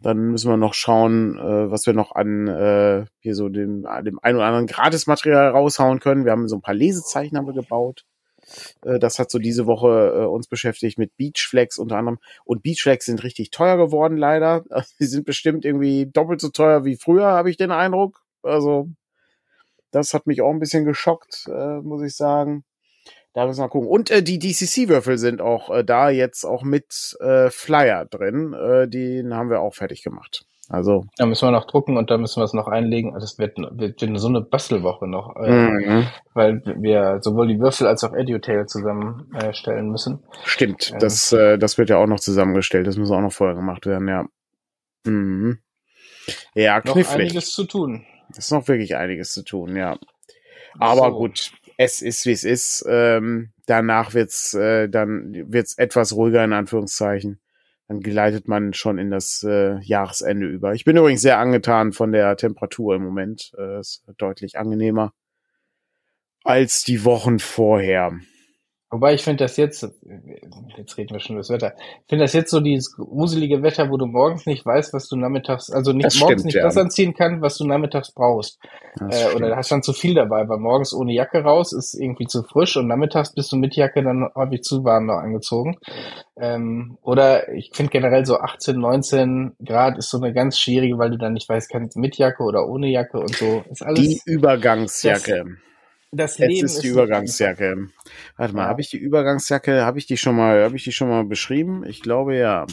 dann 0.00 0.18
müssen 0.30 0.50
wir 0.50 0.56
noch 0.56 0.74
schauen, 0.74 1.38
äh, 1.38 1.70
was 1.70 1.86
wir 1.86 1.94
noch 1.94 2.12
an 2.12 2.46
äh, 2.48 3.04
hier 3.20 3.34
so 3.34 3.48
dem, 3.48 3.86
dem 4.02 4.18
ein 4.20 4.36
oder 4.36 4.46
anderen 4.46 4.66
Gratismaterial 4.66 5.48
raushauen 5.48 6.00
können. 6.00 6.24
Wir 6.24 6.32
haben 6.32 6.48
so 6.48 6.56
ein 6.56 6.62
paar 6.62 6.74
Lesezeichen 6.74 7.36
haben 7.36 7.46
wir 7.46 7.54
gebaut. 7.54 8.04
Äh, 8.82 8.98
das 8.98 9.18
hat 9.18 9.30
so 9.30 9.38
diese 9.38 9.66
Woche 9.66 10.12
äh, 10.14 10.26
uns 10.26 10.46
beschäftigt 10.46 10.98
mit 10.98 11.16
Beachflex 11.16 11.78
unter 11.78 11.96
anderem. 11.96 12.18
Und 12.44 12.62
Beachflex 12.62 13.06
sind 13.06 13.22
richtig 13.24 13.50
teuer 13.50 13.76
geworden, 13.76 14.16
leider. 14.16 14.64
Die 15.00 15.06
sind 15.06 15.24
bestimmt 15.26 15.64
irgendwie 15.64 16.06
doppelt 16.06 16.40
so 16.40 16.50
teuer 16.50 16.84
wie 16.84 16.96
früher, 16.96 17.26
habe 17.26 17.50
ich 17.50 17.56
den 17.56 17.70
Eindruck. 17.70 18.22
Also, 18.42 18.88
das 19.90 20.12
hat 20.12 20.26
mich 20.26 20.42
auch 20.42 20.50
ein 20.50 20.60
bisschen 20.60 20.84
geschockt, 20.84 21.46
äh, 21.48 21.80
muss 21.80 22.02
ich 22.02 22.16
sagen. 22.16 22.64
Da 23.34 23.46
müssen 23.46 23.60
wir 23.62 23.68
gucken. 23.68 23.88
Und 23.88 24.10
äh, 24.10 24.22
die 24.22 24.38
DCC-Würfel 24.38 25.18
sind 25.18 25.40
auch 25.40 25.68
äh, 25.70 25.84
da 25.84 26.08
jetzt 26.08 26.44
auch 26.44 26.62
mit 26.62 27.16
äh, 27.20 27.50
Flyer 27.50 28.04
drin. 28.06 28.54
Äh, 28.54 28.88
den 28.88 29.34
haben 29.34 29.50
wir 29.50 29.60
auch 29.60 29.74
fertig 29.74 30.02
gemacht. 30.02 30.46
Also, 30.70 31.04
Da 31.18 31.26
müssen 31.26 31.46
wir 31.46 31.50
noch 31.50 31.66
drucken 31.66 31.98
und 31.98 32.10
da 32.10 32.16
müssen 32.16 32.40
wir 32.40 32.44
es 32.44 32.54
noch 32.54 32.68
einlegen. 32.68 33.12
Das 33.12 33.38
wird, 33.38 33.58
wird, 33.58 34.00
wird 34.00 34.18
so 34.20 34.28
eine 34.28 34.40
Bastelwoche 34.40 35.06
noch, 35.06 35.36
äh, 35.36 35.50
mhm. 35.50 36.06
weil 36.32 36.62
wir 36.80 37.18
sowohl 37.20 37.48
die 37.48 37.60
Würfel 37.60 37.86
als 37.86 38.02
auch 38.02 38.14
EduTail 38.14 38.64
zusammenstellen 38.66 39.88
äh, 39.88 39.90
müssen. 39.90 40.22
stimmt. 40.44 40.90
Ja. 40.90 40.98
Das, 40.98 41.32
äh, 41.32 41.58
das 41.58 41.76
wird 41.76 41.90
ja 41.90 41.98
auch 41.98 42.06
noch 42.06 42.20
zusammengestellt. 42.20 42.86
Das 42.86 42.96
muss 42.96 43.10
auch 43.10 43.20
noch 43.20 43.32
vorher 43.32 43.56
gemacht 43.56 43.84
werden, 43.84 44.08
ja. 44.08 44.24
Mhm. 45.04 45.58
Ja, 46.54 46.76
Noch 46.76 46.94
knifflig. 46.94 47.26
einiges 47.28 47.50
zu 47.50 47.64
tun. 47.64 48.06
Das 48.28 48.46
ist 48.46 48.50
noch 48.52 48.66
wirklich 48.66 48.96
einiges 48.96 49.32
zu 49.32 49.42
tun, 49.44 49.76
ja. 49.76 49.98
Aber 50.78 51.10
So. 51.10 51.18
gut, 51.18 51.52
es 51.76 52.02
ist 52.02 52.26
wie 52.26 52.32
es 52.32 52.44
ist. 52.44 52.84
Ähm, 52.88 53.50
danach 53.66 54.14
wird's 54.14 54.54
äh, 54.54 54.88
dann 54.88 55.52
wird's 55.52 55.76
etwas 55.78 56.14
ruhiger 56.14 56.44
in 56.44 56.52
Anführungszeichen. 56.52 57.40
Dann 57.88 58.00
gleitet 58.00 58.48
man 58.48 58.72
schon 58.72 58.98
in 58.98 59.10
das 59.10 59.44
äh, 59.46 59.78
Jahresende 59.80 60.46
über. 60.46 60.72
Ich 60.72 60.84
bin 60.84 60.96
übrigens 60.96 61.20
sehr 61.20 61.38
angetan 61.38 61.92
von 61.92 62.12
der 62.12 62.36
Temperatur 62.36 62.96
im 62.96 63.02
Moment. 63.02 63.52
Äh, 63.58 63.80
ist 63.80 64.04
deutlich 64.16 64.58
angenehmer 64.58 65.12
als 66.44 66.84
die 66.84 67.04
Wochen 67.04 67.38
vorher. 67.38 68.18
Wobei 68.94 69.14
ich 69.14 69.24
finde 69.24 69.42
das 69.42 69.56
jetzt, 69.56 69.82
jetzt 70.76 70.96
reden 70.96 71.14
wir 71.14 71.18
schon 71.18 71.34
über 71.34 71.40
das 71.40 71.50
Wetter, 71.50 71.74
ich 71.76 72.08
finde 72.08 72.22
das 72.22 72.32
jetzt 72.32 72.52
so 72.52 72.60
dieses 72.60 72.94
gruselige 72.94 73.60
Wetter, 73.60 73.90
wo 73.90 73.96
du 73.96 74.06
morgens 74.06 74.46
nicht 74.46 74.64
weißt, 74.64 74.94
was 74.94 75.08
du 75.08 75.16
nachmittags, 75.16 75.68
also 75.68 75.92
nicht 75.92 76.06
Das 76.06 76.20
morgens 76.20 76.42
stimmt, 76.42 76.44
nicht 76.44 76.54
ja. 76.54 76.62
das 76.62 76.76
anziehen 76.76 77.12
kann, 77.12 77.42
was 77.42 77.58
du 77.58 77.66
nachmittags 77.66 78.12
brauchst. 78.12 78.60
Das 78.94 79.32
Äh, 79.32 79.34
oder 79.34 79.56
hast 79.56 79.72
dann 79.72 79.82
zu 79.82 79.92
viel 79.92 80.14
dabei, 80.14 80.48
weil 80.48 80.58
morgens 80.58 80.94
ohne 80.94 81.12
Jacke 81.12 81.42
raus 81.42 81.72
ist 81.72 81.94
irgendwie 81.94 82.28
zu 82.28 82.44
frisch 82.44 82.76
und 82.76 82.86
nachmittags 82.86 83.34
bist 83.34 83.50
du 83.50 83.56
mit 83.56 83.74
Jacke 83.74 84.00
dann 84.04 84.28
häufig 84.36 84.62
zu 84.62 84.84
warm 84.84 85.06
noch 85.06 85.16
angezogen. 85.16 85.76
Ähm, 86.36 86.96
oder 87.02 87.52
ich 87.52 87.72
finde 87.74 87.90
generell 87.90 88.24
so 88.24 88.38
18, 88.38 88.78
19 88.78 89.56
Grad 89.64 89.98
ist 89.98 90.08
so 90.08 90.18
eine 90.18 90.32
ganz 90.32 90.56
schwierige, 90.56 90.98
weil 90.98 91.10
du 91.10 91.18
dann 91.18 91.32
nicht 91.32 91.48
weißt, 91.48 91.68
kannst 91.68 91.96
mit 91.96 92.16
Jacke 92.16 92.44
oder 92.44 92.68
ohne 92.68 92.86
Jacke 92.86 93.18
und 93.18 93.34
so. 93.34 93.64
Ist 93.68 93.82
alles, 93.82 93.98
die 93.98 94.20
Übergangsjacke. 94.24 95.44
das 95.46 95.73
Jetzt 96.16 96.38
Leben 96.38 96.64
ist 96.64 96.82
die 96.82 96.88
nicht 96.88 96.92
Übergangsjacke. 96.96 97.88
Warte 98.36 98.54
mal, 98.54 98.66
habe 98.66 98.80
ich 98.80 98.90
die 98.90 98.98
Übergangsjacke, 98.98 99.84
habe 99.84 99.98
ich 99.98 100.06
die 100.06 100.16
schon 100.16 100.36
mal, 100.36 100.62
habe 100.64 100.76
ich 100.76 100.84
die 100.84 100.92
schon 100.92 101.08
mal 101.08 101.24
beschrieben? 101.24 101.84
Ich 101.86 102.02
glaube 102.02 102.36
ja. 102.36 102.66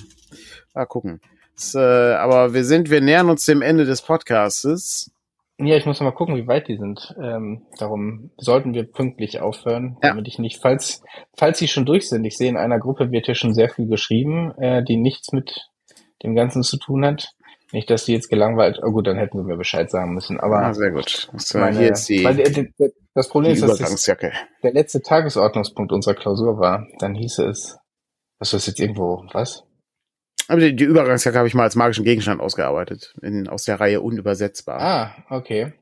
Mal 0.74 0.86
gucken. 0.86 1.20
Das, 1.56 1.76
äh, 1.76 1.80
aber 1.80 2.54
wir 2.54 2.64
sind, 2.64 2.90
wir 2.90 3.02
nähern 3.02 3.30
uns 3.30 3.46
dem 3.46 3.62
Ende 3.62 3.86
des 3.86 4.02
Podcastes. 4.02 5.12
Ja, 5.60 5.76
ich 5.76 5.86
muss 5.86 6.00
noch 6.00 6.06
mal 6.06 6.16
gucken, 6.16 6.36
wie 6.38 6.48
weit 6.48 6.68
die 6.68 6.78
sind. 6.78 7.16
Ähm, 7.22 7.64
darum 7.78 8.32
sollten 8.38 8.74
wir 8.74 8.84
pünktlich 8.84 9.42
aufhören, 9.42 9.98
Ja. 10.02 10.10
damit 10.10 10.28
ich 10.28 10.40
nicht, 10.40 10.60
falls, 10.60 11.04
falls 11.38 11.60
sie 11.60 11.68
schon 11.68 11.86
durch 11.86 12.10
sind, 12.10 12.26
ich 12.26 12.36
sehe 12.36 12.50
in 12.50 12.58
einer 12.58 12.80
Gruppe 12.80 13.12
wird 13.12 13.28
hier 13.28 13.36
schon 13.36 13.54
sehr 13.54 13.70
viel 13.70 13.88
geschrieben, 13.88 14.54
äh, 14.58 14.84
die 14.84 14.98
nichts 14.98 15.34
mit 15.34 15.70
dem 16.24 16.34
Ganzen 16.36 16.64
zu 16.64 16.78
tun 16.78 17.06
hat. 17.06 17.36
Nicht, 17.72 17.90
dass 17.90 18.06
die 18.06 18.14
jetzt 18.14 18.30
gelangweilt, 18.30 18.80
oh 18.84 18.92
gut, 18.92 19.08
dann 19.08 19.18
hätten 19.18 19.38
wir 19.38 19.44
mir 19.44 19.58
Bescheid 19.58 19.90
sagen 19.90 20.14
müssen, 20.14 20.40
aber 20.40 20.60
ah, 20.60 20.74
sehr 20.74 20.92
gut. 20.92 21.30
Das, 21.32 21.54
meine, 21.54 21.78
hier 21.78 21.92
ist 21.94 22.10
die, 22.10 22.24
weil 22.24 22.38
das 23.14 23.30
Problem 23.30 23.54
ist, 23.54 23.64
dass 23.64 23.78
das 23.78 24.06
der 24.06 24.74
letzte 24.74 25.02
Tagesordnungspunkt 25.02 25.92
unserer 25.92 26.16
Klausur 26.16 26.60
war. 26.60 26.88
Dann 27.00 27.16
hieße 27.16 27.46
es, 27.46 27.78
was 28.40 28.54
ist 28.54 28.68
jetzt 28.68 28.80
irgendwo, 28.80 29.26
was? 29.32 29.64
Aber 30.48 30.60
die, 30.60 30.76
die 30.76 30.84
Übergangsjacke 30.84 31.38
habe 31.38 31.48
ich 31.48 31.54
mal 31.54 31.64
als 31.64 31.76
magischen 31.76 32.04
Gegenstand 32.04 32.42
ausgearbeitet. 32.42 33.14
In, 33.22 33.48
aus 33.48 33.64
der 33.64 33.80
Reihe 33.80 34.02
unübersetzbar. 34.02 34.82
Ah, 34.82 35.16
okay. 35.30 35.74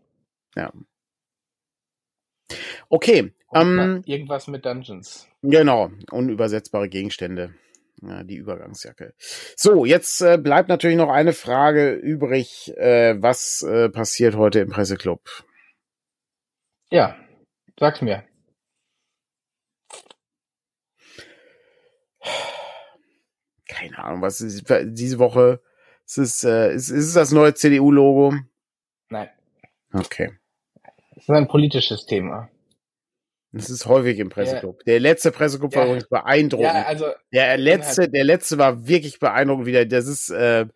Okay. 2.90 3.34
Und 3.48 3.80
Ähm, 3.80 4.02
irgendwas 4.06 4.48
mit 4.48 4.66
Dungeons. 4.66 5.28
Genau, 5.42 5.90
unübersetzbare 6.12 6.90
Gegenstände. 6.90 7.54
Ja, 8.02 8.24
die 8.24 8.36
Übergangsjacke. 8.36 9.14
So, 9.56 9.84
jetzt 9.86 10.22
äh, 10.22 10.38
bleibt 10.38 10.70
natürlich 10.70 10.96
noch 10.98 11.10
eine 11.10 11.34
Frage 11.34 11.94
übrig. 11.94 12.74
Äh, 12.78 13.22
was 13.22 13.62
äh, 13.62 13.90
passiert 13.90 14.36
heute 14.36 14.60
im 14.60 14.70
Presseclub? 14.70 15.22
Ja, 16.92 17.18
sag's 17.78 18.02
mir. 18.02 18.24
Keine 23.68 24.00
Ahnung, 24.00 24.22
was 24.22 24.42
ist 24.42 24.64
diese 24.84 25.20
Woche? 25.20 25.62
Ist 26.06 26.18
es, 26.18 26.44
äh, 26.44 26.74
ist, 26.74 26.90
ist 26.90 27.08
es 27.08 27.14
das 27.14 27.32
neue 27.32 27.54
CDU-Logo? 27.54 28.34
Nein, 29.10 29.30
Okay. 29.94 30.32
es 31.16 31.24
ist 31.24 31.30
ein 31.30 31.48
politisches 31.48 32.06
Thema. 32.06 32.50
Das 33.52 33.70
ist 33.70 33.88
häufig 33.88 34.20
im 34.20 34.30
Presseclub. 34.30 34.84
Der 34.86 35.00
letzte 35.00 35.32
Presseclub 35.32 35.76
war 35.76 35.86
übrigens 35.86 36.08
beeindruckend. 36.08 36.68
Ja, 36.68 36.84
also 36.86 37.06
Der 37.34 37.58
letzte, 37.58 38.10
der 38.10 38.24
letzte 38.24 38.58
war 38.58 38.88
wirklich 38.88 39.20
beeindruckend 39.20 39.66
wieder. 39.66 39.86
Das 39.86 40.08
ist, 40.08 40.30
äh, 40.30 40.68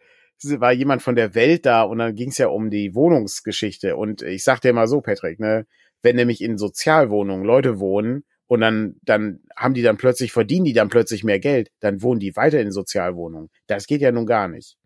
war 0.43 0.73
jemand 0.73 1.01
von 1.01 1.15
der 1.15 1.35
Welt 1.35 1.65
da 1.65 1.83
und 1.83 1.99
dann 1.99 2.15
ging 2.15 2.29
es 2.29 2.37
ja 2.37 2.47
um 2.47 2.69
die 2.69 2.95
Wohnungsgeschichte. 2.95 3.95
Und 3.95 4.21
ich 4.23 4.43
sag 4.43 4.59
dir 4.61 4.73
mal 4.73 4.87
so, 4.87 5.01
Patrick, 5.01 5.39
ne, 5.39 5.67
wenn 6.01 6.15
nämlich 6.15 6.41
in 6.41 6.57
Sozialwohnungen 6.57 7.45
Leute 7.45 7.79
wohnen 7.79 8.25
und 8.47 8.61
dann, 8.61 8.95
dann 9.03 9.39
haben 9.55 9.73
die 9.73 9.83
dann 9.83 9.97
plötzlich, 9.97 10.31
verdienen 10.31 10.65
die 10.65 10.73
dann 10.73 10.89
plötzlich 10.89 11.23
mehr 11.23 11.39
Geld, 11.39 11.71
dann 11.79 12.01
wohnen 12.01 12.19
die 12.19 12.35
weiter 12.35 12.59
in 12.59 12.71
Sozialwohnungen. 12.71 13.49
Das 13.67 13.87
geht 13.87 14.01
ja 14.01 14.11
nun 14.11 14.25
gar 14.25 14.47
nicht. 14.47 14.77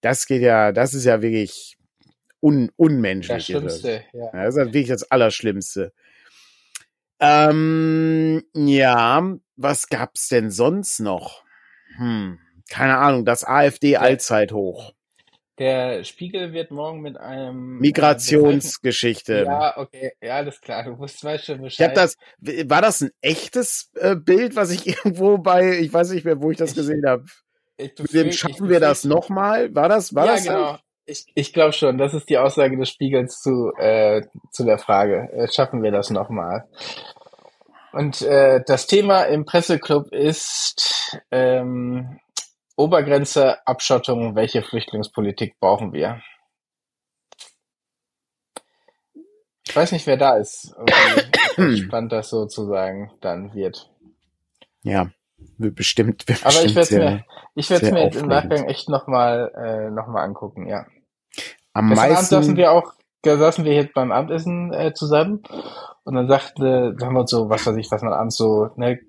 Das 0.00 0.26
geht 0.26 0.42
ja, 0.42 0.72
das 0.72 0.94
ist 0.94 1.04
ja 1.04 1.20
wirklich 1.20 1.76
un, 2.40 2.70
unmenschlich. 2.76 3.46
das. 3.46 3.46
Schlimmste, 3.46 4.04
ja. 4.12 4.24
Ja, 4.32 4.44
das 4.44 4.54
ist 4.54 4.60
halt 4.60 4.72
wirklich 4.72 4.88
das 4.88 5.10
Allerschlimmste. 5.10 5.92
Ähm, 7.20 8.42
ja, 8.54 9.34
was 9.56 9.88
gab's 9.88 10.28
denn 10.28 10.50
sonst 10.50 11.00
noch? 11.00 11.44
Hm, 11.96 12.38
keine 12.70 12.98
Ahnung, 12.98 13.24
das 13.24 13.44
AfD-Allzeithoch. 13.44 14.92
Der 15.58 16.02
Spiegel 16.02 16.52
wird 16.52 16.72
morgen 16.72 17.00
mit 17.00 17.16
einem 17.16 17.76
äh, 17.76 17.80
Migrationsgeschichte. 17.82 19.44
Ja, 19.46 19.78
okay, 19.78 20.10
ja, 20.20 20.34
alles 20.36 20.60
klar. 20.60 20.82
Du 20.82 20.98
wusst, 20.98 21.22
weißt 21.22 21.44
schon 21.44 21.64
Ich 21.64 21.80
habe 21.80 21.92
Bescheid. 21.92 21.96
das, 22.40 22.68
war 22.68 22.82
das 22.82 23.02
ein 23.02 23.10
echtes 23.20 23.90
äh, 23.94 24.16
Bild, 24.16 24.56
was 24.56 24.70
ich 24.72 24.84
irgendwo 25.04 25.38
bei, 25.38 25.78
ich 25.78 25.92
weiß 25.92 26.10
nicht 26.10 26.24
mehr, 26.24 26.40
wo 26.42 26.50
ich 26.50 26.56
das 26.58 26.70
Ich- 26.70 26.76
gesehen 26.76 27.04
habe. 27.06 27.24
Ich 27.76 27.88
Mit 27.88 27.98
dem 27.98 28.04
befürchte- 28.06 28.28
ich 28.30 28.38
schaffen 28.38 28.68
wir 28.68 28.78
das 28.80 29.04
nochmal? 29.04 29.72
War 29.74 29.88
das, 29.88 30.14
war 30.14 30.26
ja, 30.26 30.32
das? 30.34 30.44
genau. 30.44 30.78
Ich, 31.06 31.26
ich 31.34 31.52
glaube 31.52 31.72
schon, 31.72 31.98
das 31.98 32.14
ist 32.14 32.30
die 32.30 32.38
Aussage 32.38 32.78
des 32.78 32.88
Spiegels 32.88 33.40
zu, 33.40 33.72
äh, 33.76 34.22
zu 34.50 34.64
der 34.64 34.78
Frage. 34.78 35.30
Äh, 35.32 35.48
schaffen 35.52 35.82
wir 35.82 35.90
das 35.90 36.10
nochmal? 36.10 36.66
Und 37.92 38.22
äh, 38.22 38.62
das 38.66 38.86
Thema 38.86 39.24
im 39.24 39.44
Presseclub 39.44 40.12
ist 40.12 41.20
ähm, 41.30 42.18
Obergrenze, 42.76 43.64
Abschottung, 43.66 44.34
welche 44.34 44.62
Flüchtlingspolitik 44.62 45.60
brauchen 45.60 45.92
wir? 45.92 46.20
Ich 49.66 49.76
weiß 49.76 49.92
nicht, 49.92 50.06
wer 50.06 50.16
da 50.16 50.36
ist. 50.36 50.74
spannend 51.84 52.12
das 52.12 52.30
sozusagen 52.30 53.12
dann 53.20 53.54
wird. 53.54 53.90
Ja. 54.82 55.10
Wird 55.58 55.74
bestimmt. 55.74 56.28
Wird 56.28 56.42
Aber 56.42 56.48
bestimmt 56.48 56.70
ich 56.70 56.76
werde 56.76 57.04
mir, 57.04 57.24
ich 57.54 57.70
werde 57.70 57.84
sehr 57.86 57.94
mir 57.94 58.04
jetzt 58.04 58.16
im. 58.16 58.28
Nachgang 58.28 58.64
echt 58.64 58.88
nochmal 58.88 59.52
äh, 59.56 59.90
noch 59.90 60.06
mal 60.06 60.22
angucken, 60.22 60.66
ja. 60.66 60.86
Am 61.72 61.88
Gestern 61.88 62.10
Abend 62.10 62.18
saßen 62.20 62.36
meisten. 62.38 62.56
wir 62.56 62.72
auch, 62.72 62.92
da 63.22 63.36
saßen 63.36 63.64
wir 63.64 63.74
jetzt 63.74 63.94
beim 63.94 64.12
Abendessen 64.12 64.72
äh, 64.72 64.92
zusammen 64.94 65.42
und 66.04 66.14
dann 66.14 66.28
sagte, 66.28 66.94
da 66.98 67.06
haben 67.06 67.14
wir 67.14 67.20
uns 67.20 67.30
so, 67.30 67.48
was 67.48 67.66
weiß 67.66 67.76
ich, 67.76 67.90
was 67.90 68.02
man 68.02 68.12
abends 68.12 68.36
so 68.36 68.70
ne, 68.76 69.00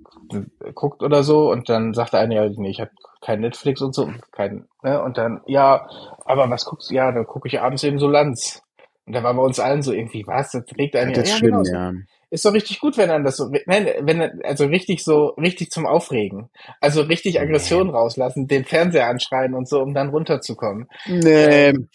guckt 0.74 1.04
oder 1.04 1.24
so 1.24 1.52
und 1.52 1.70
dann 1.70 1.94
sagte 1.94 2.18
einer, 2.18 2.34
ja, 2.34 2.50
nee, 2.50 2.70
ich 2.70 2.80
habe 2.80 2.92
kein 3.22 3.42
Netflix 3.42 3.82
und 3.82 3.94
so, 3.94 4.10
kein, 4.32 4.68
ne, 4.82 5.02
und 5.02 5.18
dann, 5.18 5.42
ja, 5.46 5.88
aber 6.26 6.50
was 6.50 6.66
guckst 6.66 6.90
du? 6.90 6.96
Ja, 6.96 7.12
dann 7.12 7.26
gucke 7.26 7.48
ich 7.48 7.60
abends 7.60 7.84
eben 7.84 8.00
so 8.00 8.08
Lanz. 8.08 8.62
Und 9.06 9.14
da 9.14 9.22
war 9.22 9.36
bei 9.36 9.42
uns 9.42 9.60
allen 9.60 9.84
so 9.84 9.92
irgendwie, 9.92 10.26
was, 10.26 10.52
das 10.52 10.64
regt 10.78 10.96
einen 10.96 11.14
Das 11.14 11.18
ja, 11.18 11.24
ist 11.24 11.30
ja, 11.30 11.38
schlimm, 11.38 11.52
genau, 11.52 11.64
so. 11.64 11.74
ja. 11.74 11.92
Ist 12.30 12.46
doch 12.46 12.54
richtig 12.54 12.80
gut, 12.80 12.98
wenn 12.98 13.10
dann 13.10 13.24
das 13.24 13.38
so, 13.38 13.50
nein, 13.66 13.88
wenn, 14.02 14.44
also 14.44 14.66
richtig 14.66 15.04
so, 15.04 15.28
richtig 15.38 15.72
zum 15.72 15.86
Aufregen. 15.86 16.50
Also 16.82 17.02
richtig 17.02 17.40
Aggression 17.40 17.90
rauslassen, 17.90 18.48
den 18.48 18.66
Fernseher 18.66 19.08
anschreien 19.08 19.54
und 19.54 19.68
so, 19.68 19.82
um 19.82 19.94
dann 19.94 20.10
runterzukommen. 20.10 20.88
Nee. 21.08 21.46
Ähm, 21.70 21.90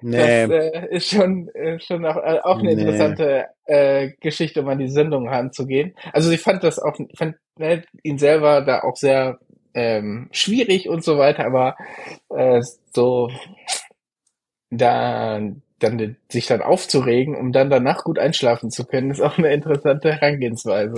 Nee. 0.00 0.46
Das 0.46 0.50
äh, 0.50 0.86
ist 0.90 1.10
schon, 1.10 1.48
äh, 1.54 1.80
schon 1.80 2.06
auch, 2.06 2.16
äh, 2.16 2.38
auch 2.44 2.58
eine 2.60 2.74
Nee. 2.74 2.82
interessante 2.82 3.46
äh, 3.64 4.10
Geschichte, 4.20 4.60
um 4.60 4.68
an 4.68 4.78
die 4.78 4.88
Sendung 4.88 5.28
ranzugehen. 5.28 5.96
Also 6.12 6.30
ich 6.30 6.40
fand 6.40 6.62
das 6.62 6.78
auch, 6.78 6.96
fand 7.16 7.36
ne, 7.56 7.82
ihn 8.04 8.18
selber 8.18 8.60
da 8.60 8.82
auch 8.82 8.96
sehr 8.96 9.40
ähm, 9.74 10.28
schwierig 10.30 10.88
und 10.88 11.02
so 11.02 11.18
weiter, 11.18 11.44
aber 11.46 11.76
äh, 12.28 12.60
so 12.94 13.30
da 14.70 15.40
dann 15.82 16.16
sich 16.30 16.46
dann 16.46 16.62
aufzuregen, 16.62 17.34
um 17.36 17.52
dann 17.52 17.70
danach 17.70 18.04
gut 18.04 18.18
einschlafen 18.18 18.70
zu 18.70 18.84
können, 18.84 19.10
ist 19.10 19.20
auch 19.20 19.38
eine 19.38 19.52
interessante 19.52 20.12
Herangehensweise. 20.12 20.94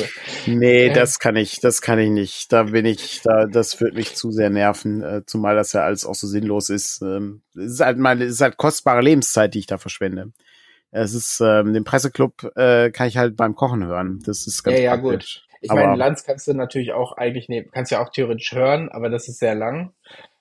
Nee, 0.46 0.90
das 0.90 1.18
kann 1.18 1.36
ich, 1.36 1.60
das 1.60 1.80
kann 1.82 1.98
ich 1.98 2.10
nicht. 2.10 2.52
Da 2.52 2.64
bin 2.64 2.86
ich, 2.86 3.22
da, 3.22 3.46
das 3.46 3.80
wird 3.80 3.94
mich 3.94 4.14
zu 4.14 4.30
sehr 4.30 4.50
nerven, 4.50 5.02
äh, 5.02 5.22
zumal 5.26 5.56
das 5.56 5.72
ja 5.72 5.82
alles 5.84 6.04
auch 6.04 6.14
so 6.14 6.26
sinnlos 6.26 6.70
ist. 6.70 7.02
Ähm, 7.02 7.42
es 7.54 7.72
ist 7.74 7.80
halt 7.80 7.98
meine, 7.98 8.24
es 8.24 8.32
ist 8.34 8.40
halt 8.40 8.56
kostbare 8.56 9.02
Lebenszeit, 9.02 9.54
die 9.54 9.60
ich 9.60 9.66
da 9.66 9.78
verschwende. 9.78 10.32
Es 10.90 11.12
ist, 11.14 11.40
ähm, 11.44 11.74
den 11.74 11.82
Presseclub 11.84 12.52
äh, 12.56 12.90
kann 12.90 13.08
ich 13.08 13.16
halt 13.16 13.36
beim 13.36 13.54
Kochen 13.56 13.84
hören. 13.84 14.22
Das 14.24 14.46
ist 14.46 14.62
ganz 14.62 14.78
Ja, 14.78 14.84
ja, 14.84 14.96
praktisch. 14.96 15.42
Ich 15.60 15.70
Aber- 15.70 15.80
meine, 15.80 15.96
Lanz 15.96 16.24
kannst 16.24 16.46
du 16.46 16.52
natürlich 16.54 16.92
auch 16.92 17.16
eigentlich 17.16 17.48
nehmen, 17.48 17.68
kannst 17.72 17.90
ja 17.90 18.00
auch 18.02 18.10
theoretisch 18.10 18.52
hören, 18.52 18.90
aber 18.90 19.08
das 19.08 19.28
ist 19.28 19.38
sehr 19.38 19.54
lang. 19.54 19.92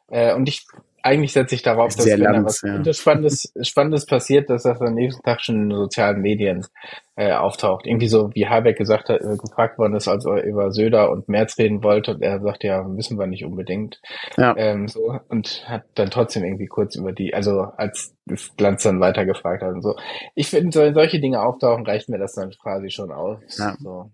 Äh, 0.09 0.33
und 0.35 0.47
ich 0.49 0.67
eigentlich 1.03 1.33
setze 1.33 1.53
ich 1.53 1.61
darauf, 1.61 1.93
dass 1.95 2.05
wenn 2.05 2.21
da 2.21 2.43
was 2.43 2.61
ja. 2.61 2.93
Spannendes, 2.93 3.53
Spannendes 3.61 4.05
passiert, 4.05 4.49
dass 4.49 4.63
das 4.63 4.81
am 4.81 4.95
nächsten 4.95 5.21
Tag 5.21 5.41
schon 5.41 5.55
in 5.55 5.69
den 5.69 5.77
sozialen 5.77 6.21
Medien 6.21 6.65
äh, 7.15 7.33
auftaucht. 7.33 7.85
Irgendwie 7.85 8.07
so, 8.07 8.31
wie 8.33 8.47
Habeck 8.47 8.77
gesagt 8.77 9.09
hat, 9.09 9.21
äh, 9.21 9.35
gefragt 9.35 9.77
worden 9.77 9.95
ist, 9.95 10.07
als 10.07 10.25
er 10.25 10.43
über 10.43 10.71
Söder 10.71 11.11
und 11.11 11.27
Merz 11.27 11.57
reden 11.59 11.83
wollte, 11.83 12.15
und 12.15 12.21
er 12.21 12.39
sagt, 12.41 12.63
ja, 12.63 12.83
müssen 12.83 13.19
wir 13.19 13.27
nicht 13.27 13.43
unbedingt. 13.43 14.01
Ja. 14.37 14.55
Ähm, 14.57 14.87
so, 14.87 15.19
und 15.27 15.67
hat 15.67 15.83
dann 15.95 16.09
trotzdem 16.09 16.45
irgendwie 16.45 16.67
kurz 16.67 16.95
über 16.95 17.11
die, 17.11 17.33
also 17.33 17.67
als 17.77 18.15
das 18.25 18.55
Glanz 18.55 18.83
dann 18.83 19.01
weitergefragt 19.01 19.61
hat 19.61 19.73
und 19.73 19.81
so. 19.81 19.95
Ich 20.35 20.47
finde, 20.47 20.71
so, 20.71 20.81
wenn 20.81 20.93
solche 20.93 21.19
Dinge 21.19 21.41
auftauchen, 21.41 21.85
reicht 21.85 22.07
mir 22.07 22.17
das 22.17 22.33
dann 22.33 22.51
quasi 22.51 22.89
schon 22.89 23.11
aus. 23.11 23.39
Ja. 23.57 23.75
So. 23.79 24.09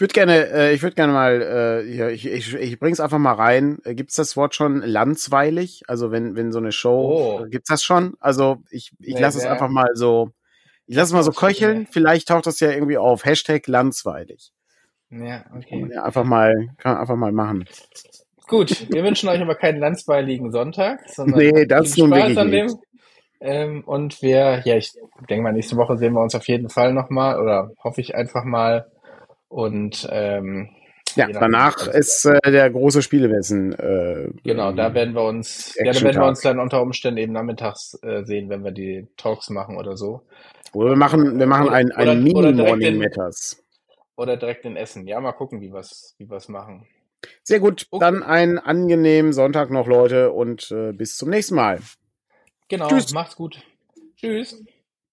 Ich 0.00 0.02
würde 0.02 0.14
gerne, 0.14 0.48
äh, 0.50 0.72
ich 0.72 0.82
würde 0.82 0.96
gerne 0.96 1.12
mal, 1.12 1.42
äh, 1.84 1.92
hier, 1.92 2.08
ich, 2.08 2.24
ich, 2.26 2.54
ich 2.54 2.78
bring's 2.80 3.00
einfach 3.00 3.18
mal 3.18 3.34
rein. 3.34 3.80
Äh, 3.84 3.94
Gibt's 3.94 4.16
das 4.16 4.34
Wort 4.34 4.54
schon 4.54 4.80
landsweilig? 4.80 5.82
Also 5.88 6.10
wenn, 6.10 6.36
wenn 6.36 6.52
so 6.52 6.58
eine 6.58 6.72
Show, 6.72 7.42
Oh. 7.42 7.46
gibt's 7.50 7.68
das 7.68 7.84
schon? 7.84 8.14
Also 8.18 8.62
ich, 8.70 8.92
ich 8.98 9.12
Nee, 9.16 9.20
lasse 9.20 9.36
es 9.36 9.44
einfach 9.44 9.68
mal 9.68 9.90
so, 9.92 10.30
ich 10.86 10.96
lasse 10.96 11.08
es 11.08 11.12
mal 11.12 11.22
so 11.22 11.32
köcheln. 11.32 11.86
Vielleicht 11.90 12.28
taucht 12.28 12.46
das 12.46 12.60
ja 12.60 12.70
irgendwie 12.70 12.96
auf. 12.96 13.26
Hashtag 13.26 13.66
landsweilig. 13.66 14.52
Ja, 15.10 15.44
okay. 15.54 15.86
ja 15.92 16.02
einfach 16.02 16.24
mal, 16.24 16.54
kann 16.78 16.92
man 16.92 17.00
einfach 17.02 17.16
mal 17.16 17.32
machen. 17.32 17.66
Gut, 18.48 18.86
wir 18.90 19.04
wünschen 19.04 19.28
euch 19.28 19.42
aber 19.42 19.54
keinen 19.54 19.80
landsbeiligen 19.80 20.50
Sonntag, 20.50 21.00
sondern 21.10 21.38
Nee, 21.40 21.66
das 21.66 21.92
viel 21.92 22.06
Spaß 22.06 22.38
an 22.38 22.50
dem. 22.50 22.74
Ähm, 23.42 23.84
und 23.84 24.22
wir, 24.22 24.62
ja, 24.64 24.76
ich 24.78 24.92
denke 25.28 25.42
mal, 25.42 25.52
nächste 25.52 25.76
Woche 25.76 25.98
sehen 25.98 26.14
wir 26.14 26.22
uns 26.22 26.34
auf 26.34 26.48
jeden 26.48 26.70
Fall 26.70 26.94
nochmal 26.94 27.38
oder 27.38 27.72
hoffe 27.84 28.00
ich 28.00 28.14
einfach 28.14 28.44
mal. 28.44 28.86
Und 29.50 30.08
ähm, 30.10 30.70
Ja, 31.16 31.26
danach 31.28 31.88
ist 31.88 32.24
äh, 32.24 32.38
der 32.52 32.70
große 32.70 33.02
Spielewissen. 33.02 33.72
Äh, 33.72 34.30
genau, 34.44 34.70
da 34.72 34.94
werden 34.94 35.14
wir 35.14 35.24
uns, 35.24 35.74
ja, 35.76 35.92
da 35.92 36.00
werden 36.00 36.20
wir 36.22 36.28
uns 36.28 36.40
dann 36.40 36.60
unter 36.60 36.80
Umständen 36.80 37.18
eben 37.18 37.32
nachmittags 37.32 37.98
äh, 38.02 38.24
sehen, 38.24 38.48
wenn 38.48 38.62
wir 38.62 38.70
die 38.70 39.08
Talks 39.16 39.50
machen 39.50 39.76
oder 39.76 39.96
so. 39.96 40.22
Oder 40.72 40.90
wir 40.90 40.96
machen, 40.96 41.36
wir 41.40 41.46
machen 41.48 41.66
Oder- 41.66 41.74
ein, 41.76 41.90
ein 41.90 42.08
oder- 42.08 42.14
Mini-Morning 42.14 42.94
in- 42.94 42.98
Matters. 42.98 43.60
Oder 44.16 44.36
direkt 44.36 44.64
in 44.66 44.76
Essen. 44.76 45.06
Ja, 45.08 45.18
mal 45.20 45.32
gucken, 45.32 45.60
wie 45.60 45.72
wir's, 45.72 46.14
wie 46.18 46.30
wir's 46.30 46.48
machen. 46.48 46.86
Sehr 47.42 47.58
gut. 47.58 47.86
Okay. 47.90 48.04
Dann 48.04 48.22
einen 48.22 48.58
angenehmen 48.58 49.32
Sonntag 49.32 49.70
noch, 49.70 49.86
Leute, 49.88 50.30
und 50.30 50.70
äh, 50.70 50.92
bis 50.92 51.16
zum 51.16 51.28
nächsten 51.30 51.54
Mal. 51.56 51.80
Genau, 52.68 52.86
Tschüss. 52.86 53.12
macht's 53.12 53.34
gut. 53.34 53.60
Tschüss. 54.16 54.62